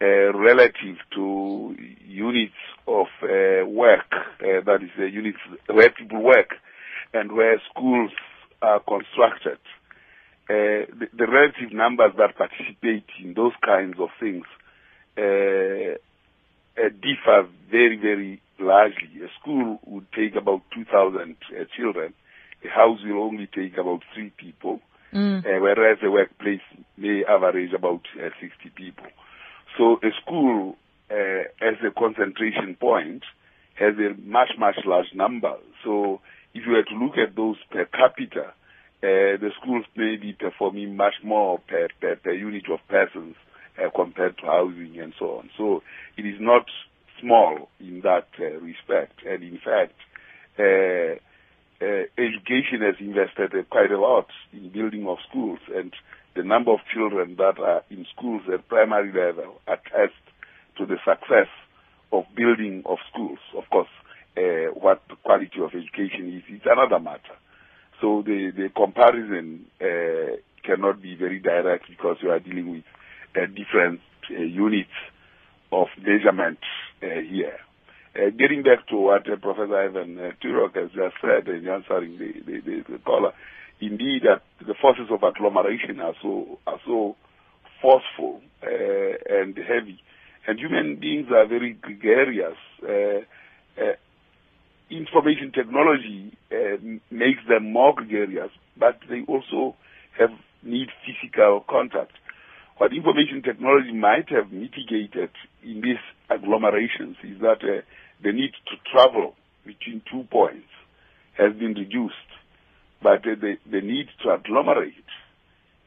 uh, 0.00 0.32
relative 0.38 0.98
to 1.14 1.74
units 2.06 2.52
of 2.86 3.06
uh, 3.22 3.66
work, 3.66 4.06
uh, 4.12 4.62
that 4.66 4.78
is, 4.82 4.90
uh, 4.98 5.04
units 5.04 5.38
where 5.66 5.90
people 5.90 6.22
work 6.22 6.50
and 7.12 7.32
where 7.32 7.60
schools 7.72 8.10
are 8.62 8.80
constructed, 8.80 9.58
uh, 10.48 10.86
the, 10.94 11.08
the, 11.12 11.26
relative 11.26 11.72
numbers 11.72 12.12
that 12.18 12.36
participate 12.36 13.06
in 13.20 13.34
those 13.34 13.52
kinds 13.64 13.98
of 13.98 14.10
things 14.20 14.44
uh, 15.18 15.98
uh, 16.78 16.88
differ 17.02 17.48
very, 17.68 17.96
very 17.96 18.40
largely. 18.60 19.10
A 19.24 19.28
school 19.40 19.80
would 19.86 20.06
take 20.12 20.36
about 20.36 20.62
2,000 20.72 21.36
children. 21.76 22.14
A 22.64 22.68
house 22.68 23.00
will 23.04 23.24
only 23.24 23.48
take 23.48 23.76
about 23.76 24.02
three 24.14 24.30
people, 24.36 24.80
mm. 25.12 25.42
whereas 25.60 25.98
a 26.04 26.10
workplace 26.12 26.60
may 26.96 27.24
average 27.28 27.72
about 27.72 28.02
60 28.14 28.70
people. 28.76 29.06
So 29.76 29.98
a 30.00 30.10
school, 30.22 30.76
as 31.10 31.74
a 31.84 31.90
concentration 31.90 32.76
point, 32.78 33.24
has 33.74 33.94
a 33.98 34.14
much, 34.20 34.50
much 34.58 34.76
large 34.84 35.12
number. 35.12 35.54
So 35.84 36.20
if 36.54 36.64
you 36.64 36.72
were 36.72 36.84
to 36.84 37.04
look 37.04 37.18
at 37.18 37.34
those 37.36 37.56
per 37.70 37.84
capita, 37.86 38.54
uh, 39.06 39.38
the 39.38 39.50
schools 39.60 39.84
may 39.94 40.16
be 40.16 40.32
performing 40.32 40.96
much 40.96 41.14
more 41.22 41.60
per, 41.60 41.86
per, 42.00 42.16
per 42.16 42.32
unit 42.32 42.64
of 42.68 42.80
persons 42.88 43.36
uh, 43.78 43.88
compared 43.94 44.36
to 44.38 44.46
housing 44.46 44.98
and 44.98 45.14
so 45.16 45.38
on. 45.38 45.50
So 45.56 45.84
it 46.16 46.26
is 46.26 46.40
not 46.40 46.66
small 47.20 47.68
in 47.78 48.00
that 48.00 48.26
uh, 48.40 48.58
respect. 48.58 49.22
And 49.24 49.44
in 49.44 49.60
fact, 49.64 49.94
education 52.18 52.80
has 52.82 52.96
invested 52.98 53.52
quite 53.70 53.92
a 53.92 54.00
lot 54.00 54.26
in 54.52 54.70
building 54.70 55.06
of 55.06 55.18
schools 55.28 55.60
and 55.72 55.92
the 56.34 56.42
number 56.42 56.72
of 56.72 56.80
children 56.92 57.36
that 57.36 57.60
are 57.60 57.84
in 57.90 58.06
schools 58.16 58.42
at 58.52 58.66
primary 58.68 59.12
level 59.12 59.60
attest 59.68 60.18
to 60.78 60.86
the 60.86 60.96
success 61.04 61.48
of 62.12 62.24
building 62.34 62.82
of 62.86 62.98
schools. 63.12 63.38
Of 63.56 63.70
course, 63.70 63.88
what 64.74 65.02
the 65.08 65.16
quality 65.22 65.60
of 65.62 65.70
education 65.74 66.34
is, 66.34 66.42
is 66.52 66.62
another 66.64 66.98
matter. 66.98 67.36
So 68.00 68.22
the, 68.24 68.52
the 68.54 68.68
comparison 68.74 69.66
uh, 69.80 70.36
cannot 70.64 71.00
be 71.00 71.16
very 71.16 71.38
direct 71.38 71.88
because 71.88 72.16
you 72.22 72.30
are 72.30 72.40
dealing 72.40 72.70
with 72.70 72.84
uh, 73.36 73.46
different 73.46 74.00
uh, 74.30 74.42
units 74.42 74.90
of 75.72 75.86
measurement 75.98 76.58
uh, 77.02 77.06
here. 77.28 77.58
Uh, 78.14 78.30
getting 78.30 78.62
back 78.62 78.86
to 78.88 78.96
what 78.96 79.30
uh, 79.30 79.36
Professor 79.36 79.76
Ivan 79.76 80.18
uh, 80.18 80.30
Turok 80.42 80.74
has 80.74 80.90
just 80.92 81.16
said 81.20 81.48
in 81.48 81.68
answering 81.68 82.18
the, 82.18 82.32
the, 82.46 82.60
the, 82.60 82.92
the 82.92 82.98
caller, 82.98 83.32
indeed 83.80 84.22
that 84.22 84.42
the 84.66 84.74
forces 84.80 85.06
of 85.10 85.22
agglomeration 85.22 86.00
are 86.00 86.14
so 86.22 86.58
are 86.66 86.80
so 86.86 87.14
forceful 87.82 88.40
and 88.62 89.56
heavy, 89.58 90.00
and 90.48 90.58
human 90.58 90.96
beings 90.96 91.28
are 91.30 91.46
very 91.46 91.74
gregarious. 91.74 92.56
Uh, 92.82 93.20
information 94.90 95.52
technology 95.52 96.36
uh, 96.52 96.76
makes 97.10 97.40
them 97.48 97.72
more 97.72 97.94
gregarious, 97.94 98.50
but 98.76 98.98
they 99.08 99.22
also 99.26 99.76
have 100.18 100.30
need 100.62 100.88
physical 101.04 101.64
contact. 101.68 102.12
What 102.78 102.92
information 102.92 103.42
technology 103.42 103.92
might 103.92 104.28
have 104.30 104.52
mitigated 104.52 105.30
in 105.62 105.80
these 105.80 106.02
agglomerations 106.30 107.16
is 107.24 107.40
that 107.40 107.62
uh, 107.62 107.82
the 108.22 108.32
need 108.32 108.52
to 108.68 108.76
travel 108.92 109.34
between 109.64 110.02
two 110.10 110.24
points 110.30 110.68
has 111.38 111.52
been 111.54 111.74
reduced, 111.74 112.14
but 113.02 113.20
uh, 113.26 113.34
the, 113.40 113.56
the 113.70 113.80
need 113.80 114.08
to 114.22 114.30
agglomerate 114.30 114.92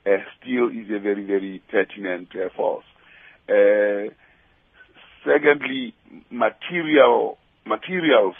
uh, 0.05 0.17
still 0.41 0.69
is 0.69 0.89
a 0.89 0.99
very, 0.99 1.25
very 1.25 1.61
pertinent 1.69 2.29
uh, 2.35 2.49
force. 2.55 2.85
Uh, 3.47 4.13
secondly, 5.25 5.93
material 6.29 7.37
materials, 7.65 8.35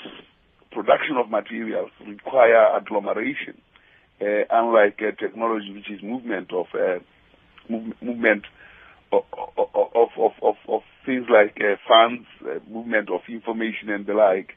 production 0.71 1.17
of 1.17 1.29
materials 1.29 1.91
require 2.05 2.77
agglomeration, 2.77 3.59
uh, 4.21 4.43
unlike 4.49 4.99
uh, 5.01 5.11
technology, 5.19 5.73
which 5.73 5.89
is 5.89 6.03
movement 6.03 6.51
of 6.53 6.67
move, 7.69 7.93
movement 8.01 8.43
of, 9.11 9.23
of, 9.57 10.09
of, 10.17 10.31
of, 10.41 10.55
of 10.67 10.81
things 11.05 11.25
like 11.29 11.57
uh, 11.61 11.75
funds, 11.87 12.27
uh, 12.43 12.59
movement 12.69 13.09
of 13.09 13.21
information 13.27 13.89
and 13.89 14.05
the 14.05 14.13
like. 14.13 14.51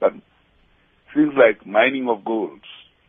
But 0.00 0.12
things 1.14 1.32
like 1.36 1.66
mining 1.66 2.08
of 2.08 2.24
gold, 2.24 2.60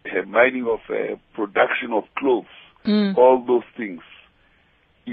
uh, 0.06 0.26
mining 0.26 0.68
of 0.68 0.80
uh, 0.90 1.16
production 1.34 1.92
of 1.94 2.04
clothes, 2.18 2.46
mm. 2.86 3.18
all 3.18 3.44
those 3.46 3.64
things 3.76 4.02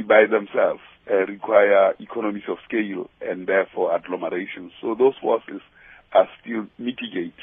by 0.08 0.24
themselves 0.28 0.80
uh, 1.08 1.26
require 1.26 1.94
economies 2.00 2.42
of 2.48 2.58
scale 2.66 3.08
and 3.20 3.46
therefore 3.46 3.94
agglomeration. 3.94 4.72
So 4.80 4.94
those 4.98 5.14
forces 5.20 5.60
are 6.14 6.28
still 6.40 6.66
mitigate 6.78 7.34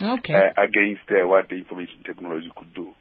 okay. 0.00 0.34
uh, 0.34 0.62
against 0.62 1.02
uh, 1.10 1.26
what 1.26 1.48
the 1.48 1.56
information 1.56 2.02
technology 2.04 2.50
could 2.56 2.72
do. 2.74 2.94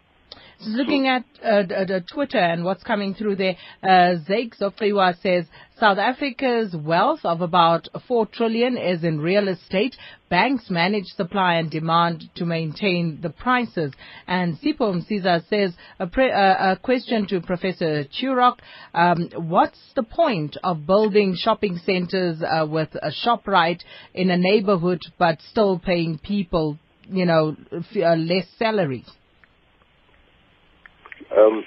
Looking 0.66 1.08
at 1.08 1.24
uh, 1.44 1.64
the 1.64 2.04
Twitter 2.12 2.40
and 2.40 2.64
what's 2.64 2.84
coming 2.84 3.14
through 3.14 3.36
there, 3.36 3.56
uh, 3.84 4.18
Zake 4.28 4.58
Zofriwa 4.60 5.20
says 5.22 5.46
South 5.80 6.00
Africa's 6.00 6.76
wealth 6.76 7.20
of 7.24 7.42
about 7.42 7.88
4 8.08 8.26
trillion 8.26 8.78
is 8.78 9.04
in 9.04 9.22
real 9.22 9.48
estate. 9.48 9.96
Banks 10.30 10.72
manage 10.72 11.06
supply 11.06 11.56
and 11.56 11.70
demand 11.70 12.24
to 12.36 12.46
maintain 12.46 13.20
the 13.22 13.30
prices. 13.30 13.94
And 14.26 14.58
Sipo 14.58 14.92
Msiza 14.92 15.48
says 15.48 15.74
a, 16.00 16.08
pre- 16.08 16.32
uh, 16.32 16.74
a 16.74 16.78
question 16.82 17.28
to 17.28 17.42
Professor 17.42 18.06
Turok. 18.06 18.58
Um, 18.96 19.30
what's 19.36 19.80
the 19.96 20.04
point 20.04 20.58
of 20.64 20.88
building 20.88 21.36
shopping 21.36 21.78
centers 21.86 22.42
uh, 22.42 22.66
with 22.66 22.90
a 22.96 23.12
ShopRite 23.12 23.82
in 24.16 24.32
a 24.32 24.38
neighborhood 24.38 25.02
but 25.20 25.40
still 25.52 25.78
paying 25.78 26.18
people, 26.18 26.80
you 27.08 27.26
know, 27.26 27.56
uh, 27.72 28.16
less 28.16 28.48
salaries? 28.58 29.06
Um, 31.36 31.64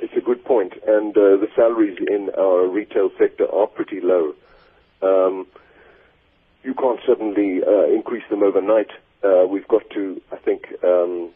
it's 0.00 0.14
a 0.16 0.20
good 0.20 0.44
point, 0.44 0.74
and 0.86 1.16
uh, 1.16 1.36
the 1.36 1.48
salaries 1.56 1.98
in 1.98 2.30
our 2.38 2.66
retail 2.66 3.10
sector 3.18 3.52
are 3.52 3.66
pretty 3.66 4.00
low. 4.00 4.34
Um, 5.02 5.46
you 6.62 6.74
can't 6.74 7.00
suddenly 7.06 7.60
uh, 7.66 7.86
increase 7.86 8.24
them 8.30 8.42
overnight. 8.42 8.90
Uh, 9.22 9.46
we've 9.48 9.66
got 9.66 9.88
to, 9.90 10.20
I 10.32 10.36
think, 10.36 10.66
um, 10.84 11.30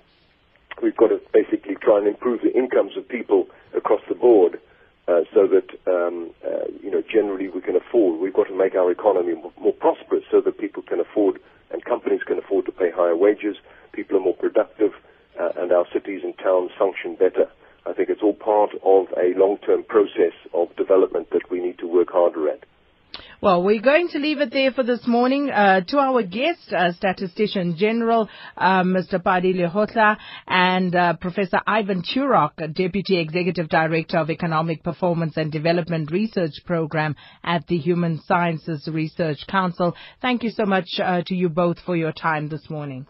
we've 0.82 0.96
got 0.96 1.08
to 1.08 1.20
basically 1.32 1.74
try 1.76 1.98
and 1.98 2.06
improve 2.06 2.42
the 2.42 2.56
incomes 2.56 2.96
of 2.96 3.08
people 3.08 3.48
across 3.74 4.00
the 4.08 4.14
board, 4.14 4.60
uh, 5.08 5.22
so 5.34 5.48
that 5.48 5.68
um, 5.86 6.30
uh, 6.46 6.66
you 6.82 6.90
know 6.90 7.02
generally 7.02 7.48
we 7.48 7.60
can 7.60 7.76
afford. 7.76 8.20
We've 8.20 8.34
got 8.34 8.46
to 8.48 8.56
make 8.56 8.74
our 8.74 8.90
economy 8.90 9.34
more, 9.34 9.52
more 9.60 9.72
prosperous, 9.72 10.24
so 10.30 10.40
that 10.40 10.58
people 10.58 10.82
can 10.82 11.00
afford 11.00 11.40
and 11.72 11.84
companies 11.84 12.22
can 12.22 12.38
afford 12.38 12.66
to 12.66 12.72
pay 12.72 12.90
higher 12.90 13.16
wages. 13.16 13.56
People 13.92 14.18
are 14.18 14.20
more 14.20 14.36
productive 14.36 14.92
uh, 15.40 15.50
and 15.56 15.72
our 15.72 15.86
cities 15.92 16.20
and 16.24 16.36
towns 16.38 16.70
function 16.78 17.14
better. 17.14 17.50
I 17.84 17.92
think 17.92 18.10
it's 18.10 18.22
all 18.22 18.34
part 18.34 18.70
of 18.84 19.06
a 19.16 19.36
long-term 19.38 19.84
process 19.84 20.34
of 20.54 20.74
development 20.76 21.30
that 21.30 21.50
we 21.50 21.60
need 21.60 21.78
to 21.78 21.86
work 21.86 22.12
harder 22.12 22.48
at. 22.48 22.64
Well, 23.40 23.64
we're 23.64 23.80
going 23.80 24.08
to 24.10 24.18
leave 24.18 24.40
it 24.40 24.52
there 24.52 24.70
for 24.70 24.84
this 24.84 25.04
morning. 25.04 25.50
Uh, 25.50 25.80
to 25.80 25.98
our 25.98 26.22
guest, 26.22 26.72
uh, 26.72 26.92
Statistician 26.92 27.76
General, 27.76 28.28
uh, 28.56 28.84
Mr. 28.84 29.22
Pali 29.22 29.52
Lehohla, 29.52 30.16
and 30.46 30.94
uh, 30.94 31.14
Professor 31.14 31.60
Ivan 31.66 32.02
Turok, 32.02 32.72
Deputy 32.72 33.18
Executive 33.18 33.68
Director 33.68 34.18
of 34.18 34.30
Economic 34.30 34.84
Performance 34.84 35.36
and 35.36 35.50
Development 35.50 36.10
Research 36.12 36.54
Program 36.64 37.16
at 37.42 37.66
the 37.66 37.78
Human 37.78 38.20
Sciences 38.26 38.88
Research 38.90 39.44
Council. 39.48 39.96
Thank 40.20 40.44
you 40.44 40.50
so 40.50 40.64
much 40.64 40.86
uh, 41.02 41.22
to 41.26 41.34
you 41.34 41.48
both 41.48 41.80
for 41.80 41.96
your 41.96 42.12
time 42.12 42.48
this 42.48 42.70
morning. 42.70 43.06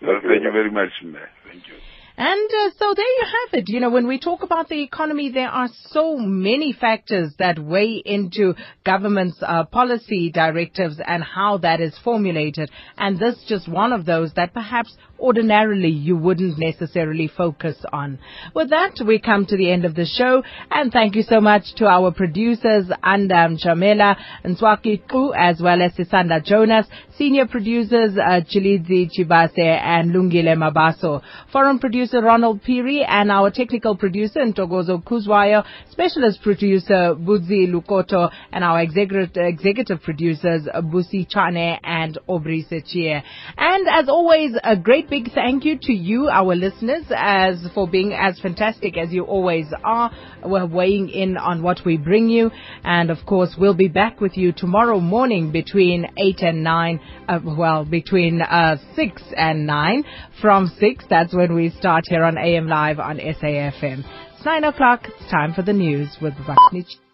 Well, 0.00 0.20
thank 0.22 0.42
you 0.42 0.52
very 0.52 0.70
much, 0.70 0.90
Mary. 1.04 1.28
Thank 1.46 1.68
you. 1.68 1.74
And 2.18 2.50
uh, 2.50 2.70
so 2.78 2.94
there 2.96 3.04
you 3.04 3.24
have 3.24 3.60
it. 3.60 3.68
You 3.68 3.80
know, 3.80 3.90
when 3.90 4.06
we 4.06 4.18
talk 4.18 4.42
about 4.42 4.70
the 4.70 4.82
economy, 4.82 5.30
there 5.30 5.50
are 5.50 5.68
so 5.90 6.16
many 6.16 6.72
factors 6.72 7.34
that 7.38 7.58
weigh 7.58 8.02
into 8.04 8.54
government's 8.84 9.36
uh, 9.42 9.64
policy 9.64 10.30
directives 10.30 10.98
and 11.06 11.22
how 11.22 11.58
that 11.58 11.82
is 11.82 11.94
formulated. 12.02 12.70
And 12.96 13.18
this 13.18 13.44
just 13.46 13.68
one 13.68 13.92
of 13.92 14.06
those 14.06 14.32
that 14.34 14.54
perhaps 14.54 14.96
ordinarily 15.18 15.88
you 15.88 16.16
wouldn't 16.16 16.58
necessarily 16.58 17.28
focus 17.28 17.76
on. 17.92 18.18
With 18.54 18.70
that, 18.70 18.94
we 19.06 19.18
come 19.18 19.46
to 19.46 19.56
the 19.56 19.70
end 19.70 19.84
of 19.84 19.94
the 19.94 20.04
show. 20.04 20.42
And 20.70 20.92
thank 20.92 21.14
you 21.14 21.22
so 21.22 21.40
much 21.40 21.74
to 21.76 21.86
our 21.86 22.10
producers, 22.10 22.86
Andam 23.02 23.58
Chamela, 23.62 24.16
Nswaki 24.44 25.08
Ku, 25.08 25.32
as 25.34 25.60
well 25.60 25.82
as 25.82 25.92
Sisanda 25.92 26.44
Jonas, 26.44 26.86
senior 27.16 27.46
producers, 27.46 28.16
uh, 28.16 28.40
Chilidzi 28.42 29.08
Chibase 29.16 29.58
and 29.58 30.12
Lungile 30.12 30.54
Mabaso, 30.56 31.22
foreign 31.52 31.78
producer 31.78 32.20
Ronald 32.20 32.62
Peary, 32.62 33.04
and 33.04 33.30
our 33.30 33.50
technical 33.50 33.96
producer, 33.96 34.40
Ntogozo 34.40 35.02
Kuzwayo, 35.02 35.64
specialist 35.90 36.42
producer, 36.42 37.14
Budzi 37.14 37.70
Lukoto, 37.70 38.30
and 38.52 38.64
our 38.64 38.80
executive, 38.80 39.30
executive 39.36 40.02
producers, 40.02 40.62
Busi 40.74 41.26
Chane 41.28 41.78
and 41.82 42.18
Aubrey 42.26 42.66
Sechie. 42.70 43.22
And 43.56 43.88
as 43.88 44.08
always, 44.08 44.52
a 44.62 44.76
great 44.76 45.05
big 45.08 45.32
thank 45.32 45.64
you 45.64 45.78
to 45.82 45.92
you, 45.92 46.28
our 46.28 46.54
listeners, 46.54 47.04
as 47.14 47.66
for 47.74 47.88
being 47.88 48.12
as 48.12 48.38
fantastic 48.40 48.96
as 48.96 49.12
you 49.12 49.24
always 49.24 49.66
are. 49.84 50.10
We're 50.44 50.66
weighing 50.66 51.08
in 51.08 51.36
on 51.36 51.62
what 51.62 51.80
we 51.84 51.96
bring 51.96 52.28
you. 52.28 52.50
And 52.84 53.10
of 53.10 53.18
course, 53.26 53.54
we'll 53.58 53.74
be 53.74 53.88
back 53.88 54.20
with 54.20 54.36
you 54.36 54.52
tomorrow 54.52 55.00
morning 55.00 55.52
between 55.52 56.06
8 56.16 56.42
and 56.42 56.64
9, 56.64 57.00
uh, 57.28 57.40
well, 57.44 57.84
between 57.84 58.42
uh, 58.42 58.76
6 58.94 59.22
and 59.36 59.66
9. 59.66 60.04
From 60.40 60.72
6, 60.78 61.04
that's 61.08 61.34
when 61.34 61.54
we 61.54 61.70
start 61.70 62.04
here 62.08 62.24
on 62.24 62.38
AM 62.38 62.66
Live 62.66 62.98
on 62.98 63.18
SAFM. 63.18 64.04
It's 64.34 64.44
9 64.44 64.64
o'clock. 64.64 65.02
It's 65.04 65.30
time 65.30 65.54
for 65.54 65.62
the 65.62 65.72
news 65.72 66.16
with 66.20 66.34
Vaknich. 66.34 67.05